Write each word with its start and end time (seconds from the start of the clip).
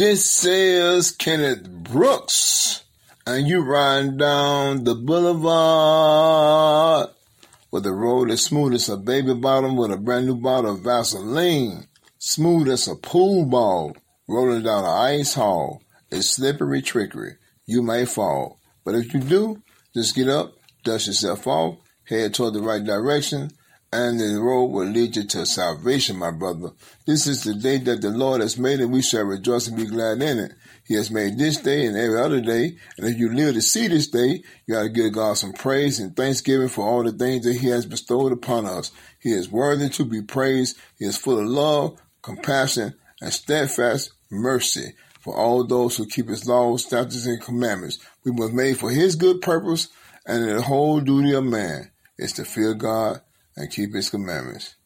This 0.00 0.46
is 0.46 1.12
Kenneth 1.12 1.68
Brooks, 1.68 2.84
and 3.26 3.46
you 3.46 3.60
riding 3.60 4.16
down 4.16 4.84
the 4.84 4.94
boulevard 4.94 5.50
where 7.68 7.82
the 7.82 7.92
road 7.92 8.30
is 8.30 8.42
smooth 8.42 8.72
as 8.72 8.88
a 8.88 8.96
baby 8.96 9.34
bottom 9.34 9.76
with 9.76 9.92
a 9.92 9.98
brand 9.98 10.24
new 10.24 10.36
bottle 10.36 10.72
of 10.72 10.80
Vaseline, 10.80 11.86
smooth 12.16 12.70
as 12.70 12.88
a 12.88 12.94
pool 12.96 13.44
ball, 13.44 13.94
rolling 14.26 14.62
down 14.62 14.84
an 14.84 14.90
ice 14.90 15.34
hall. 15.34 15.82
It's 16.10 16.30
slippery 16.30 16.80
trickery. 16.80 17.36
You 17.66 17.82
may 17.82 18.06
fall, 18.06 18.58
but 18.86 18.94
if 18.94 19.12
you 19.12 19.20
do, 19.20 19.62
just 19.92 20.16
get 20.16 20.30
up, 20.30 20.54
dust 20.82 21.08
yourself 21.08 21.46
off, 21.46 21.76
head 22.04 22.32
toward 22.32 22.54
the 22.54 22.62
right 22.62 22.82
direction, 22.82 23.50
and 23.92 24.20
the 24.20 24.40
road 24.40 24.66
will 24.66 24.86
lead 24.86 25.16
you 25.16 25.24
to 25.24 25.44
salvation, 25.44 26.16
my 26.16 26.30
brother. 26.30 26.70
This 27.06 27.26
is 27.26 27.42
the 27.42 27.54
day 27.54 27.78
that 27.78 28.00
the 28.00 28.10
Lord 28.10 28.40
has 28.40 28.56
made, 28.56 28.80
and 28.80 28.92
we 28.92 29.02
shall 29.02 29.24
rejoice 29.24 29.66
and 29.66 29.76
be 29.76 29.86
glad 29.86 30.22
in 30.22 30.38
it. 30.38 30.52
He 30.86 30.94
has 30.94 31.10
made 31.10 31.38
this 31.38 31.56
day 31.56 31.86
and 31.86 31.96
every 31.96 32.20
other 32.20 32.40
day, 32.40 32.76
and 32.96 33.08
if 33.08 33.18
you 33.18 33.32
live 33.32 33.54
to 33.54 33.62
see 33.62 33.88
this 33.88 34.06
day, 34.06 34.42
you 34.66 34.74
got 34.74 34.82
to 34.82 34.88
give 34.88 35.12
God 35.12 35.34
some 35.38 35.52
praise 35.52 35.98
and 35.98 36.16
thanksgiving 36.16 36.68
for 36.68 36.86
all 36.86 37.02
the 37.02 37.12
things 37.12 37.44
that 37.44 37.56
He 37.56 37.68
has 37.68 37.84
bestowed 37.84 38.32
upon 38.32 38.64
us. 38.66 38.92
He 39.18 39.32
is 39.32 39.50
worthy 39.50 39.88
to 39.90 40.04
be 40.04 40.22
praised. 40.22 40.78
He 40.98 41.04
is 41.04 41.16
full 41.16 41.40
of 41.40 41.46
love, 41.46 42.00
compassion, 42.22 42.94
and 43.20 43.32
steadfast 43.32 44.12
mercy 44.30 44.94
for 45.20 45.36
all 45.36 45.64
those 45.64 45.96
who 45.96 46.06
keep 46.06 46.28
His 46.28 46.48
laws, 46.48 46.84
statutes, 46.84 47.26
and 47.26 47.42
commandments. 47.42 47.98
We 48.24 48.30
were 48.30 48.52
made 48.52 48.78
for 48.78 48.90
His 48.90 49.16
good 49.16 49.42
purpose, 49.42 49.88
and 50.26 50.48
the 50.48 50.62
whole 50.62 51.00
duty 51.00 51.34
of 51.34 51.44
man 51.44 51.90
is 52.18 52.32
to 52.34 52.44
fear 52.44 52.74
God 52.74 53.20
and 53.60 53.70
keep 53.70 53.92
his 53.92 54.08
commandments. 54.08 54.76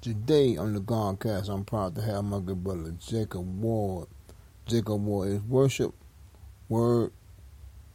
Today 0.00 0.56
on 0.56 0.74
the 0.74 0.80
Godcast, 0.80 1.48
I'm 1.48 1.64
proud 1.64 1.94
to 1.94 2.02
have 2.02 2.24
my 2.24 2.40
good 2.40 2.64
brother 2.64 2.92
Jacob 2.98 3.62
Ward. 3.62 4.08
Jacob 4.66 5.04
Ward 5.04 5.28
is 5.28 5.42
worship, 5.42 5.94
word, 6.68 7.12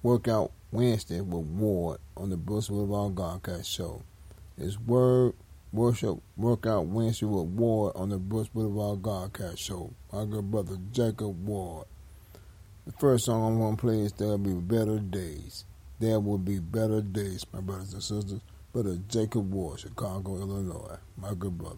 workout 0.02 0.52
Wednesday 0.72 1.20
with 1.20 1.46
Ward 1.46 2.00
on 2.16 2.30
the 2.30 2.38
Brooks 2.38 2.70
Boulevard 2.70 3.16
Godcast 3.16 3.66
show. 3.66 4.04
It's 4.58 4.80
word, 4.80 5.34
worship, 5.74 6.20
workout 6.38 6.86
Wednesday 6.86 7.26
with 7.26 7.48
Ward 7.48 7.94
on 7.98 8.10
the 8.10 8.18
Brooks 8.18 8.50
Boulevard 8.50 9.02
Godcast 9.02 9.60
show. 9.60 9.94
My 10.14 10.24
good 10.24 10.50
brother 10.50 10.78
Jacob 10.94 11.46
Ward. 11.46 11.88
The 12.86 12.94
first 12.94 13.26
song 13.26 13.46
I'm 13.46 13.60
going 13.60 13.76
to 13.76 13.82
play 13.82 14.00
is 14.00 14.14
There'll 14.14 14.38
Be 14.38 14.54
Better 14.54 15.00
Days 15.00 15.66
there 16.02 16.20
will 16.20 16.40
be 16.40 16.58
better 16.58 17.00
days, 17.00 17.46
my 17.54 17.62
brothers 17.62 17.94
and 17.94 18.02
sisters. 18.02 18.42
Brother 18.74 18.98
Jacob 19.08 19.54
Ward, 19.54 19.82
Chicago, 19.82 20.38
Illinois, 20.38 20.98
my 21.16 21.34
good 21.36 21.58
brother. 21.58 21.78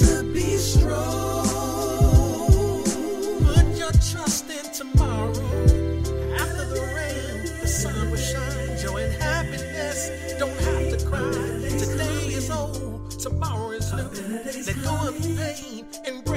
Let 0.00 0.24
go 0.24 0.30
of 6.60 6.70
the 6.70 6.80
rain, 6.96 7.60
the 7.60 7.68
sun 7.68 8.10
will 8.10 8.16
shine. 8.16 8.78
Join 8.78 9.10
happiness, 9.12 10.10
don't 10.38 10.58
have 10.60 10.98
to 10.98 11.06
cry. 11.06 11.30
Today 11.78 12.34
is 12.34 12.50
old, 12.50 13.10
tomorrow 13.10 13.70
is 13.70 13.92
new. 13.92 14.08
Then 14.64 14.82
go 14.82 14.90
up, 14.92 15.14
pain, 15.22 15.86
embrace 16.06 16.29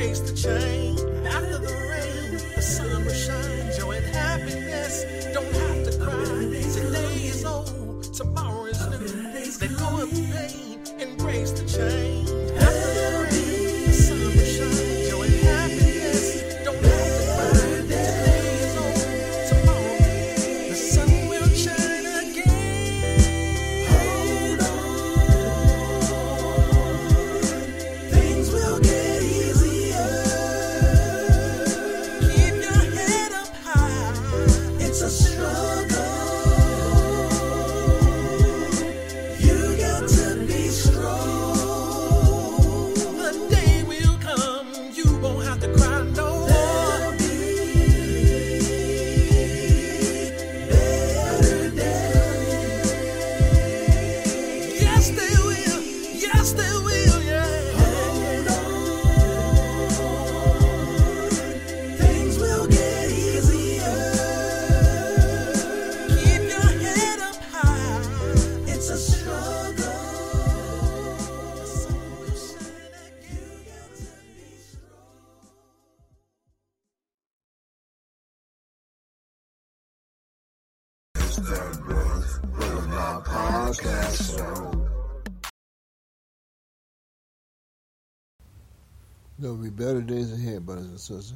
There 89.44 89.52
will 89.52 89.62
be 89.62 89.70
better 89.72 90.00
days 90.00 90.32
ahead, 90.32 90.66
brothers 90.66 90.86
and 90.86 90.98
sisters. 90.98 91.34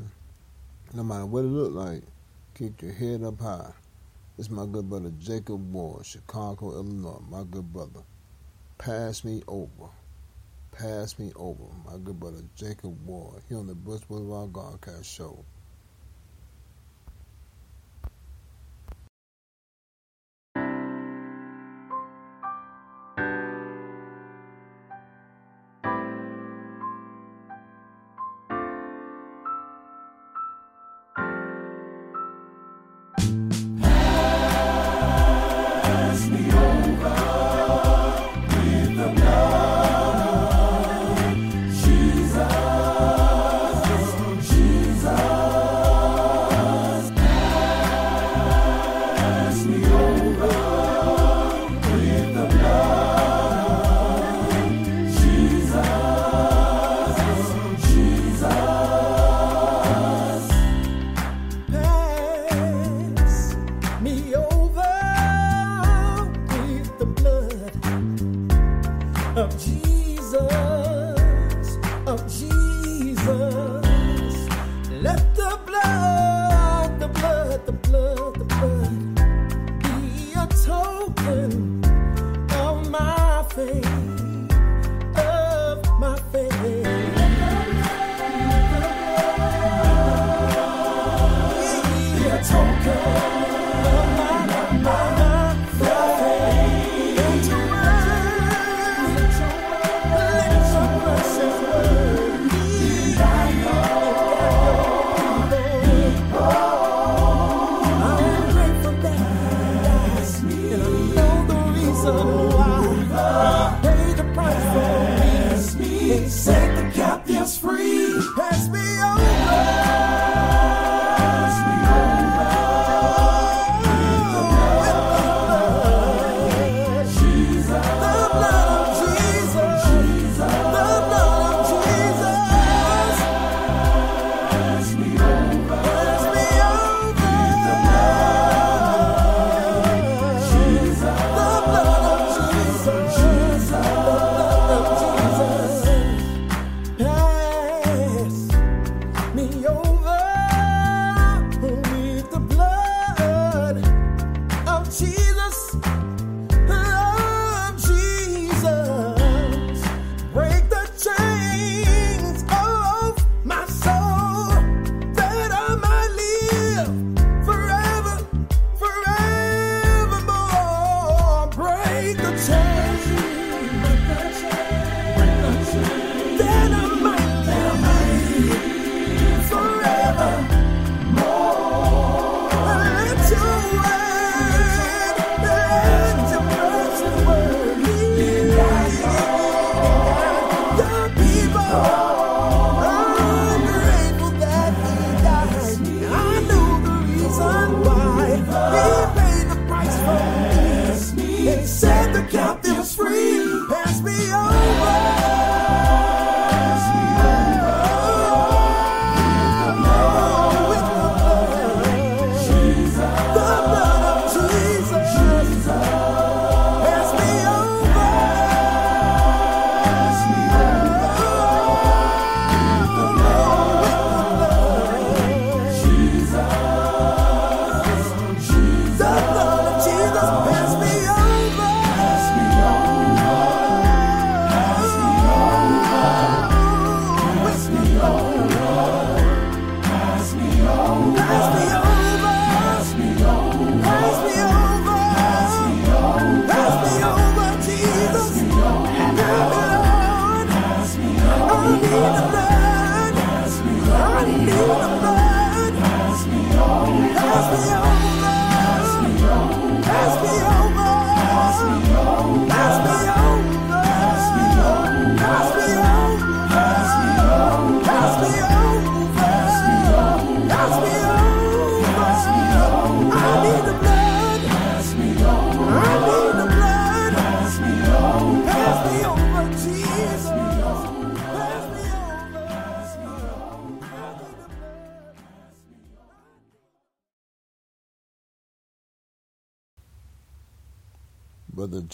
No 0.93 1.03
matter 1.03 1.25
what 1.25 1.43
it 1.43 1.49
look 1.49 1.73
like, 1.73 2.03
keep 2.55 2.81
your 2.81 2.93
head 2.93 3.21
up 3.21 3.41
high. 3.41 3.73
It's 4.37 4.49
my 4.49 4.65
good 4.65 4.89
brother 4.89 5.11
Jacob 5.19 5.73
Ward, 5.73 6.05
Chicago, 6.05 6.71
Illinois. 6.71 7.19
My 7.29 7.43
good 7.43 7.73
brother. 7.73 7.99
Pass 8.77 9.25
me 9.25 9.43
over. 9.45 9.89
Pass 10.71 11.19
me 11.19 11.33
over. 11.35 11.65
My 11.85 11.97
good 12.01 12.17
brother 12.17 12.43
Jacob 12.55 12.97
Ward 13.05 13.43
here 13.49 13.57
on 13.57 13.67
the 13.67 13.75
Brooks 13.75 14.05
Boulevard 14.05 14.53
Godcast 14.53 15.03
Show. 15.03 15.43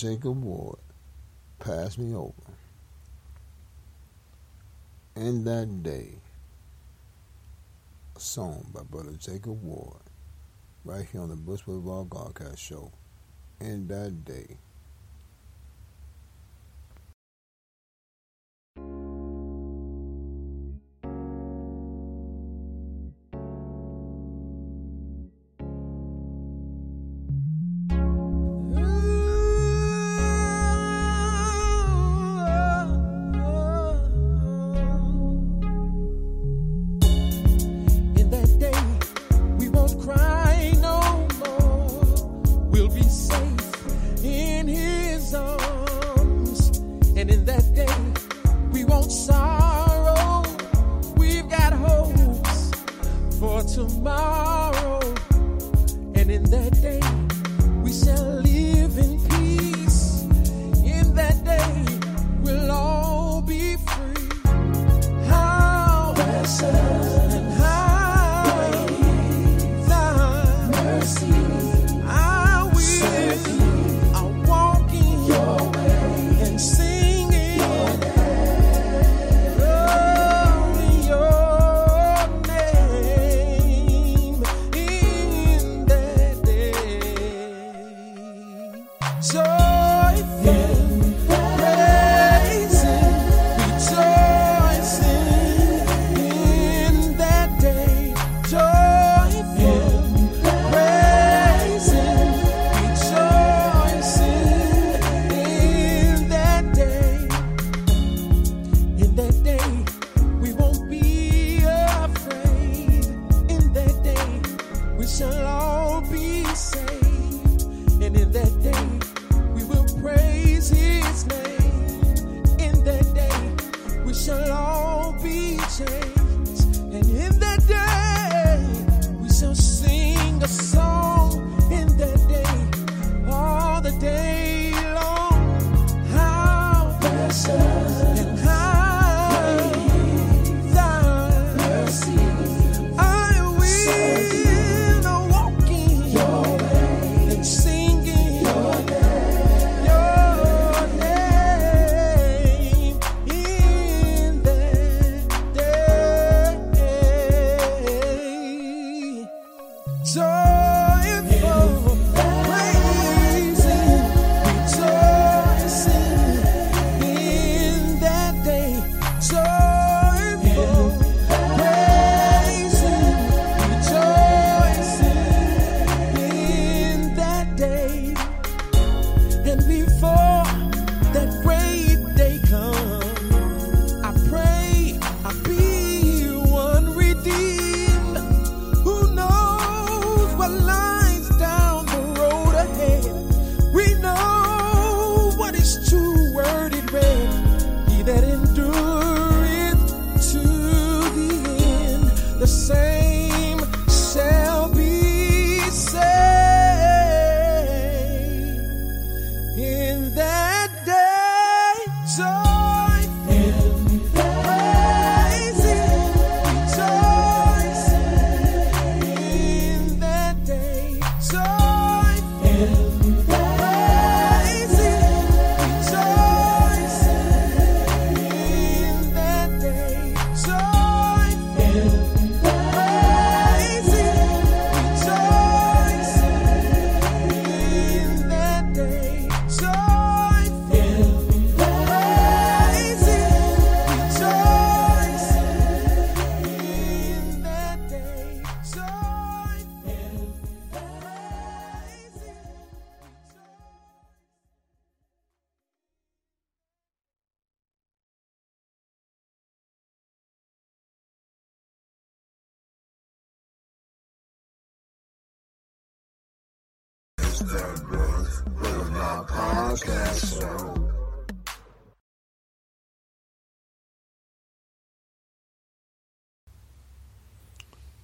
Jacob 0.04 0.44
Ward 0.44 0.80
passed 1.60 1.98
me 1.98 2.14
over. 2.14 2.34
In 5.16 5.46
that 5.46 5.82
day, 5.82 6.16
a 8.14 8.20
song 8.20 8.70
by 8.74 8.82
Brother 8.82 9.14
Jacob 9.18 9.64
Ward, 9.64 10.02
right 10.84 11.06
here 11.10 11.22
on 11.22 11.30
the 11.30 11.38
Brooks 11.38 11.62
Boulevard 11.62 12.10
Godcast 12.10 12.58
Show. 12.58 12.92
In 13.62 13.88
that 13.88 14.26
day. 14.26 14.58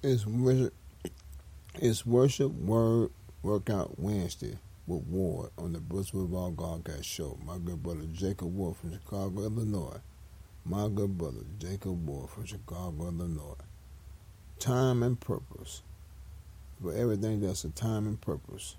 It's 0.02 0.24
worship, 0.26 0.72
it's 1.74 2.06
worship 2.06 2.52
word 2.52 3.10
workout 3.42 3.98
Wednesday 3.98 4.56
with 4.86 5.02
Ward 5.02 5.50
on 5.58 5.74
the 5.74 5.78
Brooks 5.78 6.12
Boulevard 6.12 6.56
Godcast 6.56 7.04
Show. 7.04 7.38
My 7.44 7.58
good 7.58 7.82
brother 7.82 8.06
Jacob 8.10 8.56
Ward 8.56 8.76
from 8.76 8.94
Chicago, 8.94 9.42
Illinois. 9.42 10.00
My 10.64 10.88
good 10.88 11.18
brother 11.18 11.44
Jacob 11.58 12.06
Ward 12.08 12.30
from 12.30 12.46
Chicago, 12.46 13.08
Illinois. 13.08 13.60
Time 14.58 15.02
and 15.02 15.20
purpose. 15.20 15.82
For 16.82 16.94
everything 16.94 17.42
that's 17.42 17.64
a 17.64 17.68
time 17.68 18.06
and 18.06 18.18
purpose. 18.18 18.76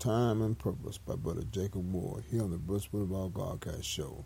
Time 0.00 0.42
and 0.42 0.58
Purpose 0.58 0.98
by 0.98 1.14
Brother 1.14 1.44
Jacob 1.52 1.92
Ward 1.92 2.24
here 2.28 2.42
on 2.42 2.50
the 2.50 2.56
Brooks 2.56 2.86
Boulevard 2.86 3.32
Godcast 3.34 3.84
Show. 3.84 4.24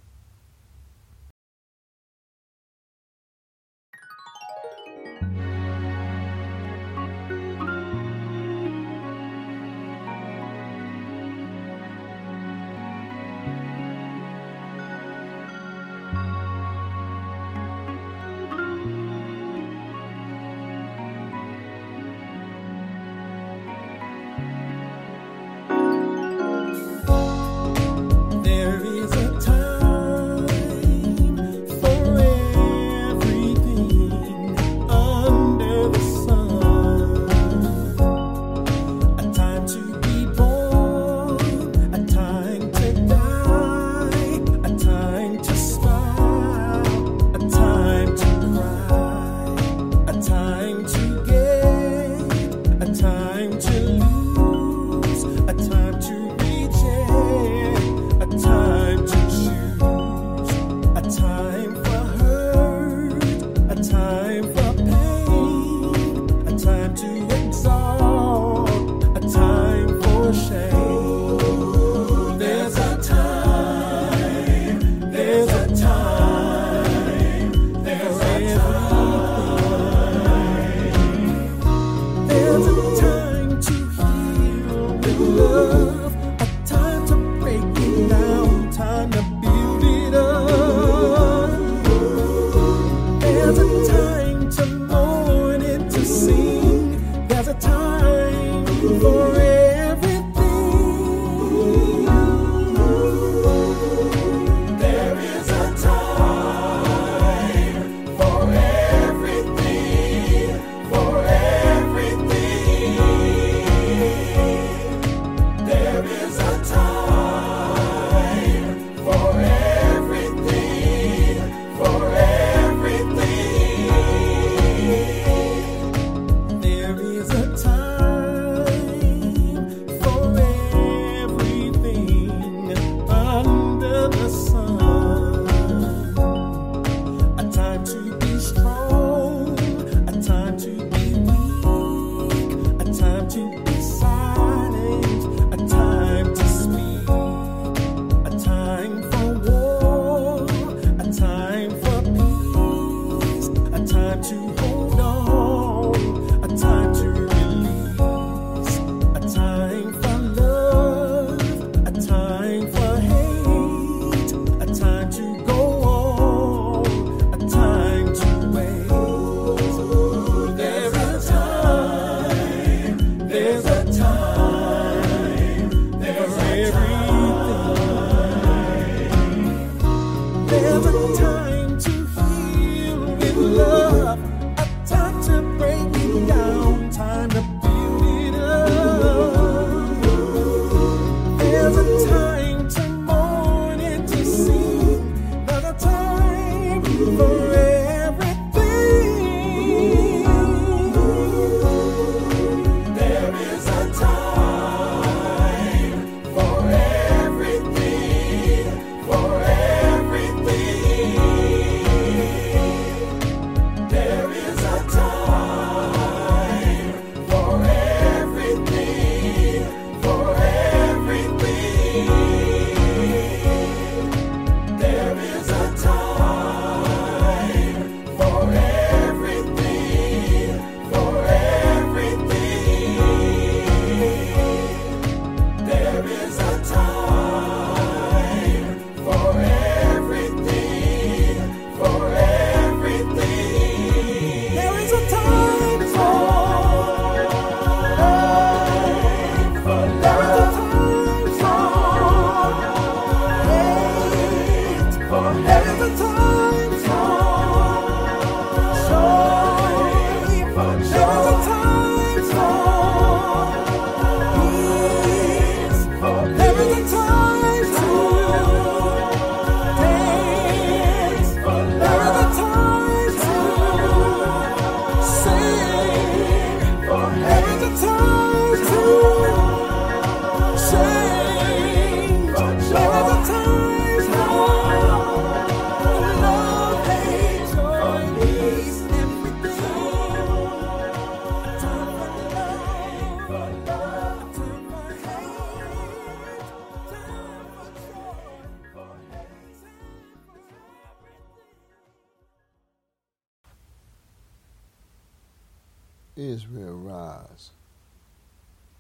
Israel 306.17 306.77
Rise. 306.79 307.51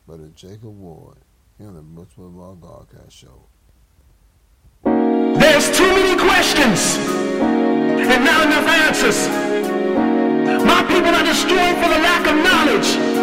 Brother 0.06 0.30
Jacob 0.34 0.78
Ward 0.78 1.18
here 1.58 1.68
on 1.68 1.74
the 1.74 1.82
Brooks 1.82 2.14
Boulevard 2.14 2.60
Godcast 2.60 3.10
Show. 3.10 3.42
There's 4.84 5.76
too 5.76 5.86
many 5.86 6.18
questions 6.18 6.96
and 6.96 8.24
not 8.24 8.46
enough 8.46 8.66
answers. 8.66 9.28
My 10.64 10.82
people 10.84 11.14
are 11.14 11.24
destroyed 11.24 11.76
for 11.76 11.88
the 11.90 12.00
lack 12.00 12.26
of 12.26 12.36
knowledge. 12.42 13.15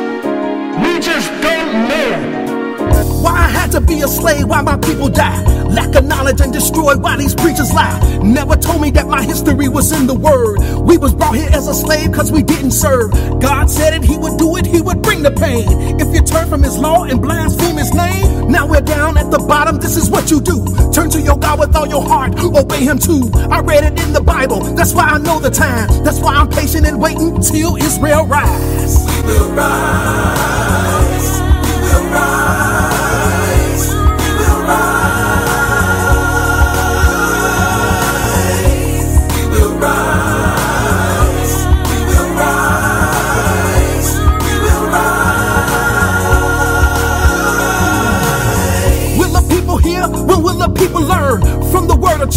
Why 3.23 3.31
I 3.31 3.47
had 3.47 3.71
to 3.71 3.79
be 3.79 4.01
a 4.01 4.07
slave, 4.09 4.49
why 4.49 4.61
my 4.61 4.75
people 4.75 5.07
die. 5.07 5.41
Lack 5.63 5.95
of 5.95 6.03
knowledge 6.03 6.41
and 6.41 6.51
destroy 6.51 6.97
why 6.97 7.15
these 7.15 7.33
preachers 7.33 7.73
lie. 7.73 8.19
Never 8.21 8.57
told 8.57 8.81
me 8.81 8.91
that 8.91 9.07
my 9.07 9.23
history 9.23 9.69
was 9.69 9.93
in 9.93 10.07
the 10.07 10.13
word. 10.13 10.59
We 10.81 10.97
was 10.97 11.13
brought 11.13 11.35
here 11.35 11.47
as 11.53 11.69
a 11.69 11.73
slave 11.73 12.11
cause 12.11 12.33
we 12.33 12.43
didn't 12.43 12.71
serve. 12.71 13.11
God 13.39 13.69
said 13.69 13.93
it, 13.93 14.03
he 14.03 14.17
would 14.17 14.37
do 14.37 14.57
it, 14.57 14.65
he 14.65 14.81
would 14.81 15.01
bring 15.01 15.23
the 15.23 15.31
pain. 15.31 15.63
If 16.01 16.13
you 16.13 16.21
turn 16.21 16.49
from 16.49 16.63
his 16.63 16.77
law 16.77 17.05
and 17.05 17.21
blaspheme 17.21 17.77
his 17.77 17.93
name, 17.93 18.51
now 18.51 18.67
we're 18.67 18.81
down 18.81 19.17
at 19.17 19.31
the 19.31 19.39
bottom, 19.39 19.77
this 19.79 19.95
is 19.95 20.09
what 20.09 20.29
you 20.29 20.41
do. 20.41 20.59
Turn 20.91 21.09
to 21.11 21.21
your 21.21 21.37
God 21.37 21.59
with 21.61 21.73
all 21.77 21.87
your 21.87 22.03
heart, 22.03 22.37
obey 22.43 22.83
him 22.83 22.99
too. 22.99 23.31
I 23.49 23.61
read 23.61 23.85
it 23.85 24.03
in 24.03 24.11
the 24.11 24.21
Bible, 24.21 24.59
that's 24.75 24.93
why 24.93 25.05
I 25.05 25.17
know 25.17 25.39
the 25.39 25.49
time. 25.49 25.87
That's 26.03 26.19
why 26.19 26.35
I'm 26.35 26.49
patient 26.49 26.85
and 26.85 26.99
waiting 26.99 27.41
till 27.41 27.77
Israel 27.77 28.25
rise. 28.27 28.97
We 29.25 29.31
will 29.31 29.53
rise. 29.53 30.72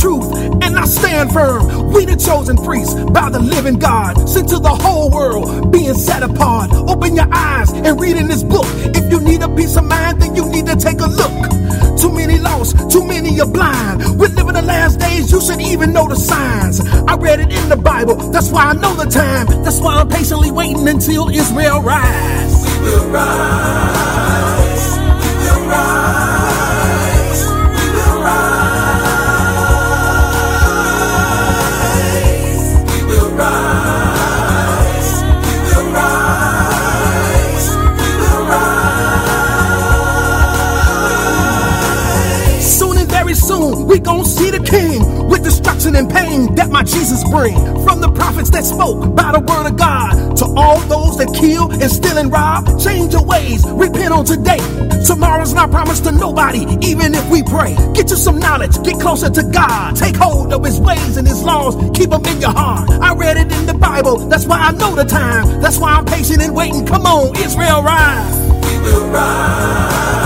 Truth? 0.07 0.31
And 0.63 0.79
I 0.79 0.85
stand 0.85 1.33
firm. 1.33 1.93
We 1.93 2.05
the 2.05 2.17
chosen 2.17 2.57
priests 2.57 2.95
by 3.11 3.29
the 3.31 3.41
living 3.41 3.79
God, 3.79 4.29
sent 4.29 4.49
to 4.51 4.59
the 4.59 4.75
whole 4.85 5.11
world, 5.11 5.73
being 5.73 5.95
set 5.95 6.23
apart. 6.23 6.71
Open 6.73 7.17
your 7.17 7.29
eyes 7.33 7.73
and 7.73 8.01
read 8.01 8.17
in 8.17 8.29
this 8.29 8.45
book. 8.45 8.69
If 8.99 9.11
you 9.11 9.19
need 9.21 9.43
a 9.43 9.49
peace 9.57 9.77
of 9.77 9.85
mind, 9.85 10.23
then 10.23 10.37
you 10.37 10.45
need 10.49 10.67
to 10.67 10.77
take 10.77 11.01
a 11.01 11.11
look. 11.21 11.37
Too 11.99 12.13
many 12.13 12.39
lost, 12.39 12.91
too 12.93 13.05
many 13.05 13.41
are 13.41 13.51
blind. 13.59 13.97
We're 14.21 14.35
living 14.39 14.57
the 14.61 14.63
last 14.63 15.01
days, 15.01 15.33
you 15.33 15.41
should 15.41 15.61
even 15.61 15.93
know 15.93 16.07
the 16.09 16.17
signs. 16.17 16.81
I 17.11 17.17
read 17.17 17.41
it 17.41 17.51
in 17.53 17.69
the 17.69 17.77
Bible, 17.77 18.15
that's 18.31 18.51
why 18.51 18.65
I 18.71 18.75
know 18.75 18.95
the 18.95 19.11
time. 19.11 19.47
That's 19.65 19.81
why 19.81 19.95
I'm 19.97 20.09
patiently 20.09 20.53
waiting 20.53 20.87
until 20.87 21.29
Israel 21.31 21.83
rise. 21.83 22.55
We 22.63 22.91
will 22.91 23.09
rise. 23.11 24.85
We 25.41 25.61
will 25.61 25.69
rise. 25.69 26.26
We 43.75 43.99
gon' 43.99 44.25
see 44.25 44.51
the 44.51 44.61
King 44.61 45.29
with 45.29 45.43
destruction 45.43 45.97
and 45.97 46.11
pain 46.11 46.55
that 46.55 46.71
my 46.71 46.83
Jesus 46.83 47.23
bring. 47.31 47.57
From 47.85 48.01
the 48.01 48.11
prophets 48.11 48.51
that 48.51 48.65
spoke 48.65 49.15
by 49.15 49.33
the 49.33 49.41
word 49.41 49.67
of 49.67 49.77
God 49.77 50.37
to 50.37 50.45
all 50.57 50.81
those 50.81 51.19
that 51.19 51.35
kill 51.35 51.71
and 51.71 51.91
steal 51.91 52.19
and 52.19 52.31
rob, 52.31 52.81
change 52.81 53.13
your 53.13 53.25
ways, 53.25 53.65
repent 53.67 54.13
on 54.13 54.25
today. 54.25 54.59
Tomorrow's 55.05 55.55
not 55.55 55.71
promised 55.71 56.05
to 56.05 56.13
nobody, 56.13 56.67
even 56.83 57.15
if 57.15 57.29
we 57.31 57.43
pray. 57.43 57.75
Get 57.95 58.11
you 58.11 58.17
some 58.17 58.39
knowledge, 58.39 58.83
get 58.83 59.01
closer 59.01 59.31
to 59.31 59.43
God, 59.43 59.97
take 59.97 60.17
hold 60.17 60.53
of 60.53 60.65
His 60.65 60.81
ways 60.81 61.17
and 61.17 61.27
His 61.27 61.43
laws, 61.43 61.75
keep 61.97 62.11
them 62.11 62.25
in 62.27 62.41
your 62.41 62.53
heart. 62.53 62.91
I 62.91 63.15
read 63.15 63.37
it 63.37 63.53
in 63.53 63.67
the 63.67 63.75
Bible, 63.75 64.19
that's 64.29 64.47
why 64.47 64.59
I 64.59 64.73
know 64.73 64.95
the 64.95 65.05
time. 65.05 65.61
That's 65.61 65.79
why 65.79 65.93
I'm 65.93 66.05
patient 66.05 66.43
and 66.43 66.55
waiting. 66.55 66.87
Come 66.87 67.07
on, 67.07 67.37
Israel, 67.37 67.83
rise. 67.83 68.37
We 68.67 68.79
will 68.79 69.09
rise. 69.11 70.26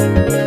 Música 0.00 0.39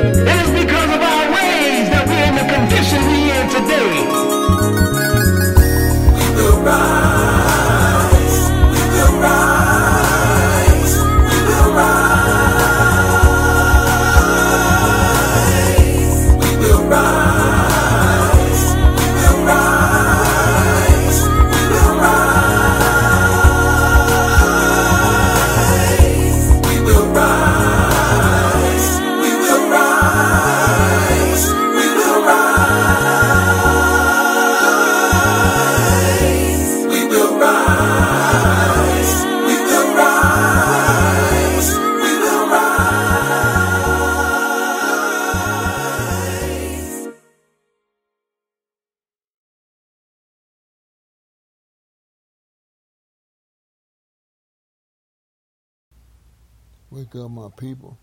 Wake 57.13 57.25
up, 57.25 57.31
my 57.31 57.49
people. 57.57 57.95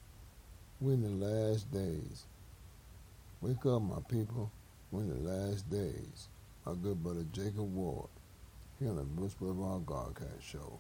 We're 0.80 0.92
in 0.92 1.02
the 1.02 1.26
last 1.26 1.68
days. 1.72 2.26
Wake 3.40 3.66
up, 3.66 3.82
my 3.82 3.98
people. 4.08 4.52
We're 4.92 5.00
in 5.00 5.24
the 5.24 5.30
last 5.30 5.68
days. 5.68 6.28
My 6.64 6.74
good 6.80 7.02
brother 7.02 7.24
Jacob 7.32 7.74
Ward 7.74 8.08
here 8.78 8.90
on 8.90 8.96
the 8.96 9.02
Brooks 9.02 9.34
Boulevard 9.34 9.84
Godcast 9.84 10.42
Show. 10.42 10.78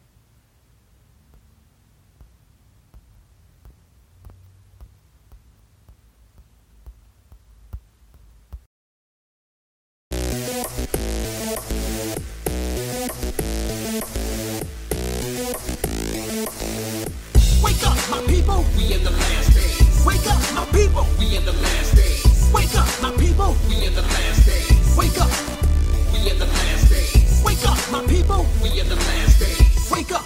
Wake 17.62 17.86
up, 17.86 17.96
my 18.10 18.20
people. 18.26 18.64
We 18.76 18.94
in 18.94 19.04
the 19.04 19.10
last 19.10 19.54
days. 19.54 20.04
Wake 20.06 20.26
up, 20.26 20.40
my 20.54 20.64
people. 20.72 21.06
We 21.18 21.36
in 21.36 21.44
the 21.44 21.52
last 21.52 21.94
days. 21.94 22.50
Wake 22.54 22.74
up, 22.74 22.88
my 23.02 23.10
people. 23.16 23.54
We 23.68 23.86
in 23.86 23.94
the 23.94 24.02
last 24.02 24.46
days. 24.46 24.96
Wake 24.96 25.20
up. 25.20 25.30
We 26.12 26.30
in 26.30 26.38
the 26.38 26.46
last 26.46 26.88
days. 26.88 27.42
Wake 27.44 27.66
up, 27.68 27.78
my 27.92 28.06
people. 28.06 28.46
We 28.62 28.80
in 28.80 28.88
the 28.88 28.96
last 28.96 29.38
days. 29.38 29.90
Wake 29.90 30.12
up. 30.12 30.24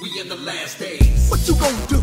We 0.00 0.20
in 0.20 0.28
the 0.28 0.36
last 0.36 0.78
days. 0.78 1.28
What 1.30 1.46
you 1.46 1.54
gonna 1.56 1.86
do? 1.88 2.00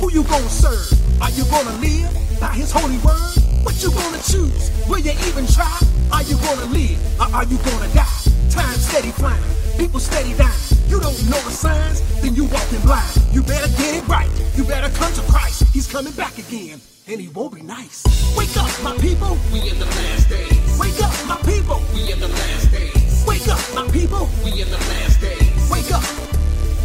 Who 0.00 0.10
you 0.10 0.24
gonna 0.24 0.48
serve? 0.48 1.22
Are 1.22 1.30
you 1.30 1.44
gonna 1.44 1.76
live 1.78 2.10
by 2.40 2.54
his 2.54 2.72
holy 2.72 2.98
word? 2.98 3.38
What 3.62 3.80
you 3.82 3.90
gonna 3.90 4.18
choose? 4.22 4.70
Will 4.88 4.98
you 4.98 5.12
even 5.28 5.46
try? 5.46 5.78
Are 6.12 6.22
you 6.22 6.36
gonna 6.38 6.66
live 6.66 6.98
or 7.20 7.34
are 7.34 7.44
you 7.44 7.56
gonna 7.58 7.94
die? 7.94 8.31
Time 8.50 8.74
steady 8.76 9.10
flying, 9.10 9.42
people 9.78 10.00
steady 10.00 10.34
dying. 10.34 10.52
You 10.88 11.00
don't 11.00 11.16
know 11.30 11.40
the 11.44 11.50
signs, 11.50 12.00
then 12.20 12.34
you 12.34 12.44
walking 12.46 12.80
blind. 12.80 13.08
You 13.32 13.42
better 13.42 13.68
get 13.78 13.94
it 14.02 14.08
right. 14.08 14.28
You 14.56 14.64
better 14.64 14.90
come 14.96 15.12
to 15.14 15.22
Christ. 15.30 15.64
He's 15.72 15.86
coming 15.86 16.12
back 16.12 16.38
again, 16.38 16.80
and 17.08 17.20
he 17.20 17.28
won't 17.28 17.54
be 17.54 17.62
nice. 17.62 18.04
Wake 18.36 18.56
up, 18.56 18.70
my 18.82 18.96
people. 18.98 19.36
We 19.52 19.60
in 19.68 19.78
the 19.78 19.86
last 19.86 20.28
days. 20.28 20.78
Wake 20.78 21.00
up, 21.02 21.14
my 21.26 21.36
people. 21.44 21.80
We 21.94 22.12
in 22.12 22.20
the 22.20 22.28
last 22.28 22.70
days. 22.70 23.24
Wake 23.26 23.48
up, 23.48 23.60
my 23.74 23.88
people. 23.90 24.28
We 24.44 24.60
in 24.60 24.68
the 24.68 24.78
last 24.92 25.20
days. 25.20 25.70
Wake 25.70 25.92
up. 25.92 26.04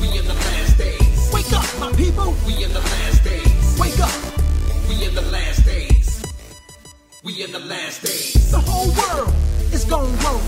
We 0.01 0.07
in 0.17 0.25
the 0.25 0.33
last 0.33 0.77
days. 0.77 1.29
Wake 1.33 1.51
up, 1.53 1.67
my 1.79 1.91
people. 1.93 2.33
We 2.45 2.63
in 2.63 2.71
the 2.71 2.79
last 2.79 3.23
days. 3.23 3.77
Wake 3.79 3.99
up, 3.99 4.11
We 4.87 5.05
in 5.05 5.13
the 5.15 5.21
last 5.23 5.65
days. 5.65 6.23
We 7.23 7.43
in 7.43 7.51
the 7.51 7.59
last 7.59 8.01
days. 8.03 8.51
the 8.51 8.59
whole 8.59 8.87
world 8.95 9.33
is 9.73 9.83
gone 9.83 10.15
wrong. 10.19 10.41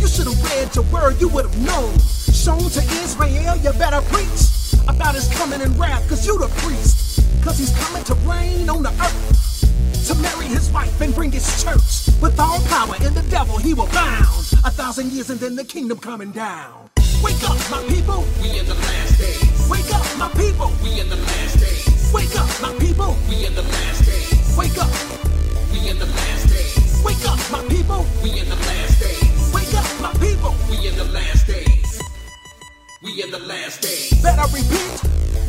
You 0.00 0.08
should 0.08 0.26
have 0.26 0.42
read 0.44 0.74
your 0.74 0.84
word, 0.86 1.20
you 1.20 1.28
would 1.28 1.44
have 1.44 1.58
known. 1.60 1.92
Shown 2.32 2.70
to 2.70 2.80
Israel, 3.04 3.56
you 3.56 3.70
better 3.72 4.00
preach 4.08 4.72
about 4.88 5.14
his 5.14 5.28
coming 5.34 5.60
in 5.60 5.76
wrath, 5.76 6.08
cause 6.08 6.26
you 6.26 6.38
the 6.38 6.48
priest. 6.64 7.20
Cause 7.44 7.58
he's 7.58 7.76
coming 7.84 8.02
to 8.04 8.14
reign 8.28 8.68
on 8.70 8.82
the 8.82 8.90
earth. 8.90 10.06
To 10.08 10.14
marry 10.16 10.46
his 10.46 10.70
wife 10.70 11.00
and 11.00 11.14
bring 11.14 11.30
his 11.30 11.62
church. 11.62 12.08
With 12.20 12.38
all 12.40 12.60
power 12.68 12.96
in 13.04 13.14
the 13.14 13.24
devil, 13.30 13.58
he 13.58 13.74
will 13.74 13.88
bound. 13.88 14.26
A 14.64 14.70
thousand 14.70 15.12
years 15.12 15.30
and 15.30 15.38
then 15.38 15.54
the 15.54 15.64
kingdom 15.64 15.98
coming 15.98 16.32
down. 16.32 16.90
Wake 17.22 17.42
up, 17.44 17.58
my 17.70 17.82
people. 17.88 18.24
We 18.42 18.58
in 18.58 18.66
the 18.66 18.74
last 18.74 19.18
days. 19.18 19.68
Wake 19.68 19.92
up, 19.94 20.06
my 20.18 20.28
people. 20.28 20.72
We 20.82 21.00
in 21.00 21.08
the 21.08 21.16
last 21.16 21.60
days. 21.60 22.12
Wake 22.12 22.34
up, 22.36 22.48
my 22.62 22.72
people. 22.78 23.16
We 23.28 23.46
in 23.46 23.54
the 23.54 23.62
last 23.62 24.06
days. 24.06 24.29
Better 34.22 34.44
repent, 34.52 35.02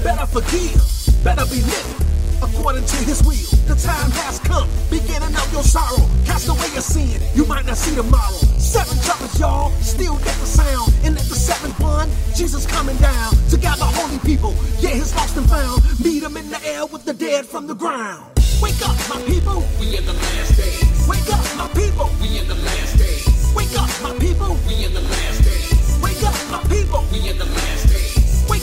better 0.04 0.26
forgive, 0.26 0.80
better 1.24 1.46
be 1.46 1.60
living 1.62 2.02
according 2.42 2.86
to 2.86 2.98
his 3.04 3.22
will. 3.24 3.52
The 3.68 3.76
time 3.76 4.12
has 4.24 4.40
come, 4.40 4.68
beginning 4.90 5.36
of 5.36 5.48
your 5.52 5.64
sorrow. 5.64 6.08
Cast 6.26 6.48
away 6.48 6.72
your 6.74 6.82
sin, 6.82 7.22
you 7.36 7.46
might 7.46 7.66
not 7.66 7.78
see 7.78 7.96
tomorrow. 7.96 8.40
Seven 8.58 8.98
trumpets, 9.04 9.40
y'all, 9.40 9.72
still 9.82 10.16
get 10.18 10.36
the 10.40 10.48
sound. 10.48 10.94
And 11.04 11.18
at 11.18 11.26
the 11.28 11.36
seventh 11.36 11.80
one, 11.80 12.10
Jesus 12.34 12.66
coming 12.66 12.98
down 12.98 13.34
to 13.50 13.58
gather 13.58 13.84
holy 13.84 14.20
people. 14.20 14.56
Yeah, 14.80 14.96
his 14.96 15.14
lost 15.16 15.38
and 15.38 15.48
found. 15.50 15.84
Meet 16.00 16.24
him 16.24 16.38
in 16.38 16.50
the 16.50 16.64
air 16.66 16.86
with 16.86 17.06
the 17.06 17.14
dead 17.14 17.46
from 17.46 17.68
the 17.68 17.76
ground. 17.76 18.24
Wake 18.62 18.82
up, 18.88 18.96
my 19.10 19.22
people. 19.28 19.64
We 19.80 19.98
in 19.98 20.06
the 20.06 20.14
last 20.14 20.56
days. 20.56 21.08
Wake 21.08 21.28
up, 21.28 21.44
my 21.58 21.68
people. 21.76 22.10
We 22.22 22.40
in 22.40 22.48
the 22.48 22.56
last 22.56 22.98
days. 22.98 23.54
Wake 23.56 23.76
up, 23.78 23.92
my 24.02 24.18
people. 24.20 24.56
We 24.68 24.86
in 24.86 24.94
the 24.94 25.02
last 25.02 25.44
days. 25.44 26.00
Wake 26.02 26.24
up, 26.24 26.36
my 26.52 26.64
people. 26.70 27.04
We 27.12 27.30
in 27.30 27.38
the 27.38 27.46
last 27.46 27.90
days. 27.90 28.11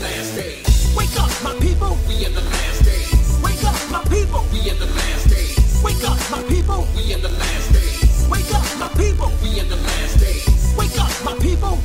Last 0.02 0.36
days. 0.36 0.94
Wake 0.96 1.20
up, 1.20 1.30
my 1.42 1.54
people. 1.60 1.98
We 2.08 2.24
in 2.26 2.34
the 2.34 2.40
last 2.42 2.84
days. 2.84 3.38
Wake 3.42 3.64
up, 3.64 3.76
my 3.90 4.02
people. 4.04 4.44
We 4.52 4.70
in 4.70 4.78
the 4.78 4.86
last 4.86 5.30
days. 5.30 5.82
Wake 5.84 6.04
up, 6.04 6.18
my 6.30 6.42
people. 6.48 6.86
We 6.96 7.12
in 7.12 7.22
the 7.22 7.28
last 7.30 7.67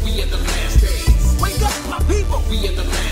We 0.03 0.21
in 0.21 0.29
the 0.29 0.37
last 0.37 0.81
days. 0.81 1.41
Wake 1.41 1.61
up, 1.61 1.89
my 1.89 1.99
people. 2.11 2.43
We 2.49 2.67
in 2.67 2.75
the 2.75 2.83
last 2.83 3.02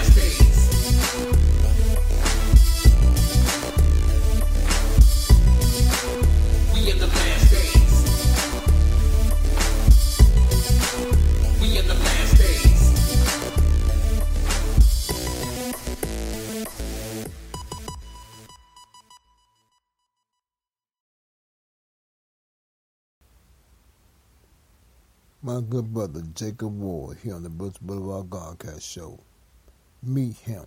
My 25.61 25.67
good 25.67 25.93
brother 25.93 26.23
Jacob 26.33 26.79
Ward 26.79 27.19
here 27.21 27.35
on 27.35 27.43
the 27.43 27.49
Brooks 27.49 27.77
Boulevard 27.77 28.31
Godcast 28.31 28.81
Show. 28.81 29.19
Meet 30.01 30.37
him. 30.37 30.65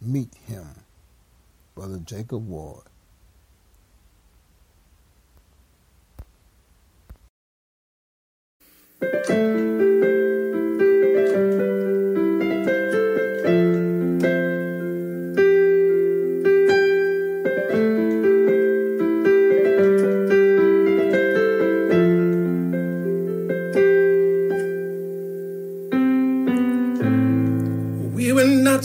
Meet 0.00 0.34
him. 0.46 0.66
Brother 1.74 1.98
Jacob 1.98 2.48
Ward. 2.48 2.84
We 28.76 28.82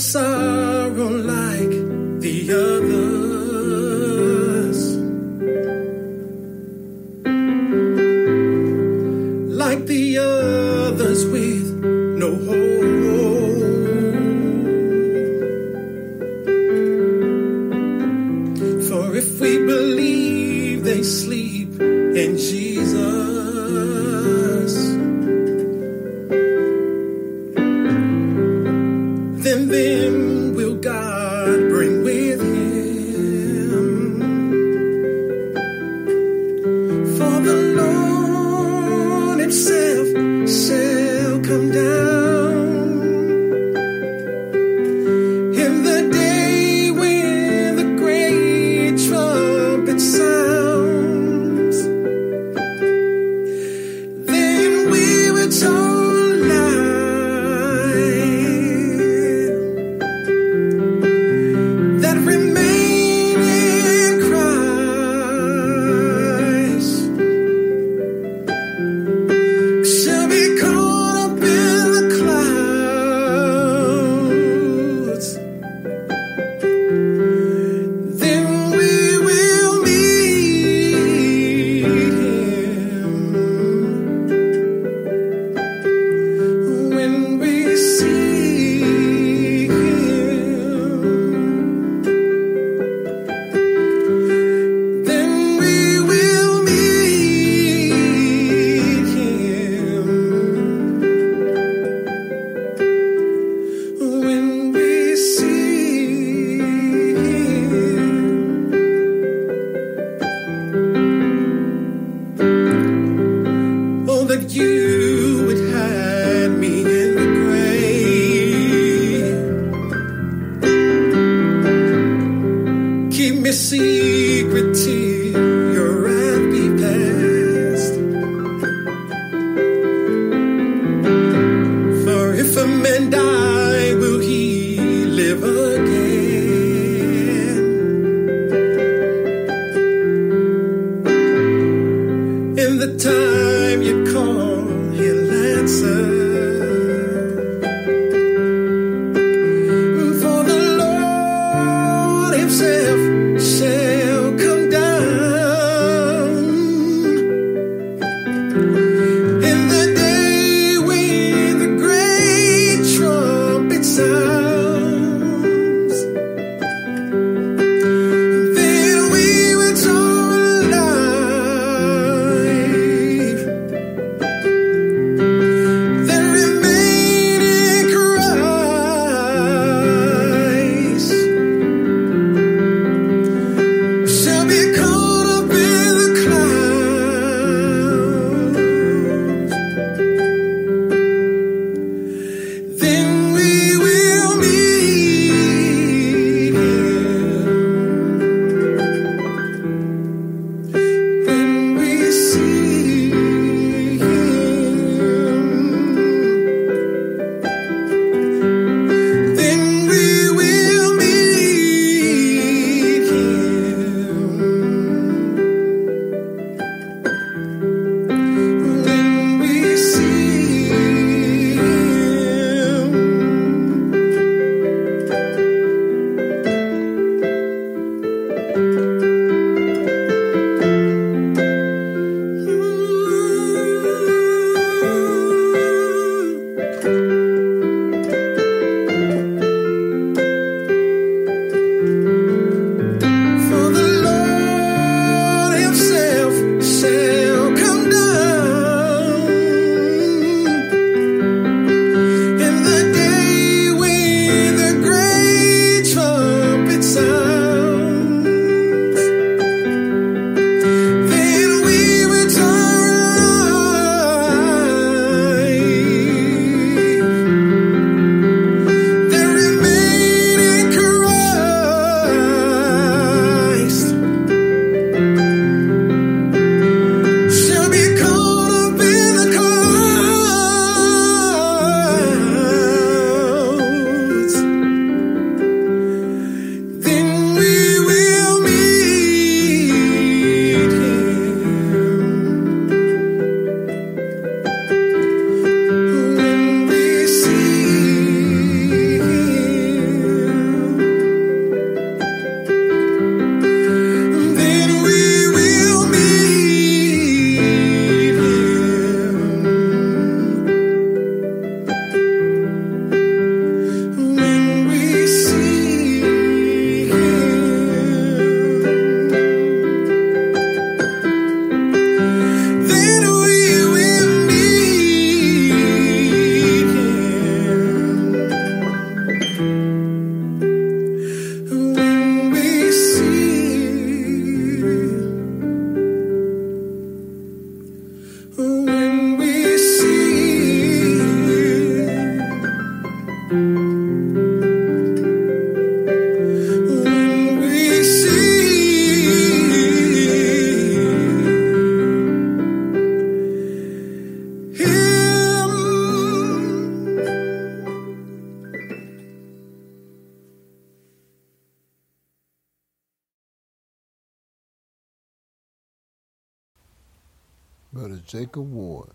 Brother 367.74 368.02
Jacob 368.06 368.52
Ward 368.52 368.90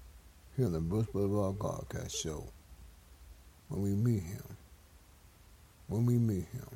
here 0.54 0.66
on 0.66 0.72
the 0.72 0.80
Brooks 0.80 1.08
Boulevard 1.10 1.58
Godcast 1.58 2.14
Show. 2.14 2.52
When 3.68 3.80
we 3.80 3.94
meet 3.94 4.22
him, 4.22 4.44
when 5.86 6.04
we 6.04 6.18
meet 6.18 6.44
him, 6.52 6.68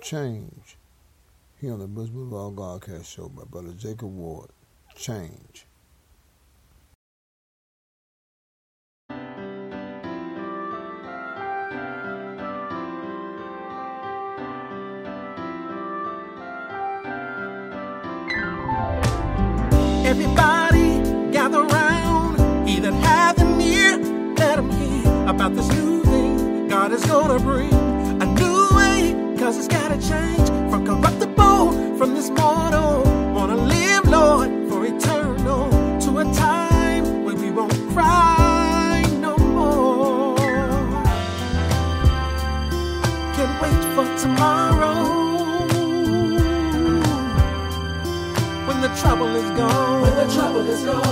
change 0.00 0.76
here 1.60 1.72
on 1.72 1.80
the 1.80 1.88
Brooks 1.88 2.10
Boulevard 2.10 2.54
Godcast 2.54 3.06
Show 3.06 3.28
by 3.28 3.42
Brother 3.42 3.72
Jacob 3.72 4.14
Ward. 4.14 4.50
Change. 4.94 5.66
God 26.92 27.00
is 27.00 27.06
gonna 27.06 27.38
bring. 27.38 27.72
A 28.20 28.26
new 28.26 28.76
way, 28.76 29.34
cause 29.38 29.56
it's 29.56 29.66
gotta 29.66 29.96
change 29.96 30.46
from 30.70 30.84
corruptible, 30.84 31.96
from 31.96 32.12
this 32.14 32.28
mortal. 32.28 33.02
Wanna 33.32 33.56
live, 33.56 34.04
Lord, 34.10 34.50
for 34.68 34.84
eternal, 34.84 35.70
to 36.00 36.18
a 36.18 36.24
time 36.34 37.24
when 37.24 37.40
we 37.40 37.50
won't 37.50 37.72
cry 37.94 39.06
no 39.20 39.38
more. 39.38 40.36
Can't 43.36 43.56
wait 43.62 43.82
for 43.94 44.06
tomorrow. 44.22 45.22
when 48.66 48.80
the 48.82 48.92
trouble 49.00 49.34
is 49.34 49.50
gone. 49.56 50.02
When 50.02 50.14
the 50.14 50.34
trouble 50.34 50.66
is 50.68 50.84
gone. 50.84 51.11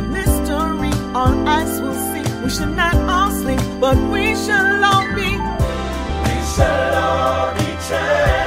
A 0.00 0.02
mystery. 0.02 0.92
All 1.14 1.34
eyes 1.48 1.80
will 1.80 2.00
see. 2.10 2.26
We 2.42 2.50
should 2.50 2.74
not 2.82 2.94
all 3.08 3.30
sleep, 3.30 3.60
but 3.80 3.96
we 4.12 4.34
shall 4.34 4.84
all 4.90 5.06
be. 5.14 5.30
We 6.26 6.36
shall 6.54 6.94
all 7.04 7.54
be 7.58 7.68
changed. 7.88 8.39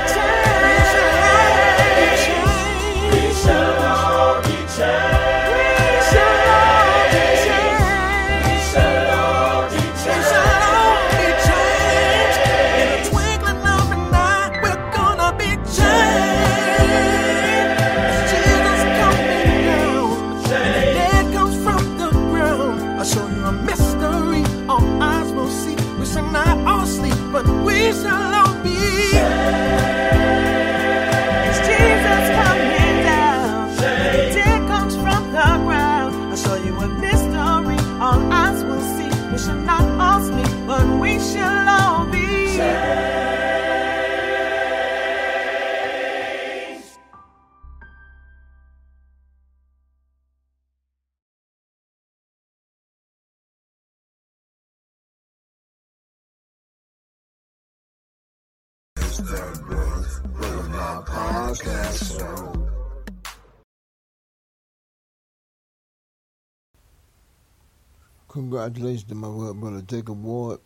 Congratulations 68.33 69.03
to 69.03 69.13
my 69.13 69.27
brother 69.53 69.83
Jacob 69.83 70.23
Ward 70.23 70.59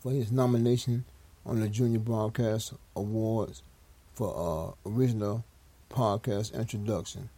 for 0.00 0.10
his 0.10 0.32
nomination 0.32 1.04
on 1.44 1.60
the 1.60 1.68
Junior 1.68 2.00
Broadcast 2.00 2.72
Awards 2.96 3.62
for 4.14 4.74
uh, 4.84 4.90
original 4.90 5.44
podcast 5.88 6.52
introduction, 6.58 7.28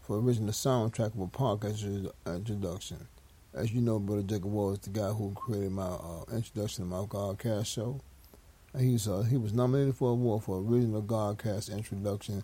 for 0.00 0.18
original 0.18 0.50
soundtrack 0.50 1.14
of 1.14 1.20
a 1.20 1.26
podcast 1.28 2.10
introduction. 2.26 3.06
As 3.54 3.72
you 3.72 3.80
know, 3.80 4.00
brother 4.00 4.22
Jacob 4.22 4.50
Ward 4.50 4.80
is 4.80 4.80
the 4.80 4.90
guy 4.90 5.10
who 5.10 5.30
created 5.30 5.70
my 5.70 5.86
uh, 5.86 6.24
introduction 6.32 6.82
to 6.82 6.90
my 6.90 7.04
Godcast 7.04 7.66
show. 7.66 8.00
And 8.74 8.82
he's 8.82 9.06
uh, 9.06 9.22
he 9.22 9.36
was 9.36 9.52
nominated 9.52 9.94
for 9.94 10.12
an 10.12 10.18
award 10.18 10.42
for 10.42 10.58
original 10.58 11.02
Godcast 11.02 11.72
introduction. 11.72 12.42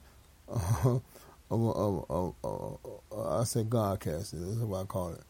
Uh, 1.50 1.54
of, 1.54 2.04
of, 2.10 2.34
of, 2.44 2.76
I 3.26 3.42
said 3.44 3.70
Godcast. 3.70 4.32
That's 4.32 4.60
what 4.60 4.82
I 4.82 4.84
call 4.84 5.14
it. 5.14 5.22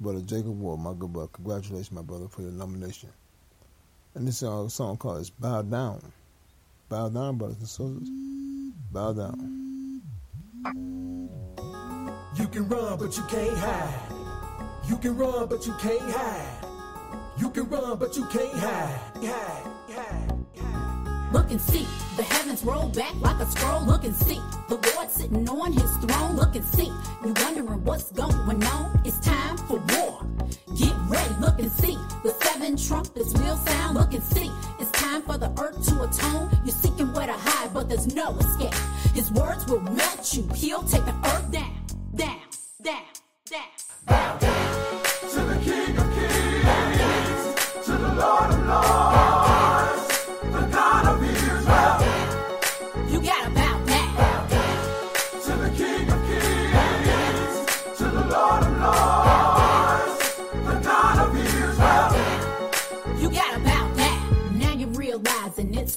Brother 0.00 0.20
Jacob 0.20 0.58
Ward, 0.58 0.80
my 0.80 0.94
good 0.94 1.12
brother. 1.12 1.30
Congratulations, 1.32 1.92
my 1.92 2.02
brother, 2.02 2.28
for 2.28 2.42
your 2.42 2.52
nomination. 2.52 3.10
And 4.14 4.26
this 4.26 4.42
uh, 4.42 4.68
song 4.68 4.96
called 4.96 5.20
is 5.20 5.30
Bow 5.30 5.62
Down. 5.62 6.12
Bow 6.88 7.08
down, 7.10 7.36
brothers 7.36 7.58
and 7.58 7.68
sisters. 7.68 8.08
Bow 8.90 9.12
down. 9.12 10.00
You 12.36 12.48
can 12.48 12.68
run, 12.68 12.98
but 12.98 13.16
you 13.16 13.22
can't 13.24 13.58
hide. 13.58 14.88
You 14.88 14.96
can 14.96 15.16
run, 15.18 15.48
but 15.48 15.66
you 15.66 15.74
can't 15.74 16.00
hide. 16.00 16.64
You 17.38 17.50
can 17.50 17.68
run, 17.68 17.98
but 17.98 18.16
you 18.16 18.24
can't 18.26 18.58
hide. 18.58 19.00
Hide. 19.22 20.37
Look 21.32 21.50
and 21.50 21.60
see. 21.60 21.86
The 22.16 22.22
heavens 22.22 22.64
roll 22.64 22.88
back 22.88 23.14
like 23.20 23.38
a 23.40 23.46
scroll. 23.46 23.84
Look 23.84 24.04
and 24.04 24.14
see. 24.14 24.40
The 24.68 24.76
Lord 24.94 25.10
sitting 25.10 25.48
on 25.48 25.72
his 25.72 25.96
throne. 25.98 26.36
Look 26.36 26.54
and 26.56 26.64
see. 26.64 26.92
You 27.24 27.34
wondering 27.42 27.84
what's 27.84 28.10
going 28.12 28.64
on? 28.64 29.00
It's 29.04 29.20
time 29.20 29.56
for 29.58 29.78
war. 29.94 30.26
Get 30.76 30.94
ready, 31.08 31.34
look 31.40 31.58
and 31.58 31.70
see. 31.70 31.96
The 32.22 32.34
seven 32.42 32.76
trumpets 32.76 33.32
will 33.34 33.56
sound. 33.56 33.96
Look 33.96 34.14
and 34.14 34.22
see. 34.22 34.50
It's 34.78 34.90
time 34.92 35.22
for 35.22 35.36
the 35.36 35.50
earth 35.60 35.84
to 35.88 36.02
atone. 36.02 36.50
You're 36.64 36.74
seeking 36.74 37.12
where 37.12 37.26
to 37.26 37.32
hide, 37.32 37.74
but 37.74 37.88
there's 37.88 38.14
no 38.14 38.36
escape. 38.38 38.74
His 39.14 39.30
words 39.32 39.66
will 39.66 39.80
melt 39.80 40.34
you. 40.34 40.48
He'll 40.54 40.82
take 40.82 41.04
the 41.04 41.14
earth 41.26 41.50
down, 41.50 41.74
down, 42.14 42.38
down, 42.82 43.02
down. 43.14 43.27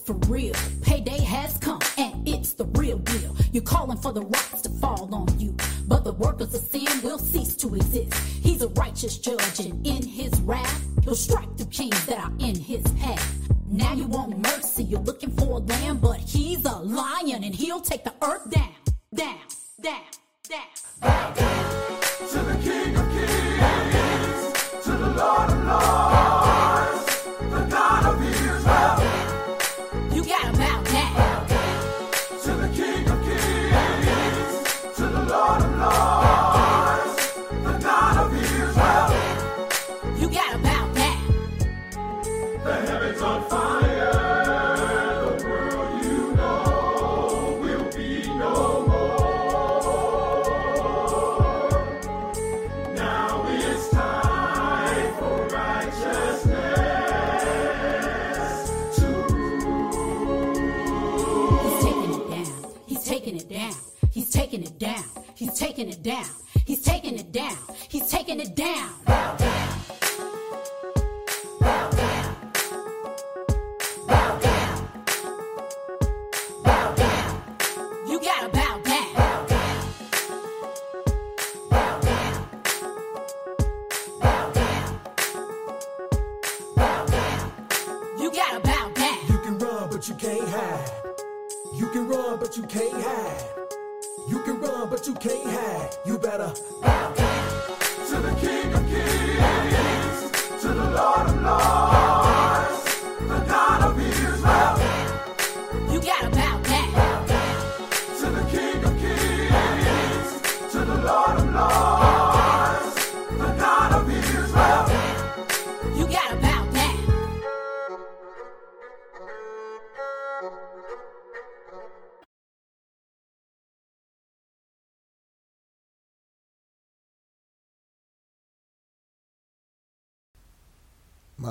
For 0.06 0.14
real. 0.28 0.54
Payday 0.82 1.22
has 1.22 1.58
come 1.58 1.80
and 1.98 2.28
it's 2.28 2.54
the 2.54 2.66
real 2.66 2.98
deal. 2.98 3.36
You're 3.52 3.64
calling 3.64 3.98
for 3.98 4.12
the 4.12 4.22
rocks 4.22 4.62
to 4.62 4.70
fall 4.70 5.14
on 5.14 5.40
you. 5.40 5.56
But 5.88 6.04
the 6.04 6.14
workers 6.14 6.54
of 6.54 6.62
sin 6.62 6.88
will 7.04 7.20
cease 7.20 7.56
to 7.58 7.76
exist. 7.76 8.14
He's 8.14 8.62
a 8.62 8.70
righteous 8.70 9.18
judge 9.18 9.60
and 9.60 9.86
in 9.86 10.04
his 10.06 10.32
wrath, 10.42 10.86
he'll 11.04 11.16
strike 11.16 11.56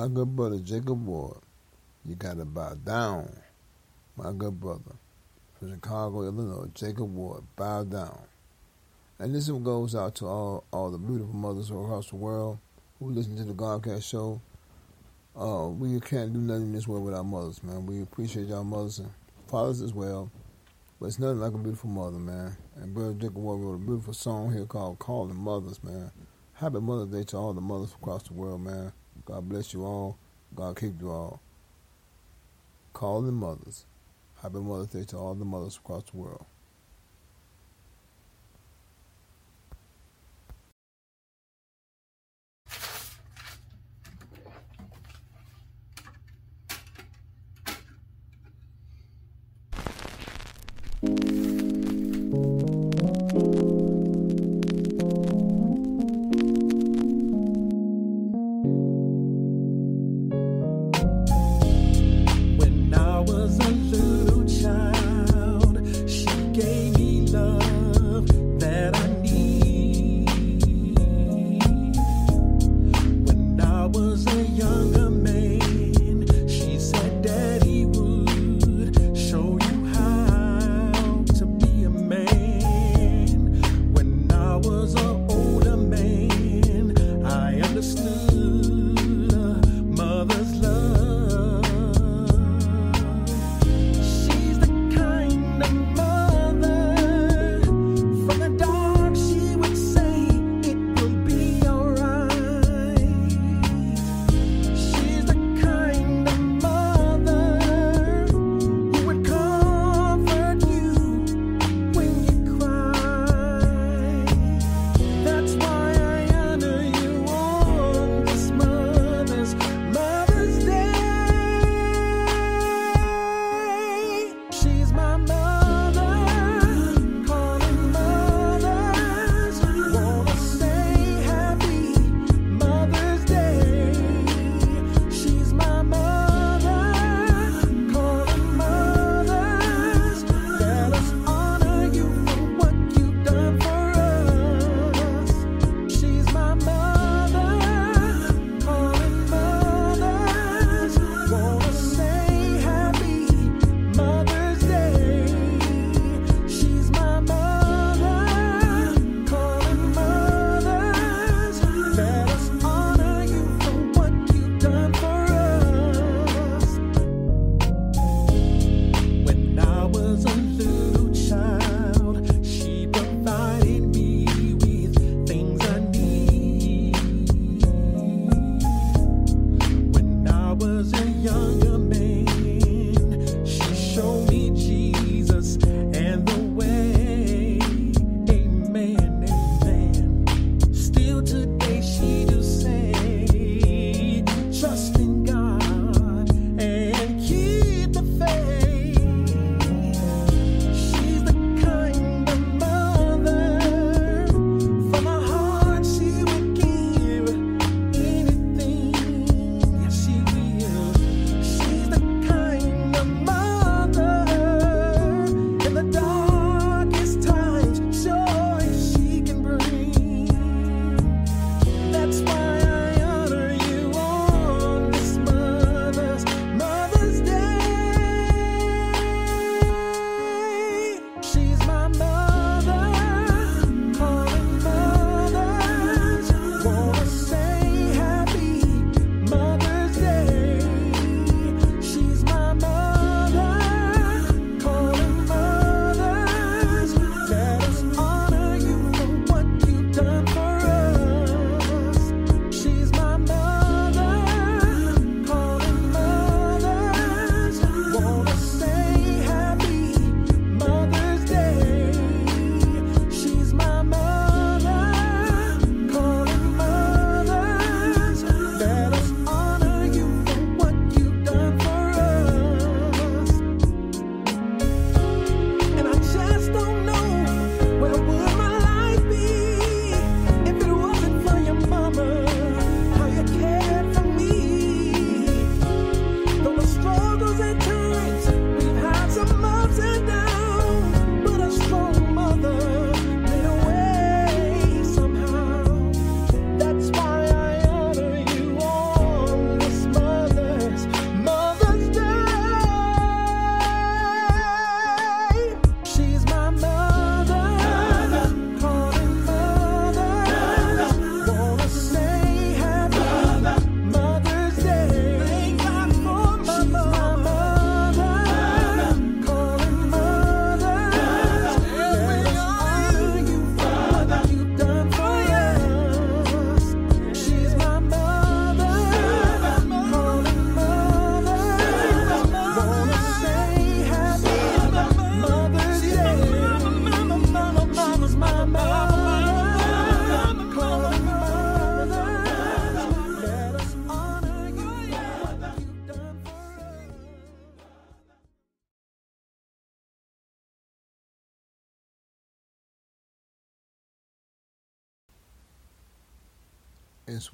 My 0.01 0.07
good 0.07 0.35
brother 0.35 0.57
Jacob 0.57 1.05
Ward, 1.05 1.37
you 2.03 2.15
gotta 2.15 2.43
bow 2.43 2.73
down. 2.73 3.37
My 4.17 4.31
good 4.35 4.59
brother 4.59 4.95
from 5.59 5.75
Chicago, 5.75 6.23
Illinois, 6.23 6.71
Jacob 6.73 7.13
Ward, 7.13 7.43
bow 7.55 7.83
down. 7.83 8.23
And 9.19 9.35
this 9.35 9.47
one 9.47 9.63
goes 9.63 9.93
out 9.93 10.15
to 10.15 10.25
all, 10.25 10.63
all 10.73 10.89
the 10.89 10.97
beautiful 10.97 11.35
mothers 11.35 11.69
across 11.69 12.09
the 12.09 12.15
world 12.15 12.57
who 12.97 13.11
listen 13.11 13.37
to 13.37 13.43
the 13.43 13.53
Godcast 13.53 14.03
show. 14.03 14.41
Uh, 15.39 15.67
we 15.67 15.99
can't 15.99 16.33
do 16.33 16.39
nothing 16.39 16.63
in 16.63 16.73
this 16.73 16.87
world 16.87 17.05
without 17.05 17.27
mothers, 17.27 17.61
man. 17.61 17.85
We 17.85 18.01
appreciate 18.01 18.47
y'all 18.47 18.63
mothers 18.63 18.97
and 18.97 19.11
fathers 19.49 19.83
as 19.83 19.93
well. 19.93 20.31
But 20.99 21.09
it's 21.09 21.19
nothing 21.19 21.41
like 21.41 21.53
a 21.53 21.59
beautiful 21.59 21.91
mother, 21.91 22.17
man. 22.17 22.57
And 22.77 22.91
Brother 22.95 23.13
Jacob 23.13 23.37
Ward 23.37 23.61
wrote 23.61 23.75
a 23.75 23.85
beautiful 23.85 24.15
song 24.15 24.51
here 24.51 24.65
called 24.65 24.97
Calling 24.97 25.35
Mothers, 25.35 25.83
man. 25.83 26.09
Happy 26.53 26.79
Mother's 26.79 27.09
Day 27.09 27.23
to 27.25 27.37
all 27.37 27.53
the 27.53 27.61
mothers 27.61 27.93
across 27.93 28.23
the 28.23 28.33
world, 28.33 28.61
man. 28.61 28.93
God 29.25 29.47
bless 29.49 29.73
you 29.73 29.83
all. 29.83 30.17
God 30.55 30.77
keep 30.77 30.99
you 31.01 31.09
all. 31.11 31.41
Call 32.93 33.21
the 33.21 33.31
mothers. 33.31 33.85
Happy 34.41 34.57
Mother's 34.57 34.87
Day 34.87 35.03
to 35.03 35.17
all 35.17 35.35
the 35.35 35.45
mothers 35.45 35.77
across 35.77 36.03
the 36.11 36.17
world. 36.17 36.45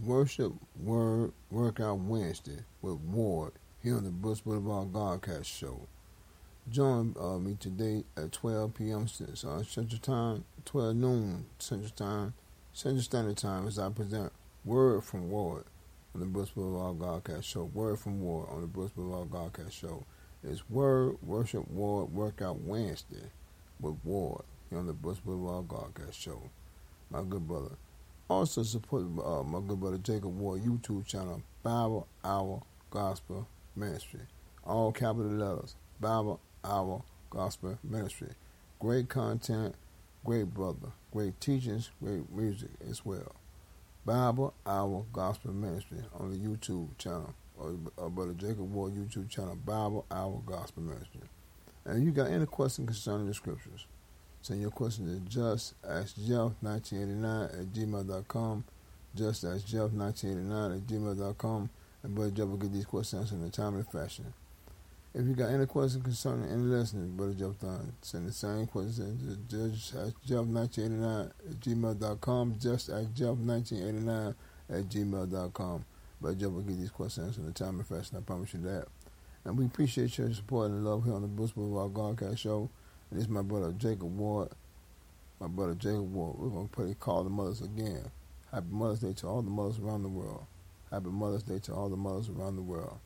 Worship 0.08 0.54
Word 0.82 1.34
Workout 1.52 2.00
Wednesday 2.00 2.60
with 2.82 2.96
Ward 3.02 3.52
here 3.84 3.98
on 3.98 4.06
the 4.06 4.10
Bush 4.10 4.40
Boulevard 4.40 4.94
Godcast 4.94 5.44
Show. 5.44 5.82
Join 6.72 7.14
uh, 7.20 7.38
me 7.38 7.58
today 7.60 8.06
at 8.16 8.32
12 8.32 8.74
p.m. 8.74 9.04
Uh, 9.04 9.64
Central 9.64 10.00
Time, 10.00 10.46
12 10.64 10.96
noon 10.96 11.46
Central 11.60 11.90
Time, 11.90 12.34
Central 12.72 13.02
Standard 13.02 13.36
Time 13.36 13.68
as 13.68 13.78
I 13.78 13.90
present 13.90 14.32
Word 14.64 15.04
from 15.04 15.30
Ward 15.30 15.66
on 16.16 16.22
the 16.22 16.26
Bush 16.26 16.52
Boulevard 16.52 17.00
Godcast 17.00 17.44
Show. 17.44 17.66
Word 17.66 18.00
from 18.00 18.22
Ward 18.22 18.48
on 18.50 18.62
the 18.62 18.68
Bush 18.68 18.92
Boulevard 18.92 19.30
Godcast 19.30 19.74
Show. 19.74 20.06
It's 20.42 20.70
Word 20.70 21.18
Worship 21.22 21.70
Ward 21.70 22.14
Workout 22.14 22.62
Wednesday 22.62 23.30
with 23.82 23.98
Ward 24.06 24.46
here 24.70 24.80
on 24.80 24.88
the 24.88 24.94
Bush 24.94 25.18
Boulevard 25.18 25.68
Godcast 25.68 26.14
Show. 26.14 26.44
My 27.12 27.24
good 27.24 27.46
brother. 27.46 27.76
Also 28.30 28.64
support 28.64 29.04
uh, 29.24 29.44
my 29.44 29.60
good 29.66 29.80
brother 29.80 29.98
Jacob 29.98 30.38
Ward 30.38 30.62
YouTube 30.62 31.06
channel, 31.06 31.42
Bible 31.64 32.08
Hour 32.26 32.62
Gospel 32.90 33.48
Ministry. 33.76 34.20
All 34.66 34.92
capital 34.92 35.32
letters. 35.32 35.76
Bible 36.02 36.42
Hour 36.64 37.04
Gospel 37.30 37.80
Ministry. 37.84 38.30
Great 38.80 39.08
content, 39.08 39.76
great 40.26 40.54
brother, 40.54 40.92
great 41.12 41.40
teachings, 41.40 41.90
great 42.04 42.30
music 42.30 42.70
as 42.90 43.06
well. 43.06 43.34
Bible 44.06 44.54
Hour 44.66 45.06
Gospel 45.14 45.54
Ministry 45.54 46.00
on 46.20 46.32
the 46.32 46.38
YouTube 46.38 46.98
channel, 46.98 47.34
or 47.58 47.76
uh, 47.98 48.10
brother 48.10 48.34
Jacob 48.34 48.72
Ward 48.74 48.94
YouTube 48.94 49.30
channel, 49.30 49.56
Bible 49.56 50.06
Hour 50.12 50.42
Gospel 50.46 50.84
Ministry. 50.84 51.22
And 51.86 52.04
you 52.04 52.12
got 52.12 52.30
any 52.30 52.46
question 52.46 52.86
concerning 52.86 53.28
the 53.28 53.34
scriptures? 53.34 53.86
Send 54.42 54.62
your 54.62 54.72
question 54.72 55.06
to 55.06 55.30
just 55.30 55.74
ask 55.88 56.16
Jeff 56.16 56.54
1989 56.62 57.44
at 57.44 57.74
gmail.com. 57.74 58.64
Just 59.16 59.44
ask 59.44 59.66
Jeff 59.66 59.92
1989 59.92 60.72
at 60.72 60.88
gmail.com. 60.88 61.70
And 62.04 62.16
Brother 62.16 62.32
Jeff 62.32 62.48
will 62.48 62.58
get 62.58 62.72
these 62.72 62.86
questions 62.86 63.24
answered 63.24 63.42
in 63.42 63.48
a 63.48 63.50
timely 63.50 63.84
fashion. 63.84 64.34
If 65.14 65.26
you 65.26 65.34
got 65.34 65.50
any 65.50 65.66
questions 65.66 66.04
concerning 66.04 66.50
any 66.52 66.62
lesson, 66.62 67.18
Brother 67.18 67.34
Jeff 67.34 67.60
done, 67.60 67.94
send 68.02 68.28
the 68.28 68.32
same 68.32 68.68
questions 68.68 69.50
to 69.50 69.72
just 69.74 69.96
ask 69.96 70.14
Jeff 70.24 70.46
1989 70.46 71.32
at 71.50 71.60
gmail.com. 71.60 72.56
Just 72.60 72.90
ask 72.90 73.14
Jeff 73.14 73.36
1989 73.38 74.36
at 74.70 74.84
gmail.com. 74.84 75.86
Brother 76.22 76.38
Jeff 76.38 76.50
will 76.52 76.62
get 76.62 76.78
these 76.78 76.92
questions 76.92 77.28
answered 77.28 77.44
in 77.46 77.50
a 77.50 77.54
timely 77.54 77.84
fashion. 77.84 78.18
I 78.18 78.22
promise 78.22 78.54
you 78.54 78.62
that. 78.62 78.86
And 79.44 79.58
we 79.58 79.66
appreciate 79.66 80.18
your 80.18 80.32
support 80.34 80.70
and 80.70 80.86
love 80.86 81.06
here 81.06 81.14
on 81.14 81.22
the 81.22 81.28
Bush 81.28 81.52
Boulevard 81.52 81.94
Godcast 81.94 82.38
Show. 82.38 82.70
This 83.12 83.24
is 83.24 83.30
my 83.30 83.42
brother 83.42 83.72
Jacob 83.72 84.18
Ward. 84.18 84.50
My 85.40 85.48
brother 85.48 85.76
Jacob 85.76 86.14
Ward. 86.14 86.38
We're 86.38 86.50
going 86.50 86.68
to 86.68 86.76
play 86.76 86.94
Call 87.00 87.24
the 87.24 87.30
Mothers 87.30 87.62
again. 87.62 88.12
Happy 88.52 88.68
Mother's 88.70 89.00
Day 89.00 89.14
to 89.14 89.28
all 89.28 89.42
the 89.42 89.50
mothers 89.50 89.80
around 89.80 90.04
the 90.04 90.10
world. 90.10 90.46
Happy 90.92 91.08
Mother's 91.10 91.44
Day 91.44 91.60
to 91.60 91.74
all 91.74 91.90
the 91.90 91.96
mothers 91.96 92.30
around 92.30 92.58
the 92.58 92.62
world. 92.62 93.00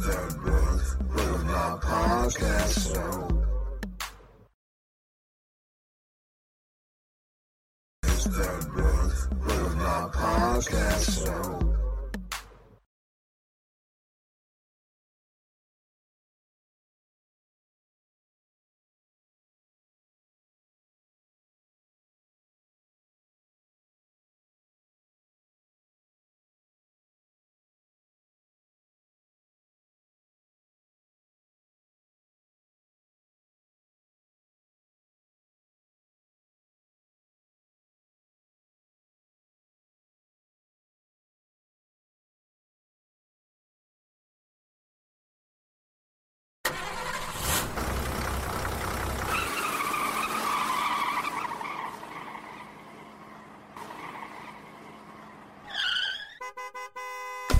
The 0.00 0.34
Brooks 0.42 0.94
Boulevard 1.12 1.82
Podcast 1.82 2.94
Show. 2.94 3.19
It's 56.72 56.82
the 56.84 56.90
Brooks 56.94 56.94
Boulevard 56.94 57.50
Podcast 57.50 57.52
Show. 57.52 57.59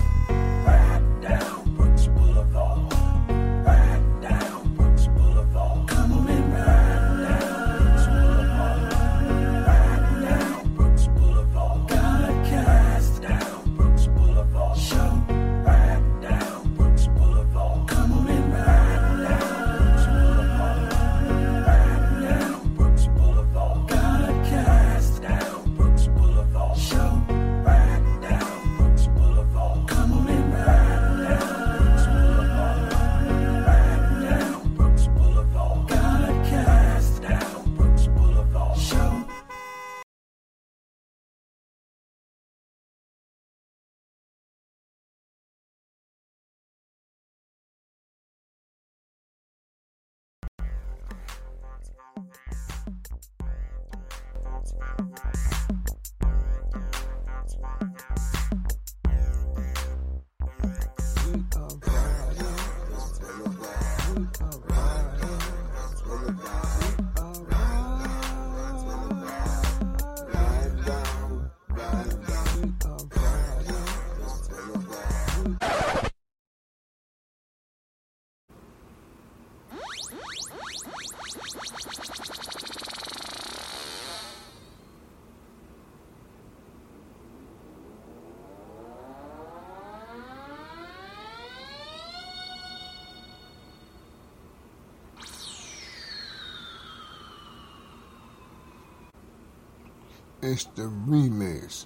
It's 100.43 100.63
the 100.63 100.89
remix 101.07 101.85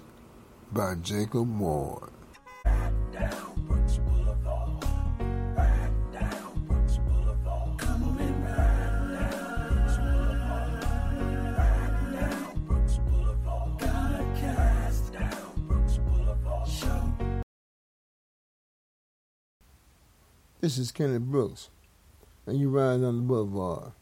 by 0.72 0.94
Jacob 1.02 1.58
Ward. 1.58 2.10
This 20.62 20.78
is 20.78 20.90
Kenneth 20.90 21.20
Brooks, 21.20 21.68
and 22.46 22.58
you 22.58 22.70
riding 22.70 23.04
on 23.04 23.16
the 23.18 23.22
boulevard. 23.22 23.92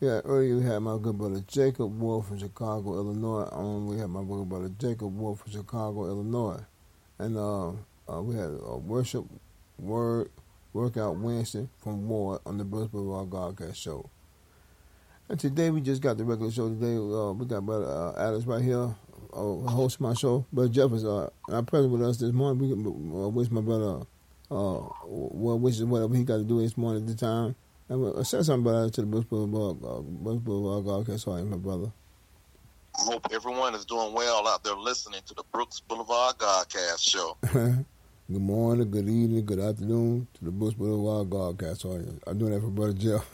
Yeah, 0.00 0.20
earlier 0.24 0.58
we 0.58 0.62
had 0.62 0.78
my 0.78 0.96
good 0.96 1.18
brother 1.18 1.42
Jacob 1.48 1.98
Ward 1.98 2.26
from 2.26 2.38
Chicago, 2.38 2.94
Illinois. 2.94 3.48
Um, 3.50 3.88
we 3.88 3.98
had 3.98 4.08
my 4.08 4.22
good 4.22 4.48
brother 4.48 4.70
Jacob 4.78 5.16
Ward 5.18 5.40
from 5.40 5.50
Chicago, 5.50 6.06
Illinois, 6.06 6.60
and 7.18 7.36
uh, 7.36 7.70
uh, 8.08 8.22
we 8.22 8.36
had 8.36 8.50
a 8.64 8.76
worship 8.76 9.24
word 9.76 10.30
workout 10.72 11.16
Wednesday 11.16 11.68
from 11.78 12.06
Ward 12.06 12.40
on 12.46 12.58
the 12.58 12.64
Brooks 12.64 12.92
Boulevard 12.92 13.56
Godcast 13.56 13.74
show. 13.74 14.08
And 15.28 15.40
today 15.40 15.70
we 15.70 15.80
just 15.80 16.00
got 16.00 16.16
the 16.16 16.22
regular 16.22 16.52
show. 16.52 16.68
Today 16.68 16.94
uh, 16.94 17.32
we 17.32 17.46
got 17.46 17.66
brother 17.66 17.86
uh, 17.86 18.22
Alex 18.22 18.46
right 18.46 18.62
here, 18.62 18.94
uh, 19.32 19.68
host 19.68 20.00
my 20.00 20.14
show. 20.14 20.46
Brother 20.52 20.68
Jeff 20.68 20.92
is 20.92 21.04
uh, 21.04 21.28
not 21.48 21.66
present 21.66 21.92
with 21.92 22.02
us 22.02 22.18
this 22.18 22.30
morning. 22.30 22.62
We 22.62 22.68
can 22.68 22.86
uh, 22.86 23.28
wish 23.30 23.50
my 23.50 23.62
brother 23.62 24.06
uh, 24.48 24.80
well 25.08 25.58
wishes 25.58 25.82
whatever 25.82 26.14
he 26.14 26.22
got 26.22 26.36
to 26.36 26.44
do 26.44 26.60
this 26.60 26.76
morning 26.76 27.02
at 27.02 27.08
the 27.08 27.16
time. 27.16 27.56
And 27.88 28.26
said 28.26 28.44
something 28.44 28.70
about 28.70 28.88
it 28.88 28.94
to 28.94 29.00
the 29.00 29.06
Brooks 29.06 29.26
Boulevard, 29.26 29.78
uh, 29.82 30.00
Brooks 30.02 30.42
Boulevard 30.42 31.06
Godcast. 31.06 31.20
Sorry, 31.20 31.42
my 31.42 31.56
brother. 31.56 31.90
Hope 32.94 33.26
everyone 33.32 33.74
is 33.74 33.84
doing 33.86 34.12
well 34.12 34.46
out 34.46 34.62
there 34.62 34.74
listening 34.74 35.20
to 35.26 35.34
the 35.34 35.44
Brooks 35.52 35.80
Boulevard 35.80 36.36
Godcast 36.36 37.00
show. 37.00 37.36
good 37.52 37.84
morning, 38.28 38.90
good 38.90 39.08
evening, 39.08 39.46
good 39.46 39.60
afternoon 39.60 40.26
to 40.34 40.44
the 40.44 40.50
Brooks 40.50 40.74
Boulevard 40.74 41.30
Godcast. 41.30 41.78
Sorry, 41.78 42.04
I'm 42.26 42.38
doing 42.38 42.52
that 42.52 42.60
for 42.60 42.68
brother 42.68 42.92
Jeff. 42.92 43.26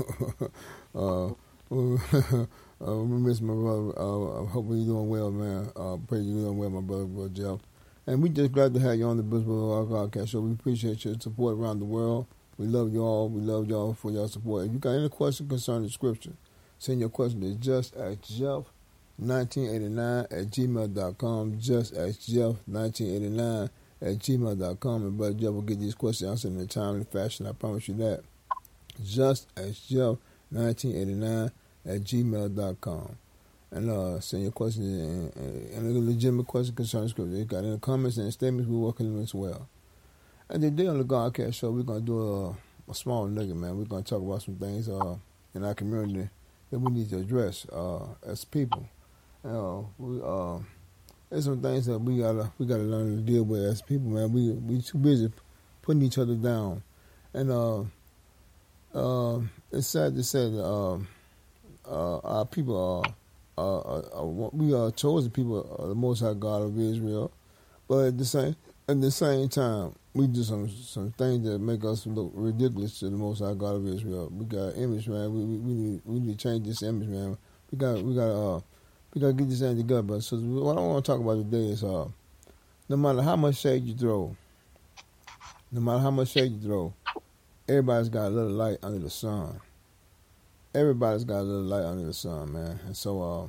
uh, 0.94 1.26
uh, 2.86 2.94
we 2.94 3.18
miss 3.18 3.40
my 3.40 3.54
brother. 3.54 3.98
Uh, 3.98 4.44
I 4.44 4.46
hope 4.50 4.66
you're 4.68 4.84
doing 4.84 5.08
well, 5.08 5.30
man. 5.32 5.72
Uh, 5.74 5.96
pray 6.06 6.18
you're 6.18 6.44
doing 6.44 6.58
well, 6.58 6.70
my 6.70 6.80
brother, 6.80 7.06
brother 7.06 7.30
Jeff. 7.30 7.58
And 8.06 8.22
we 8.22 8.28
just 8.28 8.52
glad 8.52 8.72
to 8.74 8.80
have 8.80 8.94
you 8.96 9.06
on 9.06 9.16
the 9.16 9.24
Brooks 9.24 9.46
Boulevard 9.46 10.12
Godcast 10.12 10.28
show. 10.28 10.40
We 10.42 10.52
appreciate 10.52 11.04
your 11.04 11.14
support 11.18 11.56
around 11.56 11.80
the 11.80 11.86
world. 11.86 12.26
We 12.58 12.66
love 12.66 12.92
y'all. 12.92 13.28
We 13.28 13.40
love 13.40 13.68
y'all 13.68 13.94
for 13.94 14.10
your 14.10 14.28
support. 14.28 14.66
If 14.66 14.72
you 14.72 14.78
got 14.78 14.90
any 14.90 15.08
question 15.08 15.48
concerning 15.48 15.88
scripture, 15.88 16.32
send 16.78 17.00
your 17.00 17.08
question 17.08 17.40
to 17.40 17.54
just 17.54 17.96
at 17.96 18.22
Jeff 18.22 18.64
1989 19.16 20.26
at 20.30 20.50
gmail.com. 20.50 21.58
Just 21.60 21.94
at 21.94 22.20
Jeff 22.20 22.56
1989 22.66 23.70
at 24.00 24.18
gmail.com. 24.18 25.06
And 25.06 25.16
Brother 25.16 25.34
Jeff 25.34 25.50
will 25.50 25.62
get 25.62 25.80
these 25.80 25.94
questions 25.94 26.30
answered 26.30 26.52
in 26.52 26.60
a 26.60 26.66
timely 26.66 27.04
fashion. 27.04 27.46
I 27.46 27.52
promise 27.52 27.88
you 27.88 27.94
that. 27.94 28.22
Just 29.04 29.48
as 29.56 29.78
Jeff 29.80 30.18
1989 30.50 31.50
at 31.86 32.00
gmail.com. 32.02 33.16
And 33.72 33.90
uh, 33.90 34.20
send 34.20 34.44
your 34.44 34.52
questions 34.52 34.86
and, 34.86 35.36
and, 35.36 35.70
and 35.70 35.96
a 35.96 35.98
legitimate 35.98 36.46
question 36.46 36.76
concerning 36.76 37.08
scripture. 37.08 37.32
If 37.32 37.38
you 37.38 37.44
got 37.46 37.64
any 37.64 37.78
comments 37.78 38.16
and 38.18 38.32
statements, 38.32 38.70
we're 38.70 38.78
working 38.78 39.12
them 39.12 39.20
as 39.20 39.34
well. 39.34 39.68
And 40.50 40.60
today 40.62 40.86
on 40.86 40.98
the 40.98 41.04
Godcast 41.04 41.54
show, 41.54 41.70
we're 41.70 41.82
gonna 41.82 42.02
do 42.02 42.20
a, 42.20 42.90
a 42.90 42.94
small 42.94 43.26
nugget, 43.26 43.56
man. 43.56 43.78
We're 43.78 43.86
gonna 43.86 44.02
talk 44.02 44.20
about 44.20 44.42
some 44.42 44.56
things 44.56 44.90
uh, 44.90 45.16
in 45.54 45.64
our 45.64 45.74
community 45.74 46.28
that 46.70 46.78
we 46.78 46.92
need 46.92 47.08
to 47.10 47.18
address 47.18 47.66
uh, 47.72 48.04
as 48.26 48.44
people. 48.44 48.86
You 49.42 49.50
know, 49.50 49.90
we, 49.96 50.20
uh, 50.22 50.58
there's 51.30 51.46
some 51.46 51.62
things 51.62 51.86
that 51.86 51.98
we 51.98 52.18
gotta 52.18 52.52
we 52.58 52.66
gotta 52.66 52.82
learn 52.82 53.16
to 53.16 53.22
deal 53.22 53.44
with 53.44 53.64
as 53.64 53.80
people, 53.80 54.10
man. 54.10 54.32
We 54.34 54.50
we 54.50 54.82
too 54.82 54.98
busy 54.98 55.32
putting 55.80 56.02
each 56.02 56.18
other 56.18 56.34
down, 56.34 56.82
and 57.32 57.50
uh, 57.50 57.80
uh, 58.94 59.40
it's 59.72 59.86
sad 59.86 60.14
to 60.14 60.22
say 60.22 60.50
that 60.50 60.62
uh, 60.62 60.98
uh, 61.86 62.18
our 62.18 62.44
people 62.44 63.02
are. 63.02 63.14
Uh, 63.56 64.24
we 64.52 64.74
are 64.74 64.90
chosen 64.90 65.30
people 65.30 65.86
the 65.88 65.94
Most 65.94 66.20
High 66.20 66.34
God 66.34 66.62
of 66.62 66.78
Israel, 66.78 67.30
but 67.88 68.08
at 68.08 68.18
the 68.18 68.24
same 68.24 68.56
at 68.88 69.00
the 69.00 69.10
same 69.10 69.48
time, 69.48 69.94
we 70.14 70.28
do 70.28 70.44
some 70.44 70.68
some 70.70 71.10
things 71.12 71.44
that 71.44 71.58
make 71.58 71.84
us 71.84 72.06
look 72.06 72.30
ridiculous 72.34 73.00
to 73.00 73.06
the 73.06 73.16
Most 73.16 73.40
High 73.40 73.54
God 73.54 73.76
of 73.76 73.86
Israel. 73.88 74.30
We 74.32 74.44
got 74.44 74.76
image, 74.76 75.08
man. 75.08 75.32
We, 75.34 75.44
we, 75.44 75.56
we 75.56 75.74
need 75.74 76.00
we 76.04 76.20
need 76.20 76.38
to 76.38 76.48
change 76.48 76.66
this 76.66 76.82
image, 76.84 77.08
man. 77.08 77.36
We 77.70 77.78
got 77.78 78.00
we 78.00 78.14
got 78.14 78.30
uh 78.30 78.60
we 79.12 79.20
got 79.20 79.28
to 79.28 79.32
get 79.32 79.48
this 79.48 79.60
thing 79.60 79.76
together. 79.76 80.20
So 80.20 80.36
what 80.36 80.78
I 80.78 80.80
want 80.80 81.04
to 81.04 81.12
talk 81.12 81.20
about 81.20 81.38
today 81.38 81.70
is 81.70 81.82
uh 81.82 82.06
no 82.88 82.96
matter 82.96 83.22
how 83.22 83.34
much 83.34 83.56
shade 83.56 83.84
you 83.84 83.94
throw, 83.94 84.36
no 85.72 85.80
matter 85.80 85.98
how 85.98 86.12
much 86.12 86.28
shade 86.28 86.52
you 86.52 86.60
throw, 86.60 86.94
everybody's 87.68 88.08
got 88.08 88.28
a 88.28 88.30
little 88.30 88.52
light 88.52 88.78
under 88.82 89.00
the 89.00 89.10
sun. 89.10 89.60
Everybody's 90.74 91.24
got 91.24 91.40
a 91.40 91.42
little 91.42 91.62
light 91.62 91.84
under 91.84 92.04
the 92.04 92.12
sun, 92.12 92.52
man. 92.52 92.78
And 92.86 92.96
so 92.96 93.22
uh, 93.22 93.46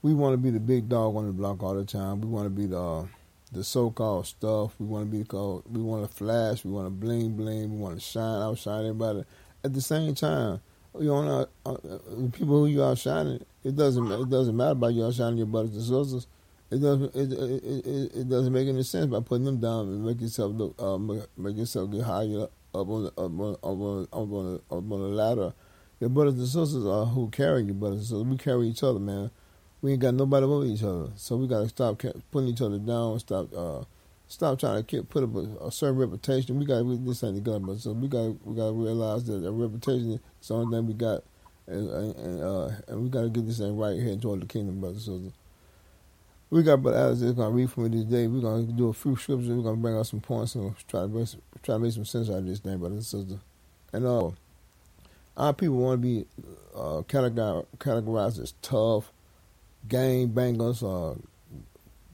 we 0.00 0.14
want 0.14 0.32
to 0.34 0.38
be 0.38 0.50
the 0.50 0.60
big 0.60 0.88
dog 0.88 1.16
on 1.16 1.26
the 1.26 1.32
block 1.32 1.62
all 1.62 1.74
the 1.74 1.84
time. 1.84 2.20
We 2.20 2.28
want 2.28 2.46
to 2.46 2.50
be 2.50 2.66
the 2.66 2.80
uh, 2.80 3.06
the 3.52 3.64
so-called 3.64 4.26
stuff. 4.26 4.74
We 4.78 4.86
want 4.86 5.10
to 5.10 5.18
be 5.18 5.24
called. 5.24 5.64
We 5.70 5.82
want 5.82 6.08
to 6.08 6.14
flash. 6.14 6.64
We 6.64 6.70
want 6.70 6.86
to 6.86 6.90
bling 6.90 7.36
bling. 7.36 7.72
We 7.72 7.78
want 7.78 7.94
to 7.96 8.00
shine, 8.00 8.42
outshine 8.42 8.80
everybody. 8.80 9.24
At 9.64 9.74
the 9.74 9.80
same 9.80 10.14
time, 10.14 10.60
you 10.98 11.06
know, 11.06 11.48
uh, 11.64 11.70
uh, 11.70 11.76
the 11.82 12.30
people 12.32 12.60
who 12.60 12.66
you 12.66 12.82
outshining, 12.82 13.44
it 13.64 13.76
doesn't 13.76 14.10
it 14.10 14.28
doesn't 14.28 14.56
matter 14.56 14.72
about 14.72 14.94
you 14.94 15.04
outshining 15.04 15.38
your 15.38 15.46
brothers 15.46 15.74
and 15.74 15.82
sisters. 15.82 16.26
It 16.70 16.80
doesn't 16.80 17.14
it, 17.14 17.32
it, 17.32 17.86
it, 17.86 18.16
it 18.16 18.28
doesn't 18.28 18.52
make 18.52 18.68
any 18.68 18.82
sense 18.82 19.06
by 19.06 19.20
putting 19.20 19.44
them 19.44 19.58
down 19.58 19.88
and 19.88 20.04
make 20.04 20.20
yourself 20.20 20.52
look 20.54 20.80
uh, 20.80 20.98
make, 20.98 21.22
make 21.36 21.56
yourself 21.56 21.90
get 21.90 22.02
higher 22.02 22.48
up 22.74 22.88
on 22.88 23.04
the, 23.04 23.08
up 23.10 23.40
on 23.40 23.54
up 23.54 23.64
on 23.72 24.60
up 24.70 24.92
on 24.92 25.00
the, 25.00 25.08
ladder. 25.08 25.54
Your 26.00 26.10
brothers 26.10 26.34
and 26.34 26.46
sisters 26.46 26.86
are 26.86 27.06
who 27.06 27.28
carry 27.30 27.64
your 27.64 27.74
brothers 27.74 27.98
and 27.98 28.06
sisters. 28.06 28.24
We 28.24 28.36
carry 28.36 28.68
each 28.68 28.82
other, 28.82 29.00
man. 29.00 29.30
We 29.80 29.92
ain't 29.92 30.00
got 30.00 30.14
nobody 30.14 30.46
but 30.46 30.64
each 30.64 30.82
other, 30.82 31.10
so 31.16 31.36
we 31.36 31.46
got 31.46 31.60
to 31.60 31.68
stop 31.68 32.02
putting 32.30 32.48
each 32.48 32.60
other 32.60 32.78
down. 32.78 33.18
Stop, 33.20 33.52
uh, 33.56 33.84
stop 34.26 34.58
trying 34.58 34.78
to 34.78 34.82
keep, 34.82 35.08
put 35.08 35.22
up 35.24 35.34
a, 35.36 35.66
a 35.66 35.72
certain 35.72 35.96
reputation. 35.98 36.58
We 36.58 36.64
got 36.64 36.82
this 37.04 37.22
ain't 37.22 37.36
the 37.36 37.40
government, 37.40 37.80
so 37.80 37.92
we 37.92 38.08
got 38.08 38.44
we 38.44 38.56
got 38.56 38.68
to 38.68 38.72
realize 38.72 39.24
that 39.24 39.46
a 39.46 39.52
reputation 39.52 40.20
is 40.40 40.48
the 40.48 40.54
only 40.54 40.76
thing 40.76 40.86
we 40.86 40.94
got, 40.94 41.22
and 41.66 41.88
and, 41.88 42.42
uh, 42.42 42.70
and 42.88 43.02
we 43.02 43.08
got 43.08 43.22
to 43.22 43.28
get 43.28 43.46
this 43.46 43.58
thing 43.58 43.76
right 43.76 43.94
here 43.94 44.08
and 44.12 44.20
join 44.20 44.40
the 44.40 44.46
kingdom, 44.46 44.80
brothers 44.80 45.04
sisters. 45.04 45.32
We 46.50 46.62
got 46.62 46.82
Brother 46.82 46.98
Alex 46.98 47.20
going 47.20 47.36
to 47.36 47.48
read 47.48 47.70
for 47.70 47.80
me 47.80 47.90
today. 47.90 48.26
We're 48.26 48.40
to 48.66 48.72
do 48.72 48.88
a 48.88 48.94
few 48.94 49.16
scriptures. 49.16 49.50
We're 49.50 49.62
to 49.76 49.82
bring 49.82 49.96
out 49.96 50.06
some 50.06 50.20
points 50.20 50.54
and 50.54 50.74
try 50.88 51.02
to 51.02 51.08
bring, 51.08 51.26
try 51.62 51.74
to 51.74 51.78
make 51.78 51.92
some 51.92 52.06
sense 52.06 52.30
out 52.30 52.36
of 52.38 52.46
this 52.46 52.60
thing, 52.60 52.78
brothers 52.78 53.12
and. 53.12 53.38
And 53.92 54.06
uh, 54.06 54.30
our 55.36 55.52
people 55.54 55.76
want 55.76 56.02
to 56.02 56.06
be 56.06 56.26
uh, 56.74 57.02
categorized, 57.08 57.66
categorized 57.78 58.40
as 58.42 58.54
tough, 58.62 59.12
gang 59.86 60.28
bangers, 60.28 60.82
or 60.82 61.16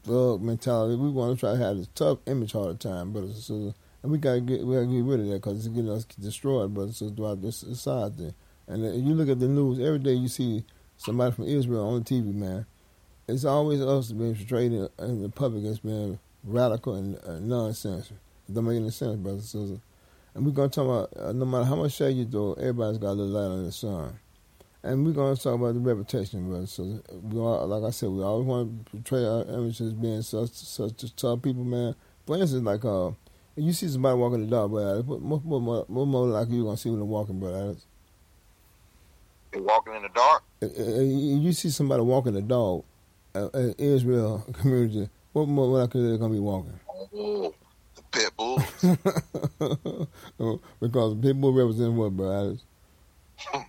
drug 0.05 0.43
mentality. 0.43 0.97
We 0.97 1.11
want 1.11 1.39
to 1.39 1.41
try 1.41 1.53
to 1.53 1.59
have 1.59 1.77
this 1.77 1.89
tough 1.95 2.19
image 2.27 2.55
all 2.55 2.69
the 2.69 2.75
time, 2.75 3.12
brothers 3.12 3.31
and 3.31 3.39
sisters. 3.39 3.75
And 4.03 4.12
we 4.12 4.19
gotta 4.19 4.41
get 4.41 4.67
we 4.67 4.75
gotta 4.75 4.87
get 4.87 5.05
rid 5.05 5.21
of 5.21 5.27
that 5.29 5.35
because 5.35 5.65
it's 5.65 5.75
getting 5.75 5.91
us 5.91 6.05
destroyed, 6.05 6.75
brothers 6.75 7.01
and 7.01 7.11
sisters, 7.11 7.17
throughout 7.17 7.43
this 7.43 7.57
society. 7.57 8.35
And 8.67 8.85
uh, 8.85 8.93
you 8.93 9.15
look 9.15 9.29
at 9.29 9.41
the 9.41 9.49
news 9.49 9.79
every 9.79 9.99
day, 9.99 10.12
you 10.12 10.29
see 10.29 10.65
somebody 10.99 11.35
from 11.35 11.45
Israel 11.45 11.89
on 11.89 12.03
the 12.03 12.05
TV, 12.05 12.35
man 12.35 12.67
it's 13.29 13.45
always 13.45 13.81
us 13.81 14.12
being 14.12 14.35
portrayed 14.35 14.73
in, 14.73 14.89
in 14.99 15.23
the 15.23 15.29
public 15.29 15.65
as 15.65 15.79
being 15.79 16.19
radical 16.43 16.95
and 16.95 17.19
uh, 17.27 17.39
nonsense. 17.39 18.11
It 18.11 18.55
don't 18.55 18.67
make 18.67 18.77
any 18.77 18.91
sense, 18.91 19.17
brothers 19.17 19.55
and 19.55 19.62
sisters. 19.62 19.81
And 20.35 20.45
we're 20.45 20.69
to 20.69 20.75
talk 20.75 20.85
about, 20.85 21.25
uh, 21.25 21.33
no 21.33 21.45
matter 21.45 21.65
how 21.65 21.77
much 21.77 21.93
shade 21.93 22.17
you 22.17 22.27
throw, 22.27 22.55
everybody's 22.55 22.99
got 22.99 23.11
a 23.11 23.12
little 23.12 23.29
light 23.29 23.53
on 23.53 23.65
the 23.65 23.73
sun. 23.73 24.19
And 24.85 25.07
we're 25.07 25.12
going 25.12 25.35
to 25.35 25.43
talk 25.43 25.55
about 25.55 25.72
the 25.72 25.80
reputation, 25.80 26.47
brothers 26.47 26.72
so 26.72 26.82
we 26.82 27.39
all, 27.39 27.66
like 27.66 27.85
I 27.85 27.91
said, 27.91 28.11
we 28.11 28.22
always 28.22 28.47
want 28.47 28.85
to 28.85 28.91
portray 28.91 29.24
our 29.24 29.43
image 29.45 29.80
as 29.80 29.95
being 29.95 30.20
such 30.20 30.51
such 30.51 31.16
tough 31.16 31.41
people, 31.41 31.64
man. 31.64 31.95
For 32.26 32.37
instance, 32.37 32.62
like 32.62 32.85
uh, 32.85 33.12
you 33.57 33.72
see 33.72 33.89
somebody 33.89 34.18
walking 34.18 34.45
the 34.45 34.51
dog, 34.51 34.72
brother, 34.72 35.01
what, 35.01 35.22
what, 35.22 35.43
what, 35.43 35.89
what 35.89 36.05
more 36.05 36.26
like 36.26 36.51
you 36.51 36.64
going 36.64 36.76
to 36.76 36.82
see 36.82 36.91
when 36.91 36.99
they're 36.99 37.07
walking, 37.07 37.41
brother? 37.41 37.76
They're 39.53 39.62
walking 39.62 39.95
in 39.95 40.03
the 40.03 40.11
dark. 40.11 40.43
Uh, 40.62 41.01
you 41.01 41.53
see 41.55 41.70
somebody 41.70 42.03
walking 42.03 42.35
the 42.35 42.43
dog, 42.43 42.85
uh, 43.35 43.47
uh, 43.55 43.72
Israel 43.78 44.45
community, 44.53 45.09
what 45.32 45.49
more 45.49 45.78
likely 45.78 46.03
they're 46.03 46.18
going 46.18 46.32
to 46.32 46.37
be 46.37 46.41
walking? 46.41 46.78
Oh, 47.14 47.55
the 47.95 48.03
pit 48.12 48.30
bulls. 48.37 48.62
because 50.80 51.14
pit 51.22 51.41
bull 51.41 51.55
represent 51.55 51.95
what, 51.95 52.11
bro? 52.11 52.59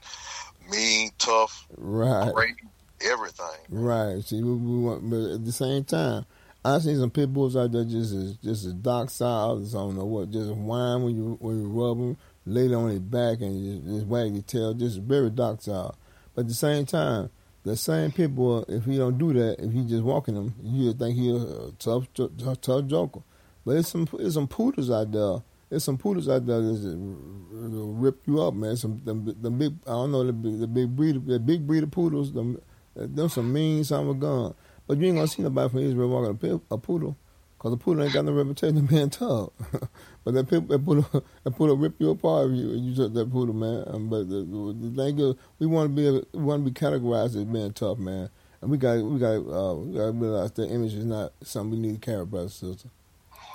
Mean, 0.70 1.12
tough, 1.20 1.68
Right, 1.78 2.34
great, 2.34 2.56
everything. 3.02 3.46
right. 3.70 4.24
See, 4.24 4.42
we, 4.42 4.56
we 4.56 4.80
want, 4.80 5.10
but 5.10 5.34
at 5.36 5.46
the 5.46 5.52
same 5.52 5.84
time, 5.84 6.26
I 6.64 6.80
see 6.80 6.96
some 6.96 7.12
pit 7.12 7.32
bulls 7.32 7.56
out 7.56 7.72
there 7.72 7.84
just 7.84 8.14
as 8.14 8.38
just 8.38 8.66
as 8.66 8.74
docile 8.74 9.62
I 9.64 9.72
don't 9.72 9.96
know 9.96 10.06
what, 10.06 10.32
just 10.32 10.50
whine 10.52 11.04
when 11.04 11.16
you 11.16 11.38
when 11.40 11.62
you 11.62 11.68
rub 11.68 11.98
them, 12.00 12.18
lay 12.48 12.74
on 12.74 12.90
their 12.90 13.00
back 13.00 13.42
and 13.42 13.84
just, 13.84 13.94
just 13.96 14.08
wag 14.08 14.34
your 14.34 14.42
tail, 14.42 14.74
just 14.74 15.00
very 15.02 15.30
docile. 15.30 15.96
But 16.34 16.42
at 16.42 16.48
the 16.48 16.54
same 16.56 16.86
time, 16.88 17.30
the 17.64 17.78
same 17.78 18.12
pit 18.12 18.34
bull, 18.34 18.66
if 18.68 18.86
he 18.86 18.98
don't 18.98 19.18
do 19.18 19.34
that, 19.34 19.60
if 19.60 19.72
he 19.72 19.84
just 19.86 20.04
walking 20.04 20.36
them, 20.36 20.56
you 20.64 20.94
think 20.94 21.16
he 21.16 21.30
a 21.36 21.72
tough, 21.80 22.08
tough, 22.14 22.62
tough 22.62 22.86
joker. 22.86 23.22
But 23.66 23.78
it's 23.78 23.90
some, 23.90 24.08
it's 24.20 24.36
some 24.36 24.48
poodles 24.48 24.92
out 24.92 25.12
there. 25.12 25.38
There's 25.70 25.84
some 25.84 25.98
poodles 25.98 26.30
out 26.30 26.46
there 26.46 26.62
that 26.62 26.74
just 26.76 26.96
rip 26.98 28.28
you 28.28 28.42
up, 28.42 28.54
man. 28.54 28.78
Some 28.78 29.02
the, 29.06 29.14
the 29.42 29.52
big, 29.52 29.74
I 29.86 29.92
don't 29.92 30.12
know 30.12 30.24
the 30.26 30.32
the 30.32 30.68
big 30.68 30.96
breed, 30.96 31.26
the 31.28 31.40
big 31.40 31.68
breed 31.68 31.84
of 31.84 31.92
poodles. 31.92 32.34
Them, 32.34 32.62
them 32.96 33.30
some 33.30 33.52
mean 33.54 33.84
son 33.84 34.04
of 34.04 34.10
a 34.10 34.14
gun. 34.16 34.56
But 34.88 34.98
you 35.00 35.08
ain't 35.08 35.18
gonna 35.18 35.28
see 35.28 35.44
nobody 35.44 35.70
from 35.70 35.80
Israel 35.80 36.10
walking 36.10 36.62
a, 36.70 36.76
a 36.76 36.78
poodle, 36.78 37.18
cause 37.60 37.74
a 37.74 37.78
poodle 37.78 38.04
ain't 38.04 38.14
got 38.14 38.26
no 38.26 38.34
reputation 38.34 38.78
of 38.78 38.90
being 38.90 39.10
tough. 39.10 39.50
but 40.24 40.34
that, 40.36 40.50
pit, 40.50 40.68
that 40.70 40.86
poodle, 40.86 41.08
that 41.44 41.52
poodle 41.52 41.78
rip 41.78 41.96
you 42.00 42.12
apart 42.12 42.52
if 42.52 42.58
you, 42.58 42.70
if 42.72 42.82
you 42.82 42.96
took 42.96 43.14
that 43.16 43.32
poodle, 43.32 43.56
man. 43.56 43.84
Um, 43.88 44.10
but 44.10 44.30
the, 44.30 44.44
the 44.46 44.96
thing 44.96 45.20
is, 45.20 45.36
we 45.60 45.68
want 45.68 45.96
to 45.96 45.96
be, 45.96 46.28
we 46.38 46.44
want 46.44 46.66
to 46.66 46.72
be 46.72 46.80
categorized 46.80 47.36
as 47.38 47.46
being 47.46 47.74
tough, 47.74 47.98
man. 47.98 48.30
And 48.62 48.72
we 48.72 48.78
got, 48.78 48.98
we 49.04 49.20
got, 49.20 49.36
uh, 49.36 49.76
we 49.76 49.98
got 49.98 50.06
to 50.06 50.12
realize 50.14 50.52
that 50.54 50.72
image 50.72 50.94
is 50.94 51.06
not 51.06 51.34
something 51.44 51.82
we 51.82 51.88
need 51.88 52.02
to 52.02 52.06
carry, 52.06 52.26
brothers 52.26 52.62
and 52.62 52.74
sisters. 52.74 52.92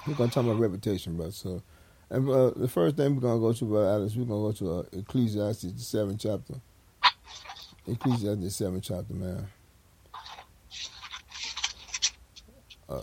We're 0.07 0.15
gonna 0.15 0.31
talk 0.31 0.45
about 0.45 0.59
reputation, 0.59 1.17
brother. 1.17 1.33
So, 1.33 1.63
and 2.11 2.29
uh, 2.29 2.51
the 2.57 2.69
first 2.69 2.97
thing 2.97 3.15
we're 3.15 3.23
gonna 3.23 3.41
go 3.41 3.53
to, 3.53 3.65
brother 3.65 3.87
Alex, 3.87 4.17
we're 4.17 4.25
gonna 4.25 4.41
go 4.41 4.53
to 4.53 4.73
uh, 4.73 4.99
Ecclesiastes, 4.99 5.73
the 5.73 5.81
seventh 5.81 6.21
chapter. 6.21 6.55
Ecclesiastes, 7.87 8.43
the 8.43 8.51
seventh 8.51 8.85
chapter, 8.85 9.15
man. 9.15 9.47
Uh, 12.89 13.03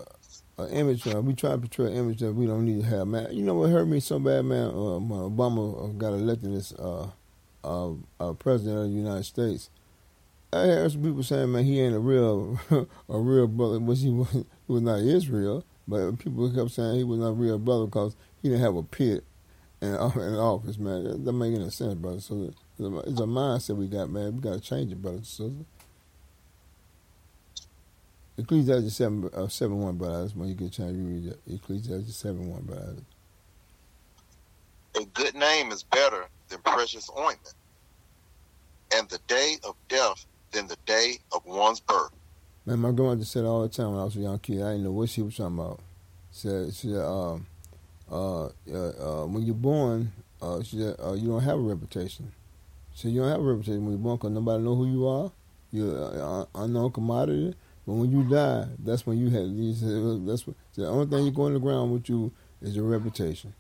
an 0.57 0.69
image, 0.69 1.05
man. 1.05 1.25
We 1.25 1.33
try 1.33 1.51
to 1.51 1.57
portray 1.57 1.87
an 1.87 1.93
image 1.93 2.19
that 2.19 2.33
we 2.33 2.45
don't 2.45 2.65
need 2.65 2.81
to 2.81 2.87
have, 2.87 3.07
man. 3.07 3.27
You 3.31 3.43
know 3.43 3.53
what 3.53 3.69
hurt 3.69 3.87
me 3.87 3.99
so 3.99 4.19
bad, 4.19 4.43
man? 4.43 4.67
Uh, 4.67 4.99
when 4.99 5.19
Obama 5.19 5.97
got 5.97 6.13
elected 6.13 6.53
as 6.53 6.73
uh, 6.73 7.07
uh, 7.63 7.91
uh, 8.19 8.33
president 8.33 8.77
of 8.77 8.83
the 8.85 8.89
United 8.89 9.23
States. 9.23 9.69
I 10.51 10.59
heard 10.59 10.91
some 10.91 11.03
people 11.03 11.23
saying, 11.23 11.51
man, 11.51 11.65
he 11.65 11.79
ain't 11.79 11.95
a 11.95 11.99
real, 11.99 12.59
a 13.09 13.19
real 13.19 13.47
brother, 13.47 13.79
which 13.79 13.99
he 13.99 14.09
was, 14.09 14.31
he 14.31 14.45
was 14.67 14.81
not 14.81 14.99
Israel. 14.99 15.63
But 15.87 16.19
people 16.19 16.51
kept 16.53 16.71
saying 16.71 16.95
he 16.95 17.03
was 17.03 17.19
not 17.19 17.27
a 17.29 17.33
real 17.33 17.59
brother 17.59 17.85
because 17.85 18.15
he 18.47 18.53
didn't 18.53 18.63
have 18.63 18.75
a 18.77 18.83
pit 18.83 19.23
in, 19.81 19.89
in 19.93 19.95
office, 19.95 20.77
man. 20.77 21.03
That 21.03 21.25
doesn't 21.25 21.37
make 21.37 21.53
any 21.53 21.69
sense, 21.69 21.95
brother. 21.95 22.21
So 22.21 22.53
it's 22.79 23.19
a 23.19 23.23
mindset 23.23 23.75
we 23.75 23.87
got, 23.87 24.09
man. 24.09 24.35
We 24.35 24.41
got 24.41 24.53
to 24.53 24.59
change 24.61 24.91
it, 24.91 25.01
brother. 25.01 25.19
So 25.23 25.53
Ecclesiastes 28.37 28.95
7, 28.95 29.29
uh, 29.33 29.47
7 29.47 29.77
1, 29.77 29.97
brother. 29.97 30.21
That's 30.21 30.35
when 30.35 30.47
you 30.47 30.55
get 30.55 30.67
a 30.67 30.71
chance, 30.71 30.95
you 30.95 31.03
read 31.03 31.25
it. 31.27 31.39
Ecclesiastes 31.53 32.15
7 32.15 32.49
1, 32.49 32.61
brother. 32.61 32.95
A 34.95 35.05
good 35.05 35.35
name 35.35 35.71
is 35.71 35.83
better 35.83 36.27
than 36.47 36.59
precious 36.59 37.09
ointment, 37.17 37.53
and 38.95 39.09
the 39.09 39.19
day 39.27 39.57
of 39.63 39.75
death 39.89 40.25
than 40.51 40.67
the 40.67 40.77
day 40.85 41.17
of 41.33 41.45
one's 41.45 41.81
birth. 41.81 42.11
Man, 42.65 42.79
my 42.79 42.91
grandmother 42.91 43.25
said 43.25 43.43
all 43.43 43.61
the 43.61 43.69
time 43.69 43.91
when 43.91 43.99
I 43.99 44.05
was 44.05 44.15
a 44.15 44.19
young 44.19 44.39
kid, 44.39 44.61
I 44.61 44.71
didn't 44.71 44.85
know 44.85 44.91
what 44.91 45.09
she 45.09 45.21
was 45.21 45.35
talking 45.35 45.59
about. 45.59 45.81
Said, 46.31 46.73
she 46.73 46.87
said, 46.89 47.03
um, 47.03 47.45
uh, 48.11 48.45
uh, 48.45 48.49
uh, 48.71 49.25
when 49.25 49.43
you're 49.43 49.55
born, 49.55 50.11
uh, 50.41 50.61
said, 50.63 50.95
uh, 51.03 51.13
you 51.13 51.27
don't 51.29 51.43
have 51.43 51.57
a 51.57 51.61
reputation. 51.61 52.31
Said, 52.93 53.11
you 53.11 53.21
don't 53.21 53.29
have 53.29 53.39
a 53.39 53.43
reputation 53.43 53.83
when 53.83 53.91
you're 53.91 53.99
born 53.99 54.17
because 54.17 54.31
nobody 54.31 54.63
know 54.63 54.75
who 54.75 54.85
you 54.85 55.07
are. 55.07 55.31
You're 55.71 56.41
an 56.41 56.47
unknown 56.55 56.91
commodity. 56.91 57.55
But 57.85 57.93
when 57.93 58.11
you 58.11 58.23
die, 58.23 58.67
that's 58.79 59.05
when 59.05 59.17
you 59.17 59.29
have. 59.29 59.47
You 59.47 59.73
said, 59.73 60.27
that's 60.27 60.45
what, 60.45 60.55
the 60.75 60.87
only 60.87 61.05
thing 61.05 61.25
you 61.25 61.31
go 61.31 61.47
in 61.47 61.53
the 61.53 61.59
ground 61.59 61.93
with 61.93 62.09
you 62.09 62.31
is 62.61 62.75
your 62.75 62.85
reputation. 62.85 63.53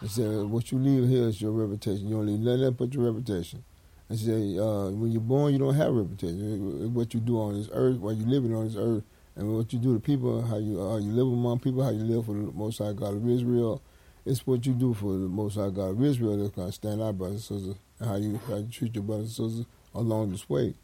He 0.00 0.08
said, 0.08 0.44
what 0.44 0.70
you 0.70 0.78
leave 0.78 1.08
here 1.08 1.28
is 1.28 1.40
your 1.40 1.52
reputation. 1.52 2.08
You 2.08 2.16
don't 2.16 2.26
leave 2.26 2.40
nothing 2.40 2.72
but 2.72 2.92
your 2.92 3.04
reputation. 3.10 3.64
She 4.10 4.16
said, 4.18 4.58
uh, 4.58 4.90
when 4.90 5.10
you're 5.10 5.20
born, 5.20 5.52
you 5.52 5.58
don't 5.58 5.74
have 5.74 5.88
a 5.88 5.92
reputation. 5.92 6.92
What 6.92 7.14
you 7.14 7.20
do 7.20 7.40
on 7.40 7.54
this 7.54 7.70
earth, 7.72 7.96
while 7.96 8.12
you're 8.12 8.28
living 8.28 8.54
on 8.54 8.66
this 8.66 8.76
earth, 8.76 9.02
and 9.36 9.56
what 9.56 9.72
you 9.72 9.78
do 9.78 9.94
to 9.94 10.00
people, 10.00 10.42
how 10.42 10.58
you 10.58 10.78
how 10.78 10.96
you 10.98 11.12
live 11.12 11.26
among 11.26 11.60
people, 11.60 11.82
how 11.84 11.90
you 11.90 12.04
live 12.04 12.26
for 12.26 12.32
the 12.34 12.52
Most 12.52 12.78
High 12.78 12.92
God 12.92 13.14
of 13.14 13.28
Israel, 13.28 13.82
it's 14.26 14.46
what 14.46 14.66
you 14.66 14.74
do 14.74 14.94
for 14.94 15.12
the 15.12 15.28
Most 15.28 15.56
High 15.56 15.70
God 15.70 15.90
of 15.90 16.02
Israel 16.04 16.36
that's 16.38 16.54
going 16.54 16.68
to 16.68 16.72
stand 16.72 17.02
out, 17.02 17.18
brothers 17.18 17.50
and 17.50 17.60
sisters, 17.60 17.76
and 18.00 18.08
how 18.08 18.16
you 18.16 18.40
how 18.48 18.56
you 18.56 18.68
treat 18.68 18.94
your 18.94 19.04
brothers 19.04 19.38
and 19.38 19.50
sisters 19.50 19.66
along 19.94 20.32
this 20.32 20.48
way. 20.48 20.74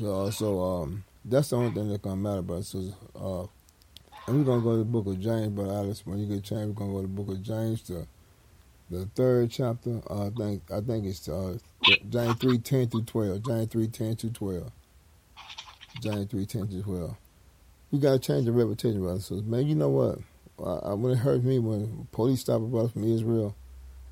So, 0.00 0.30
so 0.30 0.62
um, 0.62 1.04
that's 1.24 1.50
the 1.50 1.56
only 1.56 1.72
thing 1.72 1.88
that's 1.88 2.02
going 2.02 2.16
to 2.16 2.22
matter, 2.22 2.42
brothers 2.42 2.74
and 2.74 2.84
sisters. 2.92 3.08
Uh, 3.14 3.46
And 4.26 4.38
we're 4.38 4.44
gonna 4.44 4.62
go 4.62 4.72
to 4.72 4.78
the 4.78 4.84
book 4.84 5.06
of 5.06 5.20
James, 5.20 5.48
but 5.48 5.68
Alex, 5.68 6.06
when 6.06 6.18
you 6.18 6.26
get 6.26 6.38
a 6.38 6.40
chance, 6.40 6.66
we're 6.68 6.74
gonna 6.74 6.92
go 6.92 7.02
to 7.02 7.08
the 7.08 7.08
book 7.08 7.28
of 7.28 7.42
James, 7.42 7.82
the 7.82 8.06
the 8.90 9.06
third 9.14 9.50
chapter. 9.50 10.00
Uh, 10.10 10.26
I 10.26 10.30
think 10.30 10.62
I 10.72 10.80
think 10.80 11.06
it's 11.06 11.28
uh, 11.28 11.58
James 12.08 12.36
three 12.36 12.58
ten 12.58 12.88
through 12.88 13.02
twelve. 13.04 13.42
James 13.42 13.68
three 13.70 13.88
ten 13.88 14.16
through 14.16 14.30
twelve. 14.30 14.72
James 16.00 16.26
three 16.30 16.46
ten 16.46 16.66
through 16.68 16.82
twelve. 16.82 17.16
You 17.94 18.00
gotta 18.00 18.18
change 18.18 18.44
your 18.44 18.54
reputation, 18.54 19.00
brother. 19.00 19.20
So 19.20 19.36
man, 19.36 19.68
you 19.68 19.76
know 19.76 19.88
what? 19.88 20.18
I, 20.58 20.90
I, 20.90 20.94
when 20.94 21.12
it 21.12 21.18
hurts 21.18 21.44
me 21.44 21.60
when 21.60 22.08
police 22.10 22.40
stop 22.40 22.60
a 22.60 22.64
brother 22.64 22.88
from 22.88 23.04
Israel 23.04 23.54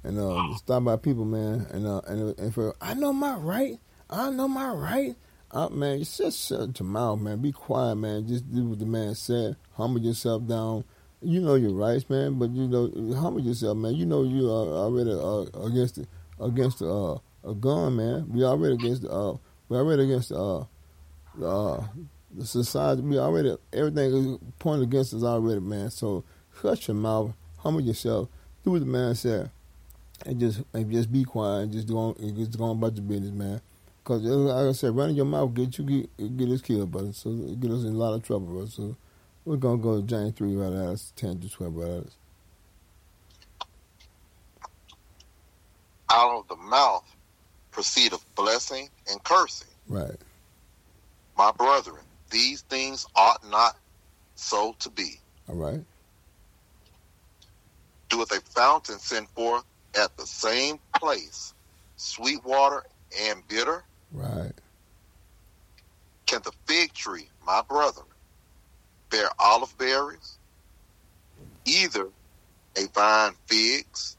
and 0.04 0.20
uh, 0.20 0.54
stop 0.54 0.84
by 0.84 0.94
people, 0.94 1.24
man, 1.24 1.66
and 1.72 1.84
uh, 1.84 2.00
and 2.06 2.38
and 2.38 2.54
for 2.54 2.76
I 2.80 2.94
know 2.94 3.12
my 3.12 3.34
right, 3.34 3.80
I 4.08 4.30
know 4.30 4.46
my 4.46 4.68
right. 4.68 5.16
Uh, 5.50 5.68
man, 5.70 5.98
you 5.98 6.04
just 6.04 6.46
shut 6.46 6.78
your 6.78 6.88
mouth, 6.88 7.18
man. 7.18 7.42
Be 7.42 7.50
quiet, 7.50 7.96
man. 7.96 8.24
Just 8.28 8.54
do 8.54 8.66
what 8.66 8.78
the 8.78 8.86
man 8.86 9.16
said. 9.16 9.56
Humble 9.72 10.00
yourself 10.00 10.46
down. 10.46 10.84
You 11.20 11.40
know 11.40 11.56
your 11.56 11.72
rights, 11.72 12.08
man, 12.08 12.38
but 12.38 12.50
you 12.50 12.68
know 12.68 12.88
humble 13.16 13.40
yourself, 13.40 13.76
man. 13.76 13.96
You 13.96 14.06
know 14.06 14.22
you 14.22 14.48
are 14.48 14.68
already 14.86 15.10
uh, 15.10 15.66
against 15.66 15.96
the, 15.96 16.06
against 16.38 16.78
the, 16.78 16.88
uh, 16.88 17.18
a 17.42 17.52
gun, 17.52 17.96
man. 17.96 18.28
We 18.28 18.44
already 18.44 18.74
against 18.74 19.02
the, 19.02 19.10
uh, 19.10 19.36
we 19.68 19.76
already 19.76 20.04
against 20.04 20.28
the, 20.28 20.38
uh, 20.38 20.64
uh, 21.42 21.84
the 22.36 22.46
society. 22.46 23.02
We 23.02 23.18
already 23.18 23.56
everything 23.72 24.14
is 24.14 24.38
pointed 24.58 24.84
against 24.84 25.14
us 25.14 25.22
already, 25.22 25.60
man. 25.60 25.90
So 25.90 26.24
shut 26.60 26.88
your 26.88 26.96
mouth, 26.96 27.32
humble 27.58 27.80
yourself, 27.80 28.28
do 28.64 28.72
what 28.72 28.80
the 28.80 28.86
man 28.86 29.14
said, 29.14 29.50
and 30.24 30.40
just 30.40 30.62
and 30.72 30.90
just 30.90 31.12
be 31.12 31.24
quiet 31.24 31.62
and 31.62 31.72
just 31.72 31.88
go 31.88 31.98
on, 31.98 32.16
and 32.18 32.36
just 32.36 32.56
go 32.56 32.64
on 32.64 32.78
about 32.78 32.96
your 32.96 33.04
business, 33.04 33.32
man. 33.32 33.60
Cause 34.04 34.24
uh, 34.24 34.30
like 34.30 34.68
I 34.68 34.72
said, 34.72 34.96
running 34.96 35.14
your 35.14 35.26
mouth 35.26 35.54
get 35.54 35.78
you 35.78 35.84
get, 35.84 36.36
get 36.36 36.48
us 36.48 36.60
killed, 36.60 36.90
brother. 36.90 37.12
So 37.12 37.30
it 37.30 37.60
get 37.60 37.70
us 37.70 37.84
in 37.84 37.94
a 37.94 37.98
lot 37.98 38.14
of 38.14 38.24
trouble, 38.24 38.46
brother. 38.46 38.70
So 38.70 38.96
we're 39.44 39.56
gonna 39.56 39.78
go 39.78 40.00
to 40.00 40.06
James 40.06 40.34
three 40.34 40.56
right 40.56 40.72
out 40.72 41.02
ten 41.14 41.38
to 41.38 41.48
twelve 41.48 41.76
right 41.76 41.90
out. 41.90 42.06
Out 46.10 46.38
of 46.40 46.48
the 46.48 46.56
mouth 46.56 47.04
proceedeth 47.70 48.24
blessing 48.34 48.88
and 49.10 49.22
cursing. 49.24 49.68
Right. 49.88 50.16
My 51.36 51.50
brethren, 51.52 52.02
these 52.32 52.62
things 52.62 53.06
ought 53.14 53.48
not 53.48 53.76
so 54.34 54.74
to 54.80 54.90
be. 54.90 55.20
All 55.48 55.54
right. 55.54 55.80
Doeth 58.08 58.32
a 58.32 58.40
fountain 58.40 58.98
send 58.98 59.28
forth 59.30 59.64
at 59.94 60.16
the 60.16 60.26
same 60.26 60.78
place 60.96 61.54
sweet 61.96 62.44
water 62.44 62.82
and 63.20 63.46
bitter? 63.48 63.84
Right. 64.12 64.52
Can 66.26 66.40
the 66.44 66.52
fig 66.66 66.92
tree, 66.92 67.28
my 67.46 67.62
brother, 67.68 68.02
bear 69.10 69.28
olive 69.38 69.76
berries? 69.78 70.38
Either 71.64 72.08
a 72.76 72.86
vine 72.88 73.34
figs. 73.46 74.16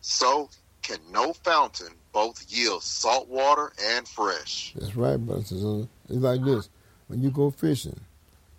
So 0.00 0.50
can 0.82 0.98
no 1.10 1.32
fountain 1.32 1.88
both 2.12 2.44
yield 2.48 2.82
salt 2.82 3.28
water 3.28 3.72
and 3.82 4.06
fresh. 4.06 4.72
That's 4.76 4.94
right, 4.94 5.16
brother. 5.16 5.40
It's 5.40 5.88
like 6.08 6.44
this. 6.44 6.68
When 7.14 7.22
you 7.22 7.30
go 7.30 7.52
fishing, 7.52 8.00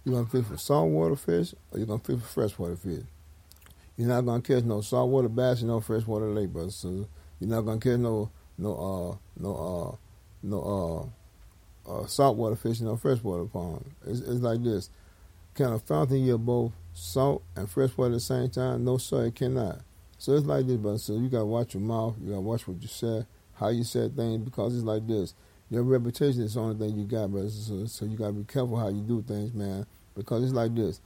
you're 0.06 0.16
gonna 0.16 0.30
fish 0.30 0.46
for 0.46 0.56
saltwater 0.56 1.18
fish 1.18 1.54
or 1.72 1.78
you're 1.78 1.88
gonna 1.88 2.00
fish 2.00 2.22
for 2.22 2.26
freshwater 2.26 2.78
fish. 2.78 3.04
You're 3.98 4.08
not 4.08 4.22
gonna 4.22 4.42
catch 4.42 4.64
no 4.64 4.80
saltwater 4.80 5.28
bass 5.28 5.60
and 5.60 5.68
no 5.68 5.82
freshwater 5.82 6.30
lake, 6.30 6.54
brother. 6.54 6.72
So 6.72 7.06
you're 7.42 7.50
not 7.50 7.64
gonna 7.64 7.82
catch 7.82 8.00
no 8.00 8.32
no 8.58 8.72
uh 8.72 9.18
no 9.38 9.56
uh 9.92 9.96
no 10.42 11.12
uh, 11.86 11.92
uh 11.92 12.08
saltwater 12.08 12.56
fish 12.56 12.80
in 12.80 12.86
no 12.86 12.96
freshwater 12.96 13.44
pond. 13.44 13.92
It's, 14.08 14.22
it's 14.22 14.40
like 14.40 14.64
this. 14.64 14.90
Can 15.54 15.74
a 15.74 15.80
fountain 15.80 16.24
yield 16.24 16.46
both 16.46 16.72
salt 16.94 17.44
and 17.58 17.70
freshwater 17.70 18.12
at 18.12 18.14
the 18.14 18.20
same 18.22 18.50
time? 18.50 18.86
No, 18.86 18.98
sir, 18.98 19.26
it 19.26 19.36
cannot. 19.36 19.82
So 20.18 20.32
it's 20.32 20.46
like 20.46 20.66
this, 20.66 20.78
brother. 20.78 20.98
So 20.98 21.16
you 21.16 21.28
gotta 21.28 21.44
watch 21.44 21.74
your 21.74 21.84
mouth. 21.84 22.16
You 22.22 22.30
gotta 22.30 22.40
watch 22.40 22.70
what 22.70 22.82
you 22.82 22.88
say, 22.88 23.26
how 23.56 23.68
you 23.68 23.84
say 23.84 24.08
things, 24.08 24.46
because 24.46 24.78
it's 24.78 24.86
like 24.86 25.06
this. 25.06 25.34
Your 25.70 25.84
reputation 25.84 26.42
is 26.44 26.54
the 26.54 26.62
only 26.62 26.78
thing 26.78 26.98
you 26.98 27.06
got, 27.06 27.32
brother. 27.32 27.50
So, 27.50 27.86
so 27.86 28.06
you 28.06 28.18
gotta 28.18 28.34
be 28.34 28.44
careful 28.44 28.78
how 28.78 28.90
you 28.90 29.02
do 29.02 29.22
things, 29.22 29.54
man. 29.54 29.86
Because 30.16 30.44
it's 30.44 30.54
like 30.54 30.76
this. 30.76 31.02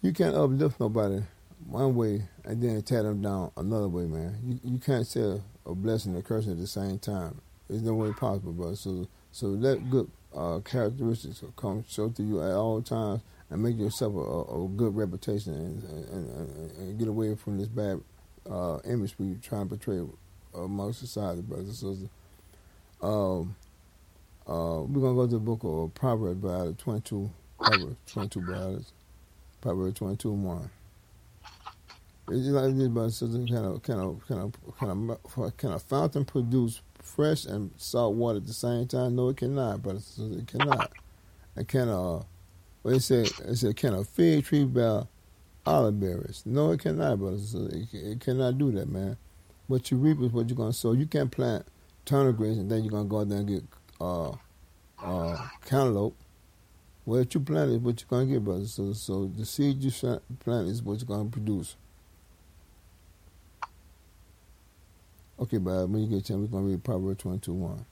You 0.00 0.12
can't 0.12 0.36
uplift 0.36 0.78
nobody 0.78 1.22
one 1.66 1.96
way 1.96 2.22
and 2.44 2.62
then 2.62 2.80
tear 2.82 3.02
them 3.02 3.20
down 3.20 3.50
another 3.56 3.88
way, 3.88 4.04
man. 4.04 4.38
You 4.44 4.72
you 4.72 4.78
can't 4.78 5.06
say 5.06 5.40
a 5.66 5.74
blessing 5.74 6.12
and 6.14 6.22
a 6.22 6.26
curse 6.26 6.46
at 6.48 6.58
the 6.58 6.66
same 6.66 6.98
time. 6.98 7.40
It's 7.68 7.82
no 7.82 7.94
way 7.94 8.12
possible, 8.12 8.52
brother. 8.52 8.76
So 8.76 9.08
so 9.32 9.48
let 9.48 9.90
good 9.90 10.10
uh, 10.34 10.60
characteristics 10.60 11.42
come 11.56 11.84
show 11.88 12.08
through 12.10 12.26
you 12.26 12.42
at 12.42 12.52
all 12.52 12.80
times 12.82 13.22
and 13.50 13.62
make 13.62 13.78
yourself 13.78 14.14
a, 14.14 14.18
a, 14.54 14.68
good 14.68 14.94
reputation 14.94 15.54
and, 15.54 15.82
and, 15.82 16.30
and, 16.30 16.70
and, 16.72 16.98
get 16.98 17.08
away 17.08 17.34
from 17.34 17.56
this 17.56 17.68
bad 17.68 17.98
uh, 18.50 18.78
image 18.84 19.14
we 19.18 19.34
try 19.36 19.60
to 19.60 19.66
portray 19.66 20.02
amongst 20.54 21.00
society, 21.00 21.40
brothers 21.40 21.68
and 21.68 21.76
sisters. 21.76 22.08
Um, 23.00 23.54
uh, 24.46 24.82
we're 24.82 25.00
gonna 25.00 25.14
go 25.14 25.26
to 25.26 25.32
the 25.34 25.38
book 25.38 25.60
of 25.62 25.94
Proverbs, 25.94 26.40
brother, 26.40 26.72
twenty-two, 26.72 27.30
Proverbs 27.58 27.96
twenty-two, 28.06 28.40
brothers, 28.40 28.92
Proverbs 29.60 29.98
twenty-two, 29.98 30.32
one. 30.32 30.70
It's 32.30 32.40
just 32.40 32.50
like 32.50 32.76
this, 32.76 32.88
and 32.88 33.12
sisters. 33.12 33.48
Can 33.48 33.64
a 33.64 33.78
can 33.80 33.98
a 33.98 34.14
can 34.26 34.38
a 34.38 34.50
can 34.78 35.44
a 35.44 35.50
can 35.52 35.72
a 35.72 35.78
fountain 35.78 36.24
produce 36.24 36.82
fresh 37.00 37.46
and 37.46 37.70
salt 37.76 38.16
water 38.16 38.38
at 38.38 38.46
the 38.46 38.52
same 38.52 38.86
time? 38.86 39.16
No, 39.16 39.28
it 39.30 39.38
cannot, 39.38 39.82
sisters. 40.02 40.36
It 40.36 40.46
cannot. 40.46 40.92
And 41.56 41.66
can 41.66 41.88
a 41.88 42.20
well, 42.82 42.94
it 42.94 43.00
said, 43.00 43.26
it 43.26 43.56
said, 43.56 43.76
can 43.76 43.94
a 43.94 44.04
fig 44.04 44.44
tree 44.44 44.64
bear 44.64 45.06
olive 45.66 45.98
berries? 45.98 46.42
No, 46.44 46.72
it 46.72 46.80
cannot, 46.80 47.18
brothers. 47.18 47.54
It, 47.54 47.88
it 47.92 48.20
cannot 48.20 48.58
do 48.58 48.72
that, 48.72 48.88
man. 48.88 49.16
What 49.66 49.90
you 49.90 49.96
reap 49.96 50.20
is 50.20 50.32
what 50.32 50.48
you're 50.48 50.56
to 50.70 50.72
sow. 50.72 50.92
You 50.92 51.06
can't 51.06 51.30
plant 51.30 51.66
turnip 52.08 52.36
greens 52.36 52.58
and 52.58 52.70
then 52.70 52.82
you're 52.82 52.90
to 53.04 53.04
go 53.04 53.20
out 53.20 53.28
there 53.28 53.38
and 53.38 53.48
get 53.48 53.62
uh, 54.00 54.32
uh, 55.02 55.48
cantaloupe. 55.66 56.16
What 57.04 57.32
you 57.34 57.40
plant 57.40 57.70
is 57.70 57.78
what 57.78 58.00
you're 58.00 58.20
to 58.26 58.32
get, 58.32 58.44
brother. 58.44 58.66
So, 58.66 58.92
so 58.92 59.26
the 59.26 59.44
seed 59.46 59.82
you 59.82 59.90
plant 60.40 60.68
is 60.68 60.82
what 60.82 60.98
you're 61.00 61.06
to 61.24 61.30
produce. 61.30 61.76
Okay, 65.40 65.58
but 65.58 65.88
when 65.88 66.02
you 66.02 66.08
get 66.08 66.18
a 66.18 66.22
chance, 66.22 66.50
we're 66.50 66.60
to 66.64 66.70
read 66.70 66.84
Proverbs 66.84 67.22
22 67.22 67.52
1. 67.52 67.84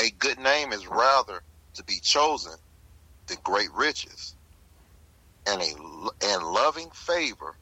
A 0.00 0.10
good 0.18 0.38
name 0.38 0.72
is 0.72 0.86
rather 0.88 1.42
to 1.74 1.84
be 1.84 2.00
chosen 2.02 2.54
than 3.28 3.36
great 3.44 3.72
riches, 3.72 4.34
and 5.46 5.62
a 5.62 6.26
and 6.26 6.42
loving 6.42 6.90
favor 6.90 7.54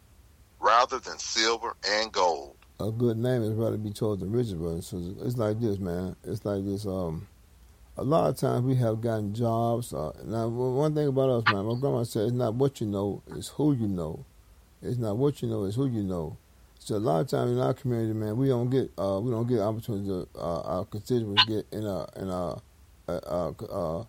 rather 0.58 0.98
than 0.98 1.18
silver 1.18 1.76
and 1.86 2.10
gold. 2.10 2.56
A 2.80 2.90
good 2.90 3.18
name 3.18 3.42
is 3.42 3.52
rather 3.52 3.76
be 3.76 3.90
than 3.90 4.32
riches, 4.32 4.54
brother. 4.54 4.80
So 4.80 5.14
it's 5.20 5.36
like 5.36 5.60
this, 5.60 5.78
man. 5.78 6.16
It's 6.24 6.46
like 6.46 6.64
this. 6.64 6.86
Um, 6.86 7.28
a 7.98 8.02
lot 8.02 8.30
of 8.30 8.38
times 8.38 8.64
we 8.64 8.74
have 8.76 9.02
gotten 9.02 9.34
jobs. 9.34 9.92
Uh, 9.92 10.12
now, 10.24 10.48
one 10.48 10.94
thing 10.94 11.06
about 11.08 11.28
us, 11.28 11.52
man, 11.52 11.66
my 11.66 11.78
grandma 11.78 12.04
said, 12.04 12.22
it's 12.22 12.32
not 12.32 12.54
what 12.54 12.80
you 12.80 12.86
know, 12.86 13.22
it's 13.36 13.48
who 13.48 13.74
you 13.74 13.86
know. 13.86 14.24
It's 14.80 14.96
not 14.96 15.18
what 15.18 15.42
you 15.42 15.48
know, 15.48 15.64
it's 15.64 15.76
who 15.76 15.88
you 15.88 16.02
know. 16.02 16.38
So 16.78 16.96
a 16.96 16.96
lot 16.96 17.20
of 17.20 17.28
times 17.28 17.52
in 17.52 17.58
our 17.58 17.74
community, 17.74 18.14
man, 18.14 18.38
we 18.38 18.48
don't 18.48 18.70
get 18.70 18.90
uh, 18.96 19.20
we 19.22 19.30
don't 19.30 19.46
get 19.46 19.60
opportunities 19.60 20.08
that 20.08 20.28
uh, 20.34 20.60
our 20.62 20.84
constituents 20.86 21.44
get 21.44 21.66
in 21.72 21.86
our 21.86 22.08
in 22.16 22.30
our 22.30 22.62
uh, 23.06 23.52
uh, 23.70 24.04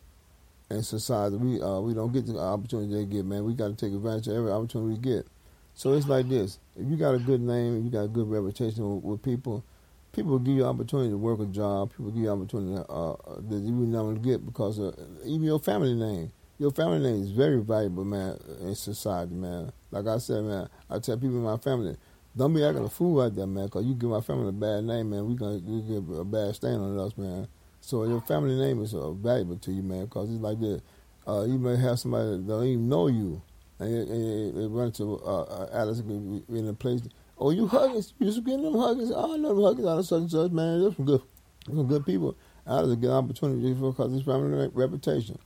in 0.69 0.81
society. 0.81 1.35
We 1.35 1.61
uh, 1.61 1.81
we 1.81 1.93
don't 1.93 2.13
get 2.13 2.25
the 2.25 2.39
opportunity 2.39 2.93
they 2.93 3.05
get, 3.05 3.25
man. 3.25 3.43
We 3.43 3.53
got 3.53 3.67
to 3.67 3.75
take 3.75 3.93
advantage 3.93 4.29
of 4.29 4.35
every 4.37 4.51
opportunity 4.51 4.93
we 4.93 4.99
get. 4.99 5.27
So 5.73 5.93
it's 5.93 6.07
like 6.07 6.29
this: 6.29 6.59
if 6.75 6.89
you 6.89 6.97
got 6.97 7.15
a 7.15 7.19
good 7.19 7.41
name, 7.41 7.83
you 7.83 7.89
got 7.89 8.03
a 8.03 8.07
good 8.07 8.29
reputation 8.29 8.95
with, 8.95 9.03
with 9.03 9.23
people, 9.23 9.63
people 10.11 10.39
give 10.39 10.55
you 10.55 10.65
opportunity 10.65 11.09
to 11.09 11.17
work 11.17 11.39
a 11.39 11.45
job. 11.45 11.91
People 11.91 12.11
give 12.11 12.23
you 12.23 12.29
opportunity 12.29 12.83
uh, 12.89 13.13
that 13.49 13.61
you 13.63 13.71
never 13.71 14.13
get 14.15 14.45
because 14.45 14.79
of 14.79 14.95
even 15.25 15.43
your 15.43 15.59
family 15.59 15.93
name. 15.93 16.31
Your 16.59 16.71
family 16.71 16.99
name 16.99 17.23
is 17.23 17.31
very 17.31 17.59
valuable, 17.59 18.05
man, 18.05 18.37
in 18.61 18.75
society, 18.75 19.33
man. 19.33 19.71
Like 19.89 20.05
I 20.05 20.19
said, 20.19 20.43
man, 20.43 20.69
I 20.89 20.99
tell 20.99 21.17
people 21.17 21.37
in 21.37 21.43
my 21.43 21.57
family, 21.57 21.97
don't 22.37 22.53
be 22.53 22.63
acting 22.63 22.83
a 22.83 22.89
fool 22.89 23.21
out 23.21 23.35
there, 23.35 23.47
man, 23.47 23.65
because 23.65 23.85
you 23.85 23.95
give 23.95 24.09
my 24.09 24.21
family 24.21 24.49
a 24.49 24.51
bad 24.51 24.83
name, 24.83 25.09
man. 25.09 25.25
We 25.25 25.35
gonna 25.35 25.57
we 25.57 25.81
get 25.81 26.19
a 26.19 26.23
bad 26.23 26.55
stain 26.55 26.75
on 26.75 26.99
us, 26.99 27.17
man. 27.17 27.47
So 27.81 28.03
your 28.03 28.21
family 28.21 28.55
name 28.55 28.81
is 28.83 28.93
uh, 28.93 29.11
valuable 29.11 29.57
to 29.57 29.71
you, 29.71 29.81
man, 29.81 30.05
because 30.05 30.29
it's 30.29 30.41
like 30.41 30.59
this. 30.59 30.81
Uh, 31.27 31.45
you 31.47 31.57
may 31.57 31.75
have 31.77 31.99
somebody 31.99 32.29
that 32.29 32.47
don't 32.47 32.65
even 32.65 32.89
know 32.89 33.07
you, 33.07 33.41
and 33.81 34.57
they 34.57 34.67
run 34.67 34.91
to 34.93 35.19
uh, 35.25 35.41
uh 35.41 35.69
Alice 35.73 35.99
in 35.99 36.67
a 36.67 36.73
place. 36.73 37.01
Oh, 37.37 37.49
you 37.49 37.67
huggers? 37.67 38.13
You 38.19 38.27
just 38.27 38.43
getting 38.43 38.63
them 38.63 38.77
huggers? 38.77 39.11
Oh, 39.13 39.33
I 39.33 39.37
know 39.37 39.49
them 39.49 39.63
huggers 39.63 39.85
out 39.85 39.99
of 39.99 40.05
such 40.05 40.21
and 40.21 40.31
such, 40.31 40.51
man. 40.51 40.81
They're 40.81 40.93
some 40.93 41.05
good, 41.05 41.21
some 41.65 41.87
good 41.87 42.05
people. 42.05 42.35
Alice 42.67 42.95
get 42.97 43.09
opportunity 43.09 43.73
because 43.73 44.13
it's 44.13 44.25
family 44.25 44.69
reputation. 44.73 45.39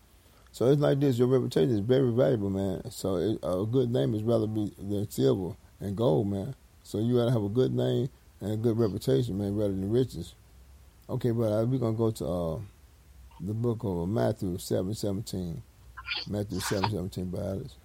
So 0.52 0.68
it's 0.68 0.82
like 0.82 1.00
this. 1.00 1.18
Your 1.18 1.28
reputation 1.28 1.72
is 1.72 1.80
very 1.80 2.12
valuable, 2.12 2.50
man. 2.50 2.90
So 2.92 3.16
it, 3.16 3.40
a 3.42 3.66
good 3.66 3.92
name 3.92 4.14
is 4.14 4.24
rather 4.24 4.48
be 4.48 4.74
than 4.78 5.10
silver 5.10 5.56
and 5.80 5.96
gold, 5.96 6.28
man. 6.28 6.56
So 6.84 7.00
you 7.00 7.16
gotta 7.16 7.32
have 7.32 7.44
a 7.44 7.50
good 7.50 7.74
name 7.74 8.10
and 8.42 8.54
a 8.54 8.58
good 8.58 8.78
reputation, 8.78 9.38
man, 9.38 9.56
rather 9.56 9.74
than 9.74 9.90
riches. 9.90 10.34
Okay, 11.10 11.32
but 11.32 11.68
we're 11.68 11.78
gonna 11.78 11.98
go 11.98 12.12
to 12.12 12.26
uh, 12.26 12.60
the 13.40 13.54
book 13.54 13.80
of 13.84 14.10
Matthew 14.10 14.58
seven 14.58 14.94
seventeen. 14.94 15.62
Matthew 16.28 16.60
seven 16.60 16.90
seventeen 16.90 17.30
by 17.30 17.40
Alex. 17.40 17.76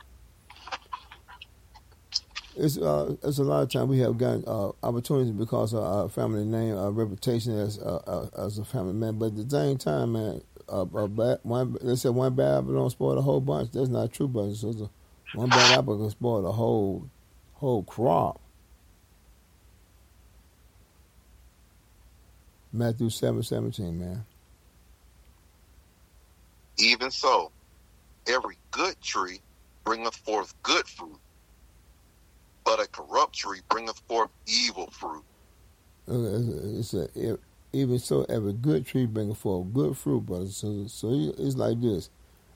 It's 2.56 2.76
uh, 2.76 3.14
it's 3.22 3.38
a 3.38 3.44
lot 3.44 3.62
of 3.62 3.70
time 3.70 3.88
we 3.88 4.00
have 4.00 4.18
gotten 4.18 4.44
uh, 4.46 4.72
opportunities 4.82 5.32
because 5.32 5.72
of 5.72 5.82
our 5.82 6.08
family 6.08 6.44
name, 6.44 6.76
our 6.76 6.90
reputation 6.90 7.56
as 7.58 7.78
uh, 7.78 8.02
uh, 8.06 8.44
as 8.44 8.58
a 8.58 8.64
family 8.64 8.92
man. 8.92 9.18
But 9.18 9.26
at 9.26 9.48
the 9.48 9.50
same 9.50 9.78
time, 9.78 10.12
man, 10.12 10.42
bad, 10.68 11.38
one 11.42 11.76
they 11.80 11.96
said 11.96 12.10
one 12.10 12.34
bad 12.34 12.58
apple 12.58 12.74
don't 12.74 12.90
spoil 12.90 13.14
the 13.14 13.22
whole 13.22 13.40
bunch. 13.40 13.70
That's 13.72 13.88
not 13.88 14.12
true, 14.12 14.28
sisters. 14.50 14.88
One 15.34 15.48
bad 15.48 15.78
apple 15.78 15.98
can 15.98 16.10
spoil 16.10 16.42
the 16.42 16.52
whole 16.52 17.08
whole 17.54 17.84
crop. 17.84 18.40
Matthew 22.72 23.10
seven 23.10 23.42
seventeen, 23.42 23.98
man. 23.98 24.24
Even 26.78 27.10
so, 27.10 27.52
every 28.26 28.56
good 28.70 29.00
tree 29.00 29.40
bringeth 29.84 30.16
forth 30.16 30.54
good 30.62 30.86
fruit, 30.86 31.18
but 32.70 32.84
a 32.84 32.88
corrupt 32.88 33.34
tree 33.34 33.60
bringeth 33.68 33.98
forth 34.06 34.30
evil 34.46 34.88
fruit. 34.92 35.24
It's 36.06 36.94
a, 36.94 37.08
even 37.72 37.98
so, 37.98 38.24
every 38.28 38.52
good 38.52 38.86
tree 38.86 39.06
bringeth 39.06 39.38
forth 39.38 39.72
good 39.72 39.96
fruit, 39.96 40.20
brothers. 40.26 40.56
So, 40.56 40.86
so 40.86 41.08
it's 41.36 41.56
like 41.56 41.80
this. 41.80 42.10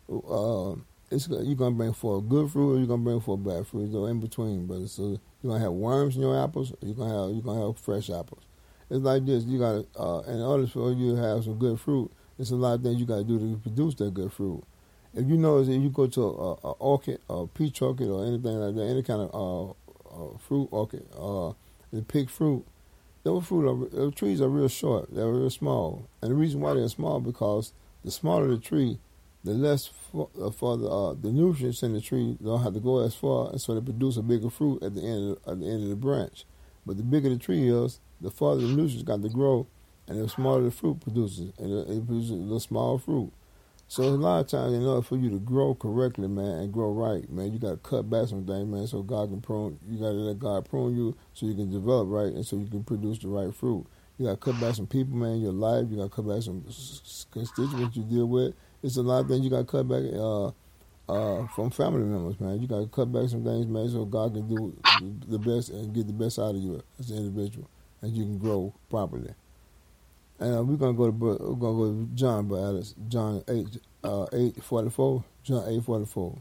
Uh, 0.08 0.76
it's 1.10 1.28
you're 1.28 1.56
gonna 1.56 1.74
bring 1.74 1.92
forth 1.92 2.28
good 2.28 2.50
fruit, 2.50 2.74
or 2.74 2.78
you're 2.78 2.86
gonna 2.86 3.02
bring 3.02 3.20
forth 3.20 3.44
bad 3.44 3.66
fruit. 3.66 3.90
So 3.90 4.06
in 4.06 4.20
between, 4.20 4.66
brothers. 4.66 4.92
So 4.92 5.18
you're 5.42 5.52
gonna 5.52 5.64
have 5.64 5.72
worms 5.72 6.14
in 6.14 6.22
your 6.22 6.40
apples, 6.40 6.70
or 6.70 6.78
you're 6.82 6.94
gonna 6.94 7.10
have 7.10 7.34
you're 7.34 7.42
gonna 7.42 7.66
have 7.66 7.78
fresh 7.78 8.08
apples. 8.08 8.42
It's 8.90 9.00
like 9.02 9.26
this. 9.26 9.44
You 9.44 9.58
gotta, 9.58 9.86
uh, 9.98 10.20
in 10.28 10.40
order 10.40 10.66
for 10.66 10.92
you 10.92 11.16
to 11.16 11.22
have 11.22 11.44
some 11.44 11.58
good 11.58 11.80
fruit, 11.80 12.10
it's 12.38 12.50
a 12.50 12.56
lot 12.56 12.74
of 12.74 12.82
things 12.82 13.00
you 13.00 13.06
gotta 13.06 13.24
do 13.24 13.38
to 13.38 13.56
produce 13.58 13.96
that 13.96 14.14
good 14.14 14.32
fruit. 14.32 14.62
If 15.12 15.28
you 15.28 15.36
notice, 15.36 15.68
if 15.68 15.80
you 15.80 15.90
go 15.90 16.06
to 16.06 16.22
a, 16.22 16.52
a 16.52 16.72
orchid, 16.72 17.20
a 17.28 17.46
peach 17.46 17.82
orchid, 17.82 18.08
or 18.08 18.24
anything 18.24 18.56
like 18.58 18.74
that, 18.74 18.82
any 18.82 19.02
kind 19.02 19.22
of 19.22 19.30
uh, 19.70 19.72
uh, 20.14 20.38
fruit 20.38 20.68
orchid, 20.70 21.06
uh, 21.18 21.52
the 21.92 22.02
pick 22.02 22.30
fruit, 22.30 22.64
those 23.22 23.46
fruit 23.46 23.68
are, 23.68 23.88
those 23.96 24.14
trees 24.14 24.40
are 24.40 24.48
real 24.48 24.68
short. 24.68 25.14
They're 25.14 25.28
real 25.28 25.50
small, 25.50 26.08
and 26.20 26.30
the 26.30 26.34
reason 26.34 26.60
why 26.60 26.74
they're 26.74 26.88
small 26.88 27.20
because 27.20 27.72
the 28.04 28.10
smaller 28.10 28.48
the 28.48 28.58
tree, 28.58 28.98
the 29.42 29.52
less 29.52 29.86
for, 29.86 30.28
uh, 30.40 30.50
for 30.50 30.76
the 30.76 30.88
uh, 30.88 31.14
the 31.14 31.30
nutrients 31.32 31.82
in 31.82 31.94
the 31.94 32.00
tree 32.00 32.36
don't 32.42 32.62
have 32.62 32.74
to 32.74 32.80
go 32.80 33.04
as 33.04 33.14
far, 33.14 33.50
and 33.50 33.60
so 33.60 33.74
they 33.74 33.80
produce 33.80 34.16
a 34.16 34.22
bigger 34.22 34.50
fruit 34.50 34.82
at 34.82 34.94
the 34.94 35.02
end 35.02 35.30
of, 35.32 35.52
at 35.52 35.60
the 35.60 35.66
end 35.66 35.82
of 35.84 35.88
the 35.88 35.96
branch. 35.96 36.44
But 36.86 36.98
the 36.98 37.02
bigger 37.02 37.30
the 37.30 37.38
tree 37.38 37.68
is, 37.68 37.98
the 38.20 38.30
farther 38.30 38.60
the 38.60 38.68
nutrients 38.68 39.02
got 39.02 39.22
to 39.22 39.28
grow, 39.28 39.66
and 40.06 40.20
the 40.20 40.28
smaller 40.28 40.62
the 40.62 40.70
fruit 40.70 41.00
produces, 41.00 41.52
and 41.58 41.72
it, 41.72 41.88
it 41.88 42.06
produces 42.06 42.48
the 42.48 42.60
small 42.60 42.98
fruit. 42.98 43.32
So 43.86 44.02
a 44.02 44.06
lot 44.06 44.40
of 44.40 44.46
times, 44.48 44.72
in 44.72 44.84
order 44.84 45.02
for 45.02 45.16
you 45.16 45.30
to 45.30 45.38
grow 45.38 45.74
correctly, 45.74 46.26
man, 46.26 46.58
and 46.58 46.72
grow 46.72 46.90
right, 46.90 47.30
man, 47.30 47.52
you 47.52 47.58
got 47.58 47.70
to 47.70 47.76
cut 47.76 48.08
back 48.08 48.28
some 48.28 48.44
things, 48.46 48.66
man, 48.66 48.86
so 48.86 49.02
God 49.02 49.28
can 49.28 49.40
prune. 49.40 49.78
You 49.88 49.98
got 49.98 50.10
to 50.10 50.14
let 50.14 50.38
God 50.38 50.68
prune 50.68 50.96
you, 50.96 51.16
so 51.34 51.46
you 51.46 51.54
can 51.54 51.70
develop 51.70 52.08
right, 52.08 52.32
and 52.32 52.44
so 52.44 52.56
you 52.56 52.66
can 52.66 52.82
produce 52.82 53.18
the 53.18 53.28
right 53.28 53.54
fruit. 53.54 53.86
You 54.18 54.26
got 54.26 54.32
to 54.32 54.36
cut 54.52 54.60
back 54.60 54.74
some 54.74 54.86
people, 54.86 55.16
man, 55.16 55.34
in 55.34 55.42
your 55.42 55.52
life. 55.52 55.86
You 55.90 55.98
got 55.98 56.04
to 56.04 56.08
cut 56.08 56.26
back 56.26 56.42
some 56.42 56.64
constituents 57.30 57.96
you 57.96 58.04
deal 58.04 58.26
with. 58.26 58.54
It's 58.82 58.96
a 58.96 59.02
lot 59.02 59.20
of 59.20 59.28
things 59.28 59.44
you 59.44 59.50
got 59.50 59.58
to 59.58 59.64
cut 59.64 59.88
back 59.88 60.02
uh, 60.12 60.46
uh, 61.08 61.46
from 61.48 61.70
family 61.70 62.04
members, 62.04 62.40
man. 62.40 62.60
You 62.60 62.66
got 62.66 62.80
to 62.80 62.86
cut 62.86 63.12
back 63.12 63.28
some 63.28 63.44
things, 63.44 63.66
man, 63.66 63.88
so 63.90 64.04
God 64.04 64.34
can 64.34 64.48
do 64.48 64.76
the 65.28 65.38
best 65.38 65.70
and 65.70 65.94
get 65.94 66.06
the 66.06 66.12
best 66.12 66.38
out 66.38 66.54
of 66.54 66.56
you 66.56 66.82
as 66.98 67.10
an 67.10 67.18
individual, 67.18 67.68
and 68.02 68.16
you 68.16 68.24
can 68.24 68.38
grow 68.38 68.72
properly. 68.88 69.34
And 70.40 70.56
uh, 70.58 70.62
we're 70.62 70.76
gonna 70.76 70.92
go 70.94 71.06
to 71.06 71.12
we're 71.12 71.36
gonna 71.36 71.56
go 71.58 71.92
to 71.92 72.08
John, 72.14 72.48
but 72.48 72.84
John 73.08 73.44
eight 73.48 73.68
uh, 74.02 74.26
eight 74.32 74.62
forty 74.62 74.90
four, 74.90 75.24
John 75.44 75.64
eight 75.68 75.84
forty 75.84 76.06
four. 76.06 76.38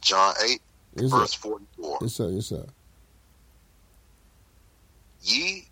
John 0.00 0.34
8, 0.44 0.60
Yes, 0.96 1.10
verse 1.10 1.34
44. 1.34 1.98
Yes, 2.00 2.12
sir. 2.14 2.28
Yes, 2.30 2.46
sir. 2.46 2.66
Ye 5.22 5.68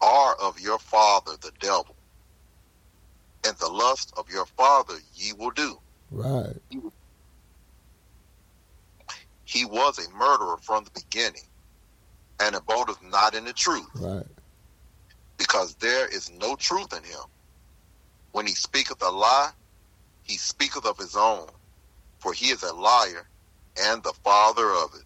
are 0.00 0.34
of 0.36 0.58
your 0.58 0.78
father 0.78 1.32
the 1.42 1.52
devil, 1.60 1.93
and 3.46 3.56
the 3.58 3.68
lust 3.68 4.12
of 4.16 4.28
your 4.30 4.46
father 4.46 4.94
ye 5.14 5.32
will 5.32 5.50
do. 5.50 5.78
Right. 6.10 6.56
He 9.44 9.64
was 9.64 9.98
a 9.98 10.10
murderer 10.16 10.56
from 10.62 10.84
the 10.84 10.90
beginning, 10.90 11.42
and 12.40 12.56
abodeth 12.56 13.02
not 13.02 13.34
in 13.34 13.44
the 13.44 13.52
truth, 13.52 13.86
Right. 13.96 14.26
because 15.38 15.74
there 15.76 16.08
is 16.08 16.30
no 16.30 16.56
truth 16.56 16.92
in 16.92 17.04
him. 17.04 17.20
When 18.32 18.46
he 18.46 18.54
speaketh 18.54 19.00
a 19.02 19.10
lie, 19.10 19.50
he 20.22 20.36
speaketh 20.36 20.86
of 20.86 20.98
his 20.98 21.14
own, 21.14 21.46
for 22.18 22.32
he 22.32 22.46
is 22.46 22.62
a 22.62 22.74
liar 22.74 23.28
and 23.80 24.02
the 24.02 24.14
father 24.24 24.70
of 24.70 24.90
it. 24.94 25.04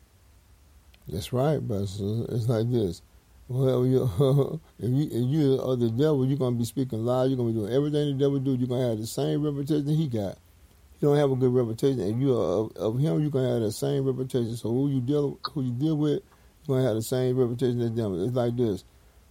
That's 1.08 1.32
right, 1.32 1.58
but 1.58 1.82
it's, 1.82 1.98
it's 2.00 2.48
like 2.48 2.70
this. 2.70 3.02
Well, 3.48 3.86
you, 3.86 4.60
if 4.78 4.90
you 4.90 5.04
if 5.04 5.28
you 5.30 5.62
are 5.62 5.76
the 5.76 5.90
devil, 5.90 6.26
you're 6.26 6.36
gonna 6.38 6.56
be 6.56 6.66
speaking 6.66 7.06
lies. 7.06 7.30
You're 7.30 7.38
gonna 7.38 7.50
be 7.50 7.54
doing 7.58 7.72
everything 7.72 8.08
the 8.18 8.24
devil 8.24 8.40
do. 8.40 8.56
You're 8.56 8.68
gonna 8.68 8.90
have 8.90 8.98
the 8.98 9.06
same 9.06 9.42
reputation 9.42 9.88
he 9.88 10.08
got. 10.08 10.36
He 11.00 11.06
don't 11.06 11.16
have 11.16 11.30
a 11.30 11.36
good 11.36 11.54
reputation. 11.54 12.00
If 12.00 12.16
you 12.20 12.36
are 12.36 12.44
of, 12.44 12.76
of 12.76 12.98
him, 12.98 13.22
you're 13.22 13.30
gonna 13.30 13.54
have 13.54 13.62
the 13.62 13.72
same 13.72 14.04
reputation. 14.04 14.56
So 14.56 14.68
who 14.70 14.90
you 14.90 15.00
deal 15.00 15.38
who 15.54 15.62
you 15.62 15.72
deal 15.72 15.96
with, 15.96 16.22
you're 16.66 16.76
gonna 16.76 16.86
have 16.88 16.96
the 16.96 17.02
same 17.02 17.38
reputation 17.38 17.80
as 17.80 17.94
them. 17.94 18.22
It's 18.22 18.36
like 18.36 18.56
this. 18.56 18.84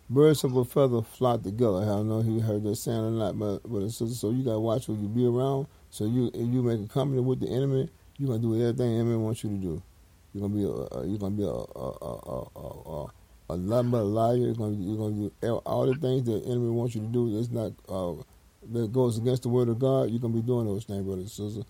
Birds 0.09 0.43
of 0.45 0.55
a 0.55 0.65
feather 0.65 1.03
flock 1.03 1.43
together. 1.43 1.79
I 1.79 1.85
don't 1.85 2.09
know 2.09 2.21
if 2.21 2.27
you 2.27 2.39
heard 2.39 2.63
that 2.63 2.77
saying 2.77 2.97
or 2.97 3.11
not, 3.11 3.37
but 3.37 3.59
but 3.69 3.83
it's, 3.83 3.97
so 3.97 4.31
you 4.31 4.43
gotta 4.43 4.59
watch 4.59 4.87
who 4.87 4.95
you 4.95 5.09
be 5.09 5.27
around. 5.27 5.67
So 5.91 6.05
you 6.05 6.31
if 6.33 6.47
you 6.47 6.63
make 6.63 6.81
a 6.81 6.87
company 6.87 7.21
with 7.21 7.41
the 7.41 7.49
enemy, 7.49 7.89
you're 8.17 8.29
gonna 8.29 8.41
do 8.41 8.55
everything 8.55 8.93
the 8.93 8.99
enemy 8.99 9.17
wants 9.17 9.43
you 9.43 9.51
to 9.51 9.57
do. 9.57 9.83
You're 10.33 10.47
gonna 10.47 10.55
be 10.55 10.63
a, 10.63 10.97
a 10.97 11.05
you're 11.05 11.19
gonna 11.19 11.35
be 11.35 11.43
a 11.43 11.49
a 11.49 11.89
a 12.01 12.47
a, 12.55 13.07
a, 13.49 13.55
lot 13.55 13.91
but 13.91 13.99
a. 13.99 14.37
You're 14.37 14.55
gonna 14.55 14.75
you're 14.77 14.97
do 14.97 15.31
all- 15.41 15.61
the 15.87 15.95
things 15.95 16.25
that 16.25 16.43
the 16.43 16.51
enemy 16.51 16.69
wants 16.71 16.95
you 16.95 17.01
to 17.01 17.07
do. 17.07 17.39
It's 17.39 17.49
not 17.51 17.73
uh, 17.89 18.15
that 18.73 18.91
goes 18.93 19.17
against 19.17 19.43
the 19.43 19.49
word 19.49 19.69
of 19.69 19.79
God. 19.79 20.09
You're 20.09 20.19
gonna 20.19 20.33
be 20.35 20.41
doing 20.41 20.67
those 20.67 20.85
things, 20.85 21.03
brother 21.03 21.21
and 21.21 21.29
sisters. 21.29 21.65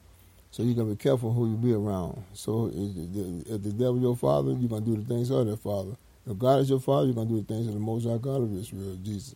So 0.51 0.63
you're 0.63 0.75
gonna 0.75 0.91
be 0.91 0.97
careful 0.97 1.33
who 1.33 1.49
you 1.51 1.57
be 1.57 1.73
around. 1.73 2.23
So 2.33 2.67
if 2.67 2.95
the, 3.13 3.43
if 3.55 3.63
the 3.63 3.71
devil 3.73 3.99
your 4.01 4.17
father, 4.17 4.51
you're 4.53 4.69
gonna 4.69 4.85
do 4.85 4.97
the 4.97 5.03
things 5.05 5.31
of 5.31 5.47
their 5.47 5.57
father. 5.57 5.97
If 6.27 6.37
God 6.39 6.61
is 6.61 6.69
your 6.69 6.79
father, 6.81 7.07
you're 7.07 7.15
gonna 7.15 7.29
do 7.29 7.41
the 7.41 7.47
things 7.53 7.67
of 7.67 7.73
the 7.73 7.79
Most 7.79 8.05
High 8.05 8.17
God 8.17 8.43
of 8.43 8.53
Israel, 8.57 8.97
Jesus. 9.03 9.35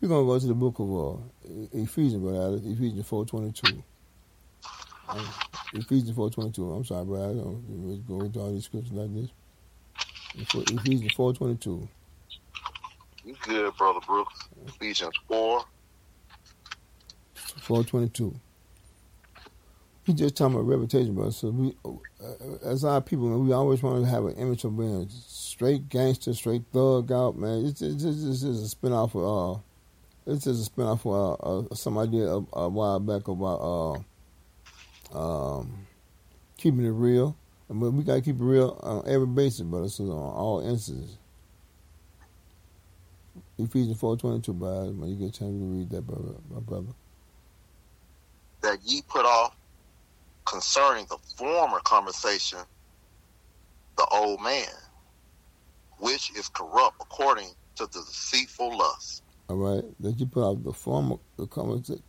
We're 0.00 0.08
gonna 0.08 0.26
go 0.26 0.38
to 0.38 0.46
the 0.46 0.54
book 0.54 0.78
of 0.80 0.90
uh, 0.94 1.78
Ephesians, 1.82 2.22
brother. 2.22 2.38
Alex, 2.42 2.66
Ephesians 2.66 3.06
four 3.06 3.26
twenty 3.26 3.52
two. 3.52 3.82
Ephesians 5.74 6.12
four 6.16 6.30
twenty 6.30 6.52
two. 6.52 6.72
I'm 6.72 6.84
sorry, 6.84 7.04
brother. 7.06 7.30
I 7.30 7.34
don't 7.34 8.06
go 8.08 8.24
into 8.24 8.40
all 8.40 8.52
these 8.52 8.64
scriptures 8.66 8.92
like 8.92 9.14
this. 9.14 9.30
Ephesians 10.38 11.12
four 11.14 11.32
twenty 11.34 11.56
two. 11.56 11.88
You 13.24 13.36
good, 13.42 13.76
Brother 13.76 14.00
Brooks. 14.06 14.48
Ephesians 14.66 15.14
4, 15.28 15.64
Four 17.34 17.84
twenty 17.84 18.08
two. 18.08 18.34
We 20.06 20.14
just 20.14 20.36
talking 20.36 20.54
about 20.54 20.66
reputation, 20.66 21.14
brother. 21.14 21.32
So 21.32 21.50
we, 21.50 21.76
uh, 21.84 22.66
as 22.66 22.84
our 22.84 23.00
people, 23.02 23.28
man, 23.28 23.46
we 23.46 23.52
always 23.52 23.82
want 23.82 24.04
to 24.04 24.10
have 24.10 24.24
an 24.26 24.34
image 24.36 24.64
of 24.64 24.76
being 24.76 25.08
straight 25.10 25.88
gangster, 25.90 26.34
straight 26.34 26.64
thug 26.72 27.12
out, 27.12 27.36
man. 27.38 27.66
It's 27.66 27.80
just, 27.80 27.94
it's 27.96 28.02
just, 28.04 28.26
it's 28.26 28.42
just 28.42 28.74
a 28.74 28.76
spinoff 28.76 29.14
of, 29.14 29.58
uh, 29.58 29.60
it's 30.26 30.44
just 30.44 30.68
a 30.68 30.72
spinoff 30.72 31.00
of 31.06 31.40
uh, 31.40 31.72
uh, 31.72 31.74
some 31.74 31.98
idea 31.98 32.26
a, 32.26 32.44
a 32.54 32.68
while 32.68 33.00
back 33.00 33.28
about 33.28 34.04
uh, 35.14 35.58
um, 35.58 35.86
keeping 36.58 36.84
it 36.84 36.90
real. 36.90 37.37
But 37.70 37.90
we 37.90 38.02
gotta 38.02 38.22
keep 38.22 38.36
it 38.36 38.42
real 38.42 38.78
on 38.82 39.02
every 39.06 39.26
basis, 39.26 39.60
brother. 39.60 39.88
So 39.88 40.04
on 40.04 40.10
all 40.34 40.60
instances. 40.60 41.18
Ephesians 43.58 43.98
four 43.98 44.16
twenty 44.16 44.40
two, 44.40 44.54
brother. 44.54 44.92
When 44.92 45.10
you 45.10 45.16
get 45.16 45.36
a 45.36 45.38
chance 45.38 45.52
to 45.52 45.64
read 45.64 45.90
that, 45.90 46.06
brother, 46.06 46.34
my 46.50 46.60
brother. 46.60 46.92
that 48.62 48.78
ye 48.84 49.02
put 49.02 49.26
off 49.26 49.54
concerning 50.46 51.06
the 51.10 51.18
former 51.36 51.80
conversation 51.80 52.58
the 53.96 54.06
old 54.06 54.40
man, 54.42 54.64
which 55.98 56.30
is 56.36 56.48
corrupt 56.48 56.96
according 57.00 57.48
to 57.76 57.84
the 57.86 58.00
deceitful 58.06 58.78
lust. 58.78 59.22
all 59.48 59.56
right, 59.56 59.84
that 60.00 60.18
you 60.18 60.26
put 60.26 60.42
off 60.42 60.62
the 60.62 60.72
former 60.72 61.16
the 61.36 61.46
conversation 61.46 62.02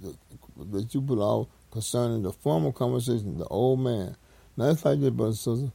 that 0.72 0.94
you 0.94 1.02
put 1.02 1.19
out 1.22 1.48
concerning 1.72 2.23
the 2.23 2.31
formal 2.31 2.72
conversation, 2.72 3.38
the 3.38 3.45
old 3.45 3.80
man. 3.80 4.15
It's 4.65 4.86
like 4.86 4.99
this, 4.99 5.10
brother, 5.10 5.34
sister. 5.34 5.72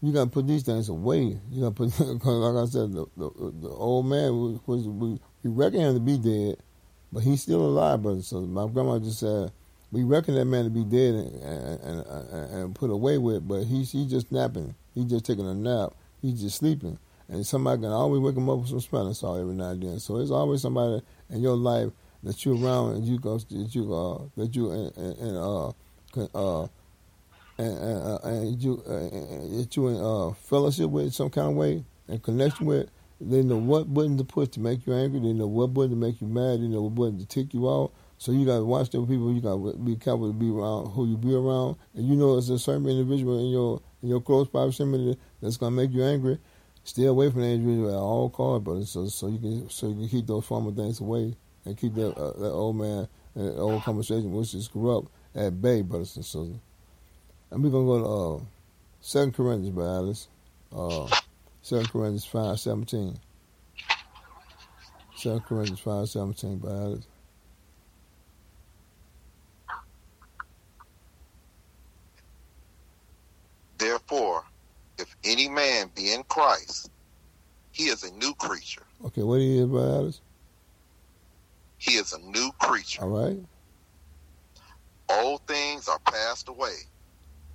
You 0.00 0.12
gotta 0.12 0.30
put 0.30 0.46
these 0.46 0.62
things 0.62 0.88
away. 0.88 1.38
You 1.50 1.60
gotta 1.60 1.74
put, 1.74 1.90
because 1.90 2.24
like 2.24 2.62
I 2.62 2.66
said, 2.70 2.92
the, 2.92 3.06
the, 3.16 3.52
the 3.62 3.68
old 3.68 4.06
man 4.06 4.32
was, 4.32 4.60
was 4.66 4.86
we, 4.86 5.18
we 5.42 5.50
reckon 5.50 5.80
him 5.80 5.94
to 5.94 6.00
be 6.00 6.18
dead, 6.18 6.56
but 7.12 7.24
he's 7.24 7.42
still 7.42 7.60
alive, 7.60 8.02
brother. 8.02 8.22
So 8.22 8.40
my 8.42 8.68
grandma 8.68 8.98
just 8.98 9.20
said, 9.20 9.50
we 9.90 10.04
reckon 10.04 10.34
that 10.34 10.44
man 10.44 10.64
to 10.64 10.70
be 10.70 10.84
dead 10.84 11.14
and 11.14 11.80
and, 11.82 12.06
and, 12.06 12.50
and 12.52 12.74
put 12.74 12.90
away 12.90 13.18
with, 13.18 13.48
but 13.48 13.64
he's 13.64 13.90
he 13.92 14.06
just 14.06 14.30
napping. 14.30 14.74
He's 14.94 15.06
just 15.06 15.24
taking 15.24 15.46
a 15.46 15.54
nap. 15.54 15.94
He's 16.20 16.40
just 16.40 16.58
sleeping, 16.58 16.98
and 17.28 17.46
somebody 17.46 17.82
can 17.82 17.90
always 17.90 18.20
wake 18.20 18.36
him 18.36 18.48
up 18.50 18.58
with 18.58 18.68
some 18.68 18.80
smelling 18.80 19.14
salt 19.14 19.40
every 19.40 19.54
now 19.54 19.70
and 19.70 19.82
then. 19.82 19.98
So 19.98 20.16
there's 20.16 20.30
always 20.30 20.62
somebody 20.62 21.02
in 21.30 21.40
your 21.40 21.56
life 21.56 21.90
that 22.22 22.44
you're 22.44 22.56
around 22.56 22.96
and 22.96 23.06
you 23.06 23.18
go 23.18 23.38
that 23.38 23.74
you 23.74 23.94
uh 23.94 24.22
that 24.36 24.54
you 24.54 24.70
and, 24.70 24.96
and, 24.96 25.36
uh 25.36 25.68
uh 26.34 26.66
and, 27.58 27.78
and, 27.78 28.18
uh, 28.24 28.56
you 28.56 28.82
uh, 28.86 29.66
you 29.70 29.88
in 29.88 29.96
uh 29.96 30.32
fellowship 30.34 30.90
with 30.90 31.12
some 31.12 31.30
kind 31.30 31.48
of 31.48 31.54
way 31.54 31.84
and 32.08 32.22
connection 32.22 32.66
with. 32.66 32.88
They 33.20 33.42
know 33.42 33.56
what 33.56 33.92
button 33.92 34.16
to 34.18 34.24
push 34.24 34.50
to 34.50 34.60
make 34.60 34.86
you 34.86 34.94
angry. 34.94 35.18
They 35.18 35.32
know 35.32 35.48
what 35.48 35.74
button 35.74 35.90
to 35.90 35.96
make 35.96 36.20
you 36.20 36.28
mad. 36.28 36.60
They 36.60 36.68
know 36.68 36.82
what 36.82 36.94
button 36.94 37.18
to 37.18 37.26
tick 37.26 37.52
you 37.52 37.66
off. 37.66 37.90
So 38.16 38.30
you 38.30 38.46
got 38.46 38.58
to 38.58 38.64
watch 38.64 38.90
them 38.90 39.06
people. 39.06 39.32
You 39.32 39.40
got 39.40 39.54
to 39.54 39.76
be 39.78 39.96
careful 39.96 40.28
to 40.28 40.32
be 40.32 40.50
around 40.50 40.90
who 40.90 41.06
you 41.06 41.16
be 41.16 41.34
around. 41.34 41.76
And 41.94 42.06
you 42.06 42.14
know, 42.14 42.38
it's 42.38 42.48
a 42.48 42.58
certain 42.58 42.86
individual 42.86 43.38
in 43.40 43.50
your 43.50 43.80
in 44.02 44.08
your 44.08 44.20
close 44.20 44.48
proximity 44.48 45.18
that's 45.42 45.56
gonna 45.56 45.74
make 45.74 45.92
you 45.92 46.04
angry. 46.04 46.38
Stay 46.84 47.06
away 47.06 47.30
from 47.30 47.42
that 47.42 47.48
individual 47.48 47.90
at 47.90 47.98
all 47.98 48.30
costs, 48.30 48.64
brother. 48.64 48.84
So 48.84 49.06
so 49.08 49.28
you 49.28 49.38
can 49.38 49.70
so 49.70 49.88
you 49.88 49.94
can 49.94 50.08
keep 50.08 50.26
those 50.26 50.44
former 50.46 50.70
things 50.70 51.00
away 51.00 51.36
and 51.64 51.76
keep 51.76 51.94
that 51.94 52.16
uh, 52.16 52.38
that 52.38 52.50
old 52.50 52.76
man 52.76 53.08
that 53.34 53.56
old 53.56 53.82
conversation 53.82 54.32
which 54.32 54.54
is 54.54 54.68
corrupt 54.68 55.10
at 55.34 55.60
bay, 55.60 55.82
brothers 55.82 56.14
and 56.16 56.24
sisters. 56.24 56.56
And 57.50 57.64
we're 57.64 57.70
gonna 57.70 57.86
go 57.86 57.98
to 57.98 58.42
uh, 58.42 58.44
Second 59.00 59.34
Corinthians, 59.34 59.76
by 59.76 59.84
Alex. 59.84 60.28
Uh, 60.74 61.08
Second 61.62 61.90
Corinthians 61.90 62.24
five 62.24 62.60
seventeen. 62.60 63.18
Second 65.16 65.44
Corinthians 65.44 65.80
five 65.80 66.08
seventeen, 66.08 66.58
by 66.58 66.70
Alex. 66.70 67.06
Therefore, 73.78 74.44
if 74.98 75.14
any 75.24 75.48
man 75.48 75.90
be 75.94 76.12
in 76.12 76.24
Christ, 76.24 76.90
he 77.70 77.84
is 77.84 78.02
a 78.02 78.12
new 78.14 78.34
creature. 78.34 78.82
Okay, 79.04 79.22
what 79.22 79.38
he 79.40 79.58
is, 79.58 79.66
by 79.66 79.78
Alex? 79.78 80.20
He 81.78 81.92
is 81.92 82.12
a 82.12 82.18
new 82.18 82.50
creature. 82.58 83.02
All 83.02 83.08
right. 83.08 83.38
Old 85.08 85.46
things 85.46 85.88
are 85.88 86.00
passed 86.00 86.48
away. 86.48 86.74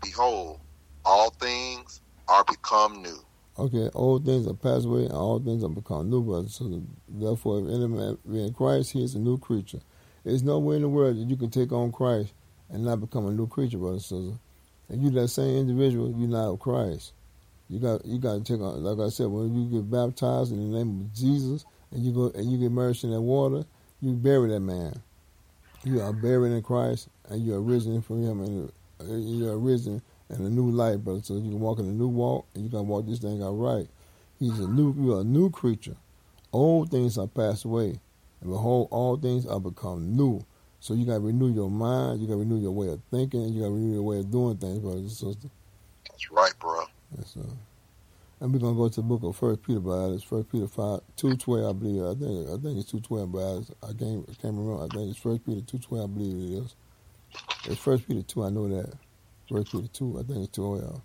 Behold, 0.03 0.59
all 1.05 1.29
things 1.31 2.01
are 2.27 2.43
become 2.43 3.01
new. 3.01 3.19
Okay, 3.57 3.89
old 3.93 4.25
things 4.25 4.47
are 4.47 4.53
passed 4.53 4.85
away 4.85 5.03
and 5.03 5.13
all 5.13 5.39
things 5.39 5.63
are 5.63 5.69
become 5.69 6.09
new, 6.09 6.21
brothers. 6.21 6.55
So 6.55 6.81
therefore, 7.07 7.59
if 7.59 7.67
any 7.67 7.87
man 7.87 8.17
be 8.29 8.43
in 8.43 8.53
Christ, 8.53 8.91
he 8.91 9.03
is 9.03 9.15
a 9.15 9.19
new 9.19 9.37
creature. 9.37 9.79
There's 10.23 10.43
nowhere 10.43 10.77
in 10.77 10.81
the 10.81 10.89
world 10.89 11.17
that 11.17 11.29
you 11.29 11.35
can 11.35 11.51
take 11.51 11.71
on 11.71 11.91
Christ 11.91 12.33
and 12.69 12.83
not 12.83 13.01
become 13.01 13.27
a 13.27 13.31
new 13.31 13.47
creature, 13.47 13.77
brother 13.77 13.99
sisters. 13.99 14.33
And 14.89 15.03
you 15.03 15.11
that 15.11 15.27
same 15.27 15.57
individual, 15.57 16.13
you're 16.17 16.27
not 16.27 16.59
Christ. 16.59 17.13
You 17.69 17.79
got 17.79 18.05
you 18.05 18.19
got 18.19 18.33
to 18.33 18.43
take 18.43 18.61
on, 18.61 18.83
like 18.83 19.05
I 19.05 19.09
said, 19.09 19.27
when 19.27 19.53
you 19.53 19.69
get 19.69 19.89
baptized 19.89 20.51
in 20.51 20.71
the 20.71 20.77
name 20.77 21.01
of 21.01 21.13
Jesus 21.13 21.65
and 21.91 22.03
you 22.03 22.11
go 22.11 22.31
and 22.35 22.51
you 22.51 22.57
get 22.57 22.67
immersed 22.67 23.03
in 23.03 23.11
that 23.11 23.21
water, 23.21 23.63
you 24.01 24.13
bury 24.13 24.49
that 24.49 24.59
man. 24.59 25.01
You 25.83 26.01
are 26.01 26.13
buried 26.13 26.53
in 26.53 26.61
Christ 26.61 27.09
and 27.29 27.43
you 27.43 27.53
are 27.53 27.61
risen 27.61 28.01
from 28.01 28.23
Him, 28.23 28.41
and 28.41 28.71
you 29.01 29.49
are 29.49 29.57
risen 29.57 30.01
in 30.29 30.37
a 30.37 30.49
new 30.49 30.69
life, 30.69 30.99
brother. 30.99 31.21
So 31.23 31.35
you 31.35 31.41
can 31.41 31.59
walk 31.59 31.79
in 31.79 31.85
a 31.85 31.91
new 31.91 32.07
walk, 32.07 32.45
and 32.55 32.63
you 32.63 32.69
can 32.69 32.87
walk 32.87 33.05
this 33.05 33.19
thing 33.19 33.43
out 33.43 33.53
right. 33.53 33.87
He's 34.39 34.59
a 34.59 34.67
new, 34.67 34.93
you 34.97 35.13
are 35.15 35.21
a 35.21 35.23
new 35.23 35.49
creature. 35.49 35.95
Old 36.51 36.91
things 36.91 37.17
are 37.17 37.27
passed 37.27 37.65
away, 37.65 37.99
and 38.41 38.49
behold, 38.49 38.87
all 38.91 39.17
things 39.17 39.45
are 39.45 39.59
become 39.59 40.15
new. 40.15 40.45
So 40.79 40.93
you 40.93 41.05
got 41.05 41.13
to 41.13 41.19
renew 41.21 41.53
your 41.53 41.69
mind, 41.69 42.21
you 42.21 42.27
got 42.27 42.33
to 42.33 42.39
renew 42.39 42.59
your 42.59 42.71
way 42.71 42.89
of 42.89 43.01
thinking, 43.09 43.43
and 43.43 43.55
you 43.55 43.61
got 43.61 43.67
to 43.67 43.73
renew 43.73 43.93
your 43.93 44.03
way 44.03 44.19
of 44.19 44.29
doing 44.29 44.57
things, 44.57 44.79
brothers 44.79 45.01
and 45.01 45.11
sisters. 45.11 45.51
That's 46.09 46.31
right, 46.31 46.53
bro. 46.59 46.83
Yes, 47.17 47.31
sir. 47.33 47.41
And 48.39 48.51
we're 48.51 48.59
gonna 48.59 48.75
go 48.75 48.89
to 48.89 48.95
the 48.95 49.01
book 49.01 49.23
of 49.23 49.37
First 49.37 49.63
Peter, 49.63 49.79
brothers. 49.79 50.21
First 50.21 50.51
Peter 50.51 50.67
five 50.67 50.99
two 51.15 51.37
twelve, 51.37 51.77
I 51.77 51.79
believe. 51.79 52.03
I 52.03 52.13
think 52.13 52.49
I 52.49 52.57
think 52.61 52.77
it's 52.77 52.91
two 52.91 52.99
twelve, 52.99 53.31
brothers. 53.31 53.71
I 53.81 53.93
can't 53.93 54.27
I 54.29 54.33
can't 54.33 54.53
remember. 54.55 54.83
I 54.83 54.87
think 54.87 55.11
it's 55.11 55.19
First 55.19 55.45
Peter 55.45 55.61
two 55.61 55.77
twelve. 55.77 56.09
I 56.09 56.13
believe 56.13 56.51
it 56.51 56.63
is. 56.63 56.75
It's 57.65 57.79
First 57.81 58.07
Peter 58.07 58.21
two. 58.23 58.43
I 58.43 58.49
know 58.49 58.67
that. 58.67 58.93
First 59.49 59.71
Peter 59.71 59.87
two. 59.93 60.19
I 60.19 60.23
think 60.23 60.39
it's 60.47 60.55
twelve. 60.55 60.81
Oh 60.83 61.01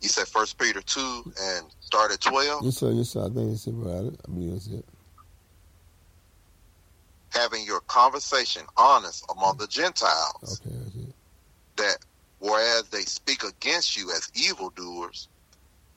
you 0.00 0.08
said 0.08 0.26
First 0.26 0.58
Peter 0.58 0.80
two 0.82 1.32
and 1.40 1.66
start 1.80 2.12
at 2.12 2.20
twelve. 2.20 2.64
Yes, 2.64 2.76
sir. 2.78 2.90
Yes, 2.90 3.10
sir. 3.10 3.20
I 3.24 3.28
think 3.28 3.52
it's 3.52 3.66
it. 3.66 3.70
I 3.74 4.30
believe 4.30 4.52
that's 4.52 4.66
it. 4.68 4.84
Having 7.30 7.64
your 7.64 7.80
conversation 7.82 8.62
honest 8.76 9.24
among 9.34 9.56
the 9.56 9.66
Gentiles, 9.66 10.60
Okay, 10.66 10.74
that's 10.76 10.96
it. 10.96 11.14
that 11.76 11.98
whereas 12.40 12.84
they 12.88 13.02
speak 13.02 13.42
against 13.44 13.96
you 13.96 14.10
as 14.10 14.30
evildoers, 14.34 15.28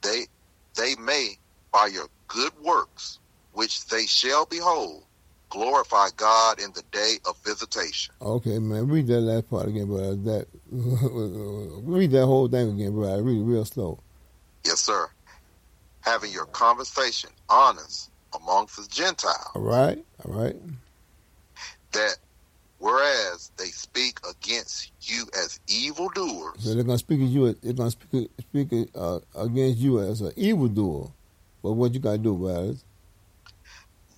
they 0.02 0.28
they 0.76 0.96
may 0.96 1.38
by 1.72 1.88
your 1.88 2.08
good 2.28 2.54
works, 2.62 3.20
which 3.52 3.88
they 3.88 4.06
shall 4.06 4.46
behold, 4.46 5.04
glorify 5.50 6.08
God 6.16 6.60
in 6.60 6.72
the 6.74 6.84
day 6.92 7.16
of 7.28 7.38
visitation. 7.46 8.14
Okay, 8.22 8.60
man. 8.60 8.88
Read 8.88 9.08
that 9.08 9.22
last 9.22 9.50
part 9.50 9.68
again, 9.68 9.88
brother. 9.88 10.16
That 10.16 10.48
read 10.72 12.12
that 12.12 12.26
whole 12.26 12.48
thing 12.48 12.72
again, 12.80 12.94
brother. 12.94 13.24
Read 13.24 13.40
it 13.40 13.44
real 13.44 13.66
slow. 13.66 14.00
Yes, 14.66 14.82
sir. 14.82 15.08
Having 16.02 16.32
your 16.32 16.46
conversation 16.46 17.30
honest 17.50 18.12
amongst 18.34 18.78
the 18.78 18.88
Gentiles, 18.90 19.52
All 19.56 19.62
right. 19.62 20.04
All 20.24 20.34
right. 20.34 20.56
that 21.94 22.18
whereas 22.86 23.52
they 23.58 23.66
speak 23.66 24.20
against 24.30 24.92
you 25.02 25.26
as 25.44 25.60
evildoers, 25.68 26.54
So 26.60 26.76
they're 26.76 26.84
gonna 26.84 27.00
speak 27.00 27.20
at 27.22 27.28
you. 27.28 27.52
They're 27.54 27.74
gonna 27.74 27.90
speak 27.90 28.30
speak 28.40 28.90
uh, 28.94 29.20
against 29.36 29.80
you 29.80 30.00
as 30.00 30.22
an 30.22 30.34
evildoer. 30.36 31.12
But 31.64 31.74
what 31.74 31.94
you 31.96 32.00
gotta 32.00 32.20
do, 32.20 32.36
brothers? 32.36 32.86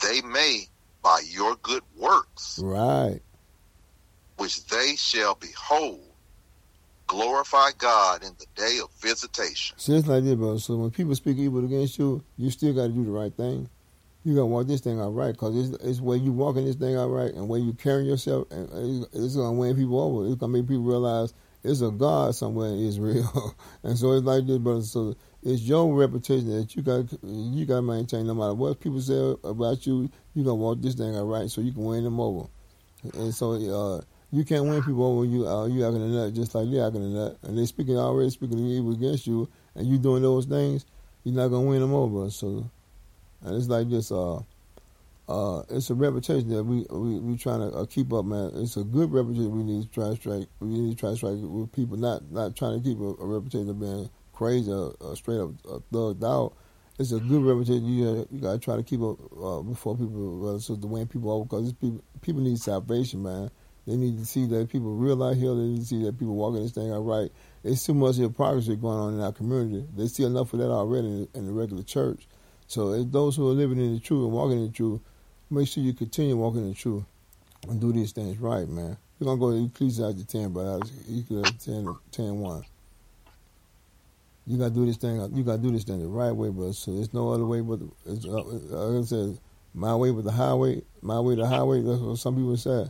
they 0.01 0.21
may 0.21 0.67
by 1.01 1.21
your 1.29 1.55
good 1.63 1.81
works, 1.97 2.59
Right. 2.61 3.21
which 4.37 4.65
they 4.67 4.95
shall 4.97 5.35
behold, 5.35 6.01
glorify 7.07 7.71
God 7.77 8.21
in 8.23 8.33
the 8.37 8.45
day 8.55 8.79
of 8.83 8.89
visitation. 9.01 9.75
So 9.79 9.93
it's 9.93 10.07
like 10.07 10.23
this, 10.25 10.35
brother. 10.35 10.59
So 10.59 10.75
when 10.75 10.91
people 10.91 11.15
speak 11.15 11.37
evil 11.37 11.63
against 11.63 11.97
you, 11.97 12.21
you 12.37 12.51
still 12.51 12.73
got 12.73 12.87
to 12.87 12.89
do 12.89 13.05
the 13.05 13.11
right 13.11 13.33
thing. 13.33 13.69
You 14.27 14.35
got 14.35 14.41
to 14.41 14.45
walk 14.47 14.67
this 14.67 14.81
thing 14.81 14.99
out 14.99 15.15
right, 15.15 15.37
cause 15.37 15.55
it's, 15.55 15.81
it's 15.81 16.01
where 16.01 16.17
you 16.17 16.33
walking 16.33 16.65
this 16.65 16.75
thing 16.75 16.97
out 16.97 17.07
right, 17.07 17.33
and 17.33 17.47
where 17.47 17.61
you 17.61 17.71
carrying 17.71 18.07
yourself, 18.09 18.51
and 18.51 18.67
it's- 19.13 19.35
gonna 19.37 19.53
win 19.53 19.73
people 19.73 20.01
over. 20.01 20.27
It's 20.27 20.35
gonna 20.35 20.51
make 20.51 20.67
people 20.67 20.83
realize 20.83 21.33
it's 21.63 21.79
a 21.79 21.91
God 21.91 22.35
somewhere 22.35 22.71
in 22.71 22.79
Israel, 22.79 23.55
and 23.83 23.97
so 23.97 24.11
it's 24.11 24.25
like 24.25 24.45
this, 24.45 24.57
brother. 24.57 24.81
So 24.81 25.15
it's 25.43 25.61
your 25.61 25.95
reputation 25.95 26.49
that 26.49 26.75
you 26.75 26.81
got 26.81 27.05
you 27.23 27.65
got 27.65 27.77
to 27.77 27.81
maintain, 27.81 28.27
no 28.27 28.33
matter 28.33 28.53
what 28.53 28.81
people 28.81 28.99
say 28.99 29.33
about 29.45 29.87
you. 29.87 30.09
You 30.33 30.43
gonna 30.43 30.55
walk 30.55 30.81
this 30.81 30.95
thing 30.95 31.15
out 31.15 31.23
right, 31.23 31.49
so 31.49 31.61
you 31.61 31.71
can 31.71 31.85
win 31.85 32.03
them 32.03 32.19
over. 32.19 32.49
And 33.13 33.33
so 33.33 33.53
uh, 33.53 34.01
you 34.31 34.43
can't 34.43 34.65
win 34.65 34.83
people 34.83 35.05
over 35.05 35.23
you 35.23 35.47
uh, 35.47 35.67
you 35.67 35.85
acting 35.85 36.03
a 36.03 36.07
nut 36.07 36.33
just 36.33 36.53
like 36.53 36.69
they 36.69 36.81
acting 36.81 37.01
a 37.01 37.07
nut, 37.07 37.37
and 37.43 37.57
they 37.57 37.65
speaking 37.65 37.97
already 37.97 38.29
speaking 38.29 38.59
evil 38.59 38.91
against 38.91 39.25
you, 39.25 39.47
and 39.73 39.87
you 39.87 39.97
doing 39.97 40.21
those 40.21 40.45
things, 40.45 40.85
you're 41.23 41.33
not 41.33 41.47
gonna 41.47 41.65
win 41.65 41.79
them 41.79 41.93
over. 41.93 42.29
So, 42.29 42.69
and 43.43 43.55
it's 43.55 43.67
like 43.67 43.89
this. 43.89 44.11
Uh, 44.11 44.41
uh, 45.29 45.61
it's 45.69 45.89
a 45.89 45.95
reputation 45.95 46.49
that 46.49 46.63
we 46.63 46.85
we 46.89 47.19
we 47.19 47.37
trying 47.37 47.59
to 47.59 47.75
uh, 47.75 47.85
keep 47.85 48.13
up, 48.13 48.25
man. 48.25 48.51
It's 48.55 48.77
a 48.77 48.83
good 48.83 49.11
reputation. 49.11 49.51
We 49.51 49.63
need 49.63 49.83
to 49.83 49.89
try 49.89 50.09
to 50.09 50.15
strike. 50.15 50.47
We 50.59 50.67
need 50.67 50.91
to 50.91 50.99
try 50.99 51.09
to 51.09 51.15
strike 51.17 51.35
with 51.39 51.71
people, 51.73 51.97
not 51.97 52.31
not 52.31 52.55
trying 52.55 52.81
to 52.81 52.83
keep 52.83 52.99
a, 52.99 53.03
a 53.21 53.25
reputation 53.25 53.69
of 53.69 53.79
being 53.79 54.09
crazy 54.31 54.71
or, 54.71 54.95
or 55.01 55.15
straight 55.15 55.39
up 55.39 55.51
uh, 55.69 55.79
thugged 55.91 56.23
out. 56.23 56.53
It's 56.97 57.11
a 57.11 57.19
good 57.19 57.43
reputation. 57.43 57.85
You 57.85 58.27
you 58.31 58.39
got 58.39 58.53
to 58.53 58.59
try 58.59 58.77
to 58.77 58.83
keep 58.83 59.01
up 59.01 59.19
uh, 59.37 59.61
before 59.61 59.97
people, 59.97 60.55
uh, 60.55 60.59
so 60.59 60.75
to 60.77 60.87
win 60.87 61.07
people 61.07 61.31
over, 61.31 61.43
because 61.43 61.73
people 61.73 62.01
people 62.21 62.41
need 62.41 62.57
salvation, 62.57 63.21
man. 63.21 63.51
They 63.85 63.95
need 63.95 64.17
to 64.19 64.25
see 64.25 64.45
that 64.47 64.69
people 64.69 64.95
real 64.95 65.23
out 65.23 65.37
here. 65.37 65.53
They 65.55 65.61
need 65.61 65.79
to 65.81 65.85
see 65.85 66.03
that 66.03 66.17
people 66.17 66.35
walking 66.35 66.61
this 66.61 66.71
thing 66.73 66.91
out 66.91 67.05
right. 67.05 67.31
It's 67.63 67.85
too 67.85 67.93
much 67.93 68.15
hypocrisy 68.15 68.75
going 68.75 68.97
on 68.97 69.13
in 69.13 69.21
our 69.21 69.31
community. 69.31 69.85
They 69.95 70.07
see 70.07 70.23
enough 70.23 70.53
of 70.53 70.59
that 70.59 70.69
already 70.69 71.27
in 71.33 71.45
the 71.45 71.51
regular 71.53 71.83
church. 71.83 72.27
So 72.67 73.03
those 73.03 73.35
who 73.35 73.49
are 73.49 73.53
living 73.53 73.79
in 73.79 73.93
the 73.93 73.99
truth 73.99 74.25
and 74.25 74.33
walking 74.33 74.57
in 74.57 74.67
the 74.67 74.73
truth, 74.73 75.01
make 75.49 75.67
sure 75.67 75.83
you 75.83 75.93
continue 75.93 76.35
walking 76.35 76.61
in 76.61 76.69
the 76.69 76.75
truth 76.75 77.03
and 77.67 77.79
do 77.79 77.93
these 77.93 78.11
things 78.11 78.37
right, 78.37 78.67
man. 78.67 78.97
We're 79.19 79.25
going 79.25 79.37
to 79.37 79.41
go 79.41 79.51
to 79.51 79.65
Ecclesiastes 79.65 80.31
10, 80.31 80.49
but 80.49 80.81
Ecclesiastes 81.09 81.65
10, 81.65 81.95
10 82.11 82.39
1. 82.39 82.63
You 84.45 84.57
got 84.57 84.65
to 84.65 84.73
do 84.73 84.85
this 84.85 84.97
thing. 84.97 85.15
You 85.35 85.43
got 85.43 85.57
to 85.57 85.61
do 85.61 85.71
this 85.71 85.83
thing 85.83 85.99
the 85.99 86.07
right 86.07 86.31
way, 86.31 86.49
but 86.49 86.73
so 86.73 86.93
there's 86.93 87.13
no 87.13 87.31
other 87.31 87.45
way 87.45 87.61
but 87.61 87.79
it's, 88.05 88.25
uh, 88.25 88.43
like 88.43 89.03
I 89.03 89.05
said, 89.05 89.39
my 89.73 89.95
way 89.95 90.11
but 90.11 90.23
the 90.23 90.31
highway, 90.31 90.81
my 91.01 91.19
way 91.19 91.35
the 91.35 91.45
highway. 91.45 91.81
That's 91.81 91.99
what 91.99 92.17
some 92.17 92.35
people 92.35 92.57
say. 92.57 92.89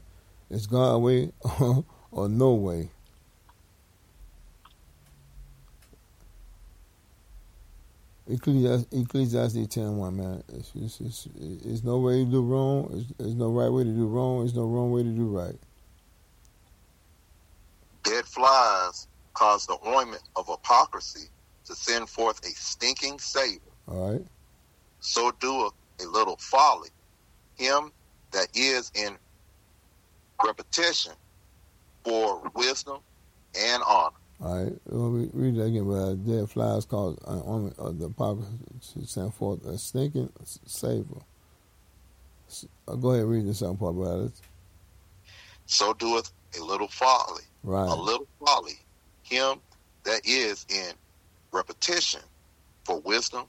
It's 0.49 0.65
God's 0.65 1.01
way 1.01 1.31
or 2.11 2.29
no 2.29 2.53
way. 2.53 2.91
Ecclesiastes, 8.29 8.87
Ecclesiastes 8.91 9.67
10 9.67 9.97
1, 9.97 10.17
man. 10.17 10.43
It's, 10.53 10.71
it's, 10.75 11.01
it's, 11.01 11.27
it's 11.65 11.83
no 11.83 11.99
way 11.99 12.25
to 12.25 12.31
do 12.31 12.41
wrong. 12.41 12.89
It's, 12.93 13.13
there's 13.17 13.35
no 13.35 13.49
right 13.49 13.69
way 13.69 13.83
to 13.83 13.89
do 13.89 14.07
wrong. 14.07 14.39
There's 14.39 14.55
no 14.55 14.65
wrong 14.65 14.91
way 14.91 15.03
to 15.03 15.09
do 15.09 15.27
right. 15.27 15.55
Dead 18.03 18.25
flies 18.25 19.07
cause 19.33 19.65
the 19.65 19.77
ointment 19.87 20.23
of 20.35 20.47
hypocrisy 20.47 21.27
to 21.65 21.75
send 21.75 22.09
forth 22.09 22.39
a 22.45 22.49
stinking 22.49 23.19
savor. 23.19 23.61
All 23.87 24.13
right? 24.13 24.25
So 24.99 25.31
doeth 25.39 25.73
a 26.01 26.05
little 26.05 26.37
folly 26.37 26.89
him 27.57 27.91
that 28.31 28.47
is 28.53 28.91
in 28.95 29.17
repetition 30.43 31.13
for 32.03 32.49
wisdom 32.55 32.99
and 33.57 33.83
honor. 33.87 34.15
All 34.39 34.63
right, 34.63 34.73
well, 34.85 35.09
we 35.11 35.29
read 35.33 35.55
that 35.55 35.63
again. 35.63 35.87
But 35.87 35.93
uh, 35.95 36.13
dead 36.13 36.49
flies 36.49 36.85
cause 36.85 37.17
uh, 37.25 37.39
on 37.39 37.73
uh, 37.79 37.89
the 37.91 38.07
hypocrisy 38.07 38.49
to 38.93 39.07
send 39.07 39.33
forth 39.33 39.65
a 39.65 39.77
stinking 39.77 40.29
savor. 40.43 41.21
Uh, 42.87 42.95
go 42.95 43.09
ahead, 43.11 43.23
and 43.23 43.31
read 43.31 43.47
the 43.47 43.53
second 43.53 43.77
part 43.79 43.95
about 43.95 44.25
it. 44.25 44.31
So 45.65 45.93
doeth 45.93 46.31
a 46.57 46.63
little 46.63 46.87
folly, 46.87 47.43
Right. 47.63 47.89
a 47.89 47.95
little 47.95 48.27
folly 48.45 48.79
him 49.23 49.59
that 50.05 50.21
is 50.23 50.65
in 50.69 50.93
repetition 51.51 52.21
for 52.85 52.99
wisdom 53.01 53.45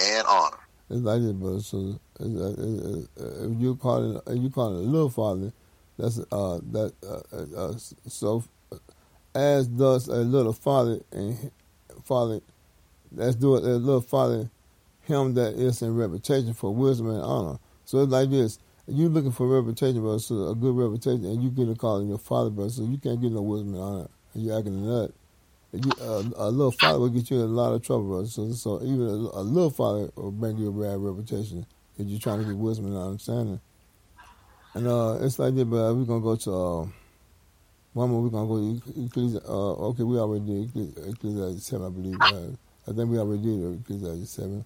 and 0.00 0.26
honor. 0.28 0.58
It's 0.88 1.00
like 1.00 1.20
this, 1.22 1.32
but 1.32 1.60
so 1.60 1.98
uh, 2.20 2.24
uh, 2.24 3.50
if 3.50 3.60
you 3.60 3.74
call 3.76 4.18
it, 4.18 4.22
if 4.28 4.42
you 4.42 4.50
call 4.50 4.76
it 4.76 4.84
a 4.84 4.88
little 4.88 5.10
folly, 5.10 5.52
that's 5.98 6.20
uh 6.30 6.60
that 6.70 6.92
uh, 7.02 7.36
uh, 7.36 7.70
uh, 7.70 7.74
so 8.06 8.44
as 9.36 9.68
does 9.68 10.08
a 10.08 10.16
little 10.16 10.52
father 10.52 11.00
and 11.12 11.50
father, 12.04 12.40
that's 13.12 13.36
do 13.36 13.56
it 13.56 13.64
a 13.64 13.76
little 13.76 14.00
father, 14.00 14.50
him 15.02 15.34
that 15.34 15.54
is 15.54 15.82
in 15.82 15.94
reputation 15.94 16.54
for 16.54 16.74
wisdom 16.74 17.10
and 17.10 17.22
honor. 17.22 17.58
So 17.84 18.02
it's 18.02 18.12
like 18.12 18.30
this. 18.30 18.58
You 18.88 19.08
looking 19.08 19.32
for 19.32 19.48
reputation, 19.48 20.00
brother, 20.00 20.20
so 20.20 20.48
a 20.48 20.54
good 20.54 20.76
reputation, 20.76 21.24
and 21.24 21.42
you 21.42 21.50
get 21.50 21.68
a 21.68 21.74
call 21.74 22.00
in 22.00 22.08
your 22.08 22.18
father, 22.18 22.50
brother, 22.50 22.70
so 22.70 22.82
you 22.84 22.98
can't 22.98 23.20
get 23.20 23.32
no 23.32 23.42
wisdom 23.42 23.74
and 23.74 23.82
honor, 23.82 24.08
and 24.32 24.42
you 24.44 24.56
acting 24.56 24.74
a 24.74 24.86
nut. 24.86 25.10
You, 25.72 25.90
uh, 26.00 26.22
a 26.36 26.50
little 26.50 26.70
father 26.70 27.00
will 27.00 27.08
get 27.08 27.28
you 27.28 27.38
in 27.38 27.42
a 27.42 27.46
lot 27.46 27.72
of 27.72 27.82
trouble, 27.82 28.04
brother. 28.04 28.28
So, 28.28 28.52
so 28.52 28.80
even 28.82 29.02
a, 29.02 29.40
a 29.40 29.42
little 29.42 29.70
father 29.70 30.10
will 30.14 30.30
bring 30.30 30.56
you 30.56 30.68
a 30.68 30.72
bad 30.72 30.98
reputation 30.98 31.66
if 31.98 32.06
you're 32.06 32.20
trying 32.20 32.38
to 32.38 32.44
get 32.44 32.56
wisdom 32.56 32.86
and 32.86 32.96
understanding. 32.96 33.60
And 34.74 34.86
uh, 34.86 35.18
it's 35.20 35.38
like 35.38 35.56
that, 35.56 35.64
but 35.64 35.94
we're 35.94 36.04
gonna 36.04 36.20
go 36.20 36.36
to 36.36 36.54
uh, 36.54 36.86
one 37.96 38.10
more. 38.10 38.22
We're 38.22 38.28
gonna 38.28 38.46
go 38.46 38.56
to 38.58 38.92
Ecclesi- 39.00 39.48
uh, 39.48 39.88
Okay, 39.88 40.02
we 40.02 40.18
already 40.18 40.44
did 40.44 40.68
Ecclesi- 40.68 41.12
Ecclesiastes 41.14 41.66
seven, 41.66 41.86
I 41.86 41.90
believe. 41.90 42.20
Uh, 42.20 42.56
I 42.86 42.92
think 42.92 43.10
we 43.10 43.18
already 43.18 43.42
did 43.42 43.80
Ecclesiastes 43.80 44.30
seven. 44.30 44.64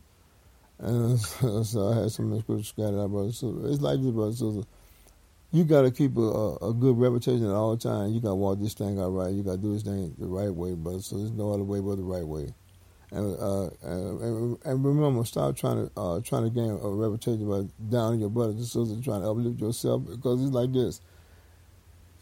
And 0.81 1.15
uh, 1.15 1.63
so 1.63 1.93
I 1.93 2.03
had 2.03 2.11
some 2.11 2.37
scriptures 2.41 2.69
scattered 2.69 3.01
out, 3.01 3.11
brother. 3.11 3.31
So 3.31 3.57
it's 3.67 3.81
like 3.81 4.03
this, 4.03 4.11
brother. 4.11 4.33
So 4.33 4.65
you 5.53 5.63
got 5.63 5.83
to 5.83 5.93
keep 5.93 6.17
a, 6.17 6.57
a, 6.61 6.75
good 6.75 6.99
reputation 6.99 7.45
at 7.45 7.53
all 7.53 7.77
times. 7.77 8.13
You 8.15 8.21
got 8.21 8.31
to 8.31 8.35
walk 8.35 8.59
this 8.59 8.75
thing 8.75 9.01
out 9.01 9.11
right. 9.11 9.33
You 9.33 9.45
got 9.45 9.53
to 9.53 9.59
do 9.59 9.75
this 9.75 9.85
thing 9.85 10.13
the 10.19 10.27
right 10.27 10.53
way, 10.53 10.75
brother. 10.75 11.01
So 11.01 11.19
there's 11.19 11.31
no 11.31 11.53
other 11.53 11.63
way 11.63 11.79
but 11.81 11.97
the 11.97 12.03
right 12.03 12.27
way. 12.27 12.53
And 13.13 13.37
uh, 13.41 13.71
and, 13.83 14.59
and 14.65 14.85
remember, 14.85 15.25
stop 15.25 15.57
trying 15.57 15.89
to 15.89 16.01
uh, 16.01 16.21
trying 16.21 16.45
to 16.45 16.51
gain 16.51 16.71
a 16.71 16.89
reputation 16.89 17.49
by 17.49 17.69
downing 17.91 18.21
your 18.21 18.31
brothers 18.31 18.57
and 18.57 18.67
sisters, 18.67 19.05
trying 19.05 19.23
to 19.23 19.31
uplift 19.31 19.61
yourself 19.61 20.03
because 20.07 20.43
it's 20.43 20.53
like 20.53 20.73
this. 20.73 21.01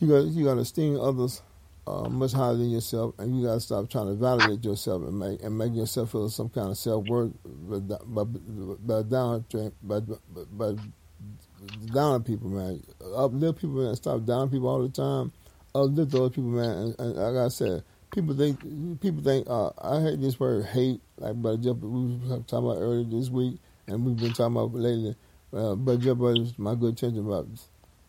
You 0.00 0.08
got 0.08 0.24
you 0.26 0.44
got 0.44 0.54
to 0.54 0.60
esteem 0.60 0.98
others 1.00 1.42
uh, 1.86 2.08
much 2.08 2.32
higher 2.32 2.54
than 2.54 2.70
yourself, 2.70 3.14
and 3.18 3.36
you 3.36 3.46
got 3.46 3.54
to 3.54 3.60
stop 3.60 3.88
trying 3.90 4.06
to 4.06 4.14
validate 4.14 4.64
yourself 4.64 5.02
and 5.02 5.18
make 5.18 5.42
and 5.42 5.56
make 5.56 5.74
yourself 5.74 6.12
feel 6.12 6.28
some 6.28 6.48
kind 6.50 6.70
of 6.70 6.76
self 6.78 7.06
worth 7.06 7.32
by 7.44 7.96
by 8.06 8.24
by 8.24 9.02
down 9.02 9.44
by, 9.82 10.00
by, 10.00 10.16
by 10.52 10.74
downing 11.92 12.22
people, 12.22 12.48
man. 12.48 12.82
Uplift 13.16 13.60
people, 13.60 13.82
man. 13.84 13.96
Stop 13.96 14.24
downing 14.24 14.50
people 14.50 14.68
all 14.68 14.82
the 14.82 14.88
time. 14.88 15.32
Uplift 15.74 16.12
those 16.12 16.30
people, 16.30 16.50
man. 16.50 16.70
And, 16.70 17.00
and 17.00 17.16
like 17.16 17.46
I 17.46 17.48
said, 17.48 17.82
people 18.12 18.36
think 18.36 18.60
people 19.00 19.22
think 19.22 19.46
uh, 19.48 19.70
I 19.80 20.00
hate 20.00 20.20
this 20.20 20.38
word 20.38 20.66
hate. 20.66 21.00
Like 21.16 21.34
Brother 21.34 21.58
Jeff, 21.58 21.76
we 21.76 22.16
were 22.28 22.38
talking 22.40 22.70
about 22.70 22.80
earlier 22.80 23.04
this 23.04 23.30
week, 23.30 23.58
and 23.86 24.04
we've 24.04 24.16
been 24.16 24.32
talking 24.32 24.56
about 24.56 24.74
lately. 24.74 25.16
Uh, 25.52 25.74
Brother 25.74 26.00
Jeff, 26.00 26.16
brothers, 26.18 26.58
my 26.58 26.74
good 26.74 26.92
attention 26.92 27.26
about 27.26 27.48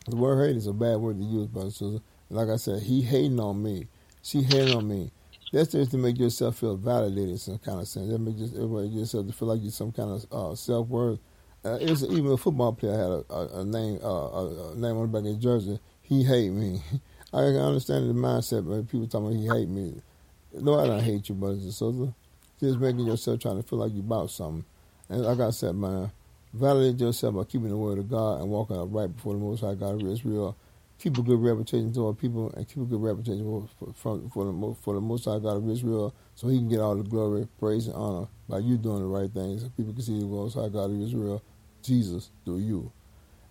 the 0.09 0.17
word 0.17 0.47
hate 0.47 0.57
is 0.57 0.67
a 0.67 0.73
bad 0.73 0.97
word 0.97 1.17
to 1.19 1.25
use, 1.25 1.47
brother. 1.47 1.71
So, 1.71 2.01
like 2.29 2.49
I 2.49 2.57
said, 2.57 2.83
he 2.83 3.01
hating 3.01 3.39
on 3.39 3.61
me. 3.63 3.87
She 4.23 4.43
hating 4.43 4.75
on 4.75 4.87
me. 4.87 5.11
That's 5.51 5.71
just 5.71 5.91
to 5.91 5.97
make 5.97 6.19
yourself 6.19 6.57
feel 6.57 6.77
validated 6.77 7.29
in 7.29 7.37
some 7.37 7.57
kind 7.59 7.79
of 7.79 7.87
sense. 7.87 8.09
That 8.09 8.19
makes 8.19 8.53
everybody 8.55 8.89
yourself 8.89 9.27
to 9.27 9.33
feel 9.33 9.47
like 9.47 9.61
you're 9.61 9.71
some 9.71 9.91
kind 9.91 10.11
of 10.11 10.25
uh, 10.31 10.55
self 10.55 10.87
worth. 10.87 11.19
Uh, 11.65 11.77
it's 11.81 12.03
even 12.03 12.31
a 12.31 12.37
football 12.37 12.73
player 12.73 12.93
had 12.93 13.01
a, 13.01 13.33
a, 13.33 13.61
a 13.61 13.65
name 13.65 13.99
uh, 14.03 14.07
a, 14.07 14.71
a 14.71 14.75
name 14.75 14.97
on 14.97 15.11
the 15.11 15.19
back 15.19 15.29
of 15.29 15.39
jersey. 15.39 15.79
He 16.01 16.23
hate 16.23 16.51
me. 16.51 16.81
I 17.33 17.41
can 17.41 17.57
understand 17.57 18.09
the 18.09 18.13
mindset, 18.13 18.67
but 18.67 18.89
people 18.89 19.07
talking 19.07 19.27
about 19.27 19.55
he 19.55 19.59
hate 19.59 19.69
me. 19.69 20.01
No, 20.53 20.79
I 20.79 20.87
don't 20.87 21.03
hate 21.03 21.29
you, 21.29 21.35
brothers 21.35 21.63
and 21.63 21.73
sisters. 21.73 22.09
Just 22.59 22.79
making 22.79 23.05
yourself 23.05 23.39
trying 23.39 23.61
to 23.61 23.67
feel 23.67 23.79
like 23.79 23.93
you 23.93 23.99
about 23.99 24.31
something. 24.31 24.65
And 25.09 25.21
like 25.21 25.39
I 25.39 25.51
said, 25.51 25.75
man, 25.75 26.11
validate 26.53 26.99
yourself 26.99 27.35
by 27.35 27.43
keeping 27.45 27.69
the 27.69 27.77
word 27.77 27.99
of 27.99 28.09
God 28.09 28.41
and 28.41 28.49
walking 28.49 28.77
upright 28.77 29.15
before 29.15 29.33
the 29.33 29.39
Most 29.39 29.61
High 29.61 29.75
God 29.75 30.01
of 30.01 30.07
Israel. 30.07 30.55
Keep 30.99 31.17
a 31.17 31.21
good 31.21 31.39
reputation 31.41 31.93
toward 31.93 32.17
people 32.19 32.51
and 32.57 32.67
keep 32.67 32.77
a 32.77 32.85
good 32.85 33.01
reputation 33.01 33.43
for, 33.43 33.93
for, 33.93 34.19
for, 34.33 34.45
the, 34.45 34.75
for 34.81 34.93
the 34.95 35.01
Most 35.01 35.25
High 35.25 35.39
God 35.39 35.57
of 35.57 35.69
Israel 35.69 36.13
so 36.35 36.47
he 36.47 36.57
can 36.57 36.69
get 36.69 36.79
all 36.79 36.95
the 36.95 37.03
glory, 37.03 37.47
praise, 37.59 37.87
and 37.87 37.95
honor 37.95 38.27
by 38.49 38.59
you 38.59 38.77
doing 38.77 38.99
the 39.01 39.07
right 39.07 39.31
things. 39.31 39.61
So 39.61 39.69
people 39.77 39.93
can 39.93 40.01
see 40.01 40.19
the 40.19 40.25
Most 40.25 40.55
High 40.55 40.69
God 40.69 40.91
of 40.91 41.01
Israel, 41.01 41.41
Jesus, 41.83 42.31
through 42.45 42.59
you. 42.59 42.91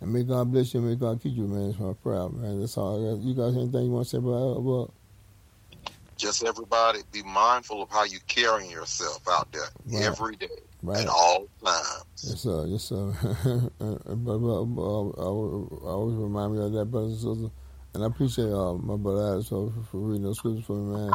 And 0.01 0.13
may 0.13 0.23
God 0.25 0.53
bless 0.53 0.75
you. 0.75 0.81
May 0.81 0.95
God 0.97 1.23
keep 1.23 1.37
you, 1.37 1.47
man. 1.49 1.71
It's 1.71 1.79
my 1.79 1.93
prayer, 1.95 2.29
man. 2.29 2.61
That's 2.61 2.77
all 2.77 2.99
I 2.99 3.15
got. 3.17 3.23
You 3.23 3.35
guys 3.35 3.57
anything 3.57 3.87
you 3.87 3.91
want 3.91 4.07
to 4.07 4.11
say 4.11 4.19
about, 4.19 4.59
about 4.59 4.95
Just 6.17 6.45
everybody 6.45 7.01
be 7.13 7.23
mindful 7.23 7.83
of 7.83 7.91
how 7.91 8.05
you 8.05 8.19
carrying 8.29 8.71
yourself 8.71 9.23
out 9.29 9.51
there 9.53 9.63
Right. 9.87 10.05
every 10.05 10.37
day 10.37 10.49
right? 10.83 11.01
at 11.01 11.09
all 11.09 11.47
times. 11.65 12.05
Yes, 12.23 12.41
sir. 12.41 12.67
Yes, 12.67 12.83
sir. 12.85 13.13
but, 13.79 14.39
but, 14.39 14.65
but, 14.65 14.83
I 14.83 15.23
always- 15.23 15.83
I 15.83 15.89
always 15.89 16.17
remind 16.17 16.53
me 16.57 16.65
of 16.65 16.73
that, 16.73 16.85
brothers 16.87 17.25
and 17.25 17.37
sisters. 17.37 17.51
And 17.95 18.05
I 18.05 18.07
appreciate 18.07 18.53
uh, 18.53 18.75
my 18.75 18.97
brother 18.97 19.23
Alex 19.23 19.49
for, 19.49 19.73
for 19.91 19.99
reading 19.99 20.23
those 20.25 20.39
scriptures 20.39 20.65
for 20.65 20.75
me, 20.77 20.97
man. 20.97 21.13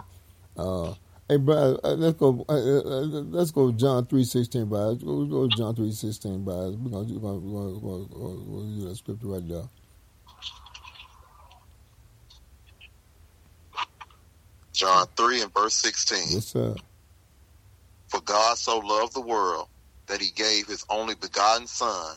Uh, 0.58 0.94
hey, 1.30 1.38
brother, 1.38 1.80
uh, 1.84 1.94
let's 1.94 2.18
go. 2.18 2.46
Uh, 2.50 2.54
uh, 2.54 3.02
let's 3.32 3.52
go. 3.52 3.72
John 3.72 4.06
three 4.08 4.24
sixteen, 4.24 4.66
brother. 4.66 4.92
Let's 4.92 5.04
go, 5.04 5.12
let's 5.12 5.32
go 5.32 5.48
to 5.48 5.56
John 5.56 5.76
three 5.76 5.92
sixteen, 5.92 6.44
brother. 6.44 6.72
We're 6.72 6.90
gonna, 6.90 7.14
we're 7.14 7.20
gonna, 7.20 7.40
we're 7.40 7.80
gonna, 7.80 8.08
we're 8.10 8.60
gonna, 8.60 8.72
use 8.76 8.84
that 8.86 8.96
scripture 8.98 9.28
right 9.28 9.48
there. 9.48 9.64
John 14.74 15.06
3 15.16 15.44
and 15.44 15.54
verse 15.54 15.76
16. 15.76 16.20
Yes, 16.32 16.46
sir. 16.48 16.76
For 18.14 18.22
God 18.22 18.60
so 18.60 18.78
loved 18.78 19.16
the 19.16 19.22
world 19.22 19.70
that 20.06 20.22
he 20.22 20.30
gave 20.30 20.68
his 20.68 20.86
only 20.88 21.16
begotten 21.16 21.66
Son, 21.66 22.16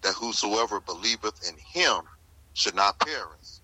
that 0.00 0.14
whosoever 0.14 0.80
believeth 0.80 1.46
in 1.46 1.56
him 1.58 2.00
should 2.54 2.74
not 2.74 2.98
perish, 2.98 3.60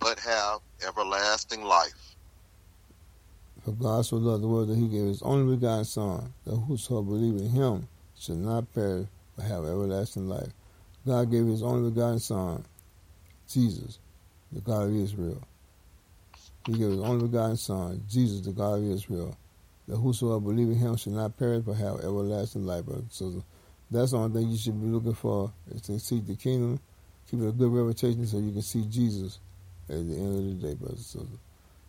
but 0.00 0.18
have 0.20 0.60
everlasting 0.86 1.62
life. 1.62 2.16
For 3.66 3.72
God 3.72 4.06
so 4.06 4.16
loved 4.16 4.42
the 4.42 4.48
world 4.48 4.68
that 4.68 4.78
He 4.78 4.88
gave 4.88 5.08
His 5.08 5.20
only 5.20 5.56
begotten 5.56 5.84
Son, 5.84 6.32
that 6.46 6.56
whosoever 6.56 7.02
believeth 7.02 7.42
in 7.42 7.50
Him 7.50 7.88
should 8.18 8.38
not 8.38 8.72
perish 8.72 9.08
but 9.36 9.44
have 9.44 9.66
everlasting 9.66 10.26
life. 10.26 10.54
God 11.06 11.30
gave 11.30 11.44
His 11.44 11.62
only 11.62 11.90
begotten 11.90 12.18
Son, 12.18 12.64
Jesus, 13.46 13.98
the 14.52 14.62
God 14.62 14.84
of 14.84 14.96
Israel. 14.96 15.42
He 16.64 16.72
gave 16.72 16.92
His 16.92 17.00
only 17.00 17.26
begotten 17.26 17.58
Son, 17.58 18.02
Jesus, 18.08 18.40
the 18.40 18.52
God 18.52 18.78
of 18.78 18.90
Israel, 18.90 19.36
that 19.88 19.96
whosoever 19.96 20.40
believe 20.40 20.68
in 20.68 20.76
Him 20.76 20.96
should 20.96 21.12
not 21.14 21.36
perish 21.36 21.64
but 21.64 21.74
have 21.74 22.00
everlasting 22.00 22.64
life. 22.64 22.84
So 23.10 23.42
that's 23.90 24.12
the 24.12 24.18
only 24.18 24.40
thing 24.40 24.50
you 24.50 24.58
should 24.58 24.80
be 24.80 24.86
looking 24.86 25.14
for 25.14 25.50
is 25.70 25.80
to 25.82 25.98
seek 25.98 26.26
the 26.26 26.36
kingdom, 26.36 26.78
keep 27.30 27.40
a 27.40 27.50
good 27.50 27.72
reputation 27.72 28.26
so 28.26 28.38
you 28.38 28.52
can 28.52 28.62
see 28.62 28.84
Jesus 28.84 29.40
at 29.88 29.96
the 29.96 30.14
end 30.14 30.36
of 30.36 30.60
the 30.60 30.68
day, 30.68 30.74
brothers 30.74 30.98
and 30.98 31.22
sisters. 31.22 31.38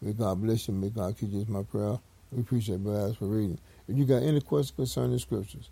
May 0.02 0.14
God 0.14 0.42
bless 0.42 0.68
you. 0.68 0.74
May 0.74 0.90
God 0.90 1.18
keep 1.18 1.32
you 1.32 1.42
is 1.42 1.50
my 1.50 1.64
prayer. 1.64 2.00
We 2.32 2.42
appreciate 2.42 2.82
Brother 2.82 3.00
Alex 3.00 3.18
for 3.18 3.26
reading. 3.26 3.60
If 3.88 3.98
you 3.98 4.06
got 4.06 4.24
any 4.24 4.40
questions 4.40 4.76
concerning 4.76 5.12
the 5.12 5.20
scriptures, 5.20 5.70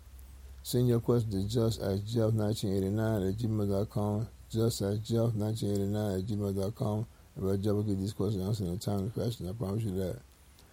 send 0.62 0.88
your 0.88 1.00
question 1.00 1.30
to 1.30 1.48
just 1.48 1.80
at 1.80 2.00
jeff1989 2.00 3.28
at 3.30 3.38
gmail.com. 3.38 4.28
Just 4.50 4.82
at 4.82 4.98
jeff1989 4.98 6.18
at 6.18 6.26
gmail.com. 6.26 7.06
And 7.36 7.44
Brother 7.44 7.56
Jeff 7.58 7.72
will 7.72 7.82
get 7.84 7.98
these 7.98 8.12
questions 8.12 8.46
answered 8.46 8.66
in 8.66 8.74
a 8.74 8.76
timely 8.76 9.10
fashion. 9.10 9.48
I 9.48 9.52
promise 9.52 9.84
you 9.84 9.92
that. 9.92 10.18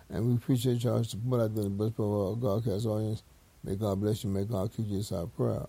And 0.10 0.27
we 0.27 0.36
appreciate 0.36 0.84
y'all's 0.84 1.10
support 1.10 1.41
out 1.41 1.56
there 1.56 1.65
in 1.65 1.77
the 1.77 1.84
best 1.84 1.98
part 1.98 2.07
of 2.07 2.44
our 2.44 2.60
Godcast 2.60 2.86
audience. 2.86 3.23
May 3.64 3.76
God 3.76 3.99
bless 3.99 4.23
you. 4.23 4.30
May 4.30 4.45
God 4.45 4.72
keep 4.76 4.86
you 4.88 5.02
our 5.11 5.26
prayer. 5.26 5.65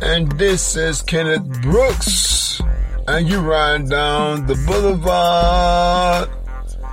And 0.00 0.30
this 0.32 0.76
is 0.76 1.02
Kenneth 1.02 1.62
Brooks. 1.62 2.60
And 3.08 3.26
you 3.26 3.40
riding 3.40 3.88
down 3.88 4.46
the 4.46 4.54
boulevard. 4.66 6.28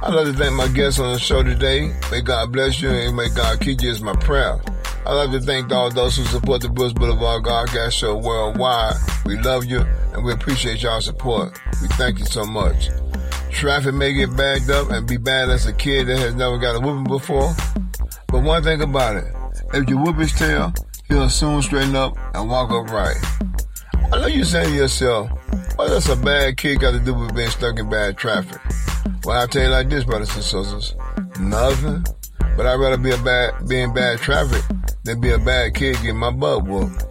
I'd 0.02 0.14
like 0.14 0.26
to 0.26 0.34
thank 0.34 0.54
my 0.54 0.68
guests 0.70 1.00
on 1.00 1.14
the 1.14 1.20
show 1.20 1.44
today. 1.44 1.94
May 2.10 2.22
God 2.22 2.52
bless 2.52 2.82
you 2.82 2.90
and 2.90 3.16
may 3.16 3.30
God 3.30 3.60
keep 3.60 3.82
you 3.82 3.92
is 3.92 4.02
my 4.02 4.16
prayer. 4.16 4.60
I'd 5.04 5.14
like 5.14 5.32
to 5.32 5.40
thank 5.40 5.72
all 5.72 5.90
those 5.90 6.16
who 6.16 6.24
support 6.26 6.62
the 6.62 6.70
Brooks 6.70 6.94
Boulevard 6.94 7.44
Godcast 7.44 7.92
Show 7.92 8.18
worldwide. 8.18 8.94
We 9.26 9.36
love 9.40 9.66
you 9.66 9.80
and 10.14 10.24
we 10.24 10.32
appreciate 10.32 10.84
y'all 10.84 11.02
support. 11.02 11.60
We 11.82 11.88
thank 11.90 12.20
you 12.20 12.26
so 12.26 12.46
much. 12.46 12.90
Traffic 13.50 13.96
may 13.96 14.14
get 14.14 14.38
backed 14.38 14.70
up 14.70 14.92
and 14.92 15.08
be 15.08 15.18
bad 15.18 15.50
as 15.50 15.66
a 15.66 15.74
kid 15.74 16.06
that 16.06 16.20
has 16.20 16.36
never 16.36 16.60
got 16.60 16.76
a 16.76 16.80
whooping 16.80 17.06
before. 17.06 17.52
But 18.28 18.44
one 18.44 18.64
thing 18.64 18.82
about 18.84 19.16
it, 19.16 19.26
if 19.74 19.90
you 19.90 19.98
whoop 19.98 20.18
his 20.18 20.34
tail, 20.34 20.72
he'll 21.08 21.30
soon 21.30 21.64
straighten 21.64 21.96
up 21.96 22.16
and 22.36 22.48
walk 22.48 22.70
upright. 22.70 23.18
I 24.14 24.20
know 24.22 24.28
you're 24.28 24.46
saying 24.46 24.70
to 24.70 24.76
yourself, 24.76 25.32
what 25.78 25.88
does 25.88 26.10
a 26.10 26.16
bad 26.16 26.58
kid 26.58 26.80
got 26.80 26.92
to 26.92 27.00
do 27.00 27.16
with 27.16 27.36
being 27.36 27.50
stuck 27.50 27.80
in 27.80 27.90
bad 27.90 28.18
traffic? 28.18 28.62
Well, 29.26 29.40
I'll 29.40 29.48
tell 29.48 29.64
you 29.64 29.70
like 29.70 29.90
this, 29.90 30.04
brothers 30.04 30.36
and 30.36 30.44
sisters. 30.44 30.94
Nothing. 31.40 32.06
But 32.56 32.68
I'd 32.68 32.76
rather 32.76 32.98
be 32.98 33.12
a 33.12 33.18
bad, 33.18 33.68
be 33.68 33.80
in 33.80 33.94
bad 33.96 34.20
traffic 34.20 34.62
than 35.04 35.20
be 35.20 35.32
a 35.32 35.40
bad 35.40 35.74
kid 35.74 35.96
getting 35.96 36.18
my 36.18 36.32
butt 36.32 36.66
whooped. 36.66 37.04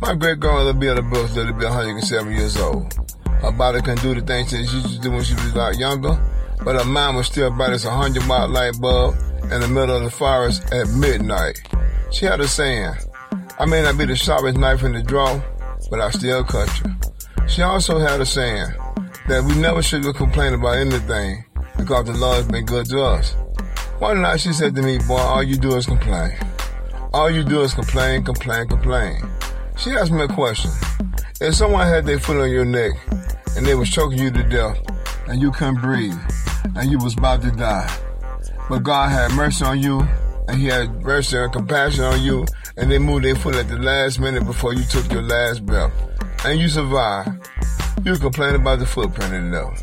My 0.00 0.14
great 0.14 0.40
grandmother 0.40 0.72
be 0.72 0.86
the 0.88 1.02
books 1.02 1.34
lived 1.36 1.48
to 1.48 1.54
be 1.54 1.64
107 1.64 2.32
years 2.32 2.56
old. 2.56 2.92
Her 3.40 3.52
body 3.52 3.80
couldn't 3.80 4.02
do 4.02 4.14
the 4.14 4.26
things 4.26 4.50
that 4.50 4.66
she 4.66 4.76
used 4.76 4.94
to 4.94 5.00
do 5.00 5.10
when 5.10 5.24
she 5.24 5.34
was 5.34 5.52
a 5.52 5.58
lot 5.58 5.78
younger, 5.78 6.18
but 6.64 6.76
her 6.76 6.84
mind 6.84 7.16
was 7.16 7.26
still 7.26 7.50
bright 7.50 7.72
as 7.72 7.84
a 7.84 7.88
100 7.88 8.26
watt 8.26 8.50
light 8.50 8.80
bulb 8.80 9.14
in 9.44 9.60
the 9.60 9.68
middle 9.68 9.96
of 9.96 10.02
the 10.02 10.10
forest 10.10 10.72
at 10.72 10.88
midnight. 10.88 11.60
She 12.10 12.24
had 12.24 12.40
a 12.40 12.48
saying, 12.48 12.94
I 13.58 13.66
may 13.66 13.82
not 13.82 13.98
be 13.98 14.06
the 14.06 14.16
sharpest 14.16 14.58
knife 14.58 14.82
in 14.82 14.92
the 14.92 15.02
drawer, 15.02 15.42
but 15.90 16.00
I 16.00 16.10
still 16.10 16.44
cut 16.44 16.70
you. 16.80 16.90
She 17.46 17.62
also 17.62 17.98
had 17.98 18.20
a 18.20 18.26
saying 18.26 18.72
that 19.28 19.44
we 19.44 19.54
never 19.60 19.82
should 19.82 20.02
complain 20.14 20.54
about 20.54 20.76
anything 20.76 21.44
because 21.76 22.06
the 22.06 22.14
Lord's 22.14 22.48
been 22.48 22.64
good 22.64 22.86
to 22.86 23.02
us. 23.02 23.34
One 23.98 24.22
night 24.22 24.40
she 24.40 24.52
said 24.52 24.74
to 24.76 24.82
me, 24.82 24.98
boy, 25.06 25.16
all 25.16 25.42
you 25.42 25.56
do 25.56 25.76
is 25.76 25.86
complain. 25.86 26.36
All 27.12 27.30
you 27.30 27.44
do 27.44 27.62
is 27.62 27.74
complain, 27.74 28.24
complain, 28.24 28.68
complain. 28.68 29.22
She 29.76 29.90
asked 29.92 30.12
me 30.12 30.22
a 30.22 30.28
question. 30.28 30.70
If 31.40 31.54
someone 31.54 31.86
had 31.86 32.06
their 32.06 32.18
foot 32.18 32.40
on 32.40 32.50
your 32.50 32.64
neck 32.64 32.92
and 33.56 33.66
they 33.66 33.74
was 33.74 33.90
choking 33.90 34.18
you 34.18 34.30
to 34.30 34.42
death 34.42 34.78
and 35.28 35.40
you 35.40 35.50
couldn't 35.52 35.80
breathe 35.80 36.18
and 36.74 36.90
you 36.90 36.98
was 36.98 37.16
about 37.16 37.42
to 37.42 37.50
die, 37.50 37.90
but 38.68 38.82
God 38.82 39.10
had 39.10 39.32
mercy 39.32 39.64
on 39.64 39.80
you 39.80 40.00
and 40.48 40.60
he 40.60 40.66
had 40.66 41.02
mercy 41.02 41.36
and 41.36 41.52
compassion 41.52 42.04
on 42.04 42.22
you 42.22 42.46
and 42.76 42.90
they 42.90 42.98
moved 42.98 43.24
their 43.24 43.34
foot 43.34 43.54
at 43.54 43.68
the 43.68 43.78
last 43.78 44.18
minute 44.18 44.44
before 44.44 44.74
you 44.74 44.84
took 44.84 45.10
your 45.12 45.22
last 45.22 45.64
breath 45.64 45.92
and 46.44 46.58
you 46.58 46.68
survived, 46.68 47.48
you 48.04 48.16
complain 48.16 48.54
about 48.54 48.78
the 48.78 48.86
footprint 48.86 49.32
in 49.32 49.50
there. 49.50 49.74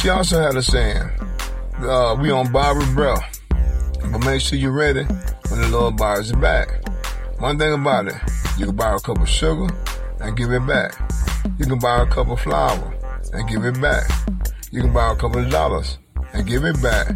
She 0.00 0.08
also 0.08 0.40
had 0.40 0.56
a 0.56 0.62
saying, 0.62 1.10
uh, 1.80 2.16
we 2.20 2.30
on 2.30 2.50
Barbara 2.52 2.86
breath, 2.94 3.41
but 4.10 4.24
make 4.24 4.40
sure 4.40 4.58
you're 4.58 4.72
ready 4.72 5.04
when 5.48 5.60
the 5.60 5.68
Lord 5.70 5.96
borrows 5.96 6.30
it 6.30 6.40
back. 6.40 6.82
One 7.38 7.58
thing 7.58 7.72
about 7.72 8.08
it, 8.08 8.14
you 8.58 8.66
can 8.66 8.76
borrow 8.76 8.96
a 8.96 9.00
cup 9.00 9.20
of 9.20 9.28
sugar 9.28 9.68
and 10.20 10.36
give 10.36 10.50
it 10.50 10.66
back. 10.66 10.94
You 11.58 11.66
can 11.66 11.78
borrow 11.78 12.04
a 12.04 12.06
cup 12.06 12.28
of 12.28 12.40
flour 12.40 12.94
and 13.32 13.48
give 13.48 13.64
it 13.64 13.80
back. 13.80 14.08
You 14.70 14.82
can 14.82 14.92
borrow 14.92 15.14
a 15.14 15.16
couple 15.16 15.40
of 15.40 15.50
dollars 15.50 15.98
and 16.32 16.46
give 16.46 16.64
it 16.64 16.80
back. 16.82 17.14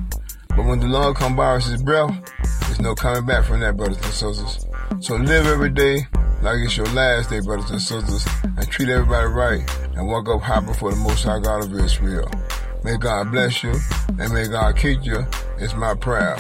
But 0.51 0.67
when 0.67 0.81
the 0.81 0.87
Lord 0.87 1.17
comes 1.17 1.37
borrows 1.37 1.67
his 1.67 1.83
breath, 1.83 2.15
there's 2.63 2.81
no 2.81 2.95
coming 2.95 3.27
back 3.27 3.45
from 3.45 3.61
that, 3.61 3.77
brothers 3.77 3.97
and 3.99 4.07
sisters. 4.07 4.67
So 5.01 5.17
live 5.17 5.47
every 5.47 5.71
day 5.71 6.07
like 6.43 6.59
it's 6.65 6.77
your 6.77 6.87
last 6.87 7.31
day, 7.31 7.41
brothers 7.41 7.71
and 7.71 7.81
sisters, 7.81 8.27
and 8.43 8.71
treat 8.71 8.89
everybody 8.89 9.27
right 9.27 9.69
and 9.95 10.07
walk 10.07 10.29
up 10.29 10.41
high 10.41 10.61
before 10.61 10.91
the 10.91 10.97
Most 10.97 11.25
High 11.25 11.41
God 11.41 11.65
of 11.65 11.73
Israel. 11.73 12.31
May 12.87 12.97
God 12.99 13.33
bless 13.33 13.65
you 13.65 13.75
and 14.21 14.33
may 14.33 14.47
God 14.47 14.77
keep 14.77 15.05
you. 15.05 15.27
It's 15.59 15.75
my 15.75 15.97
prayer. 15.97 16.37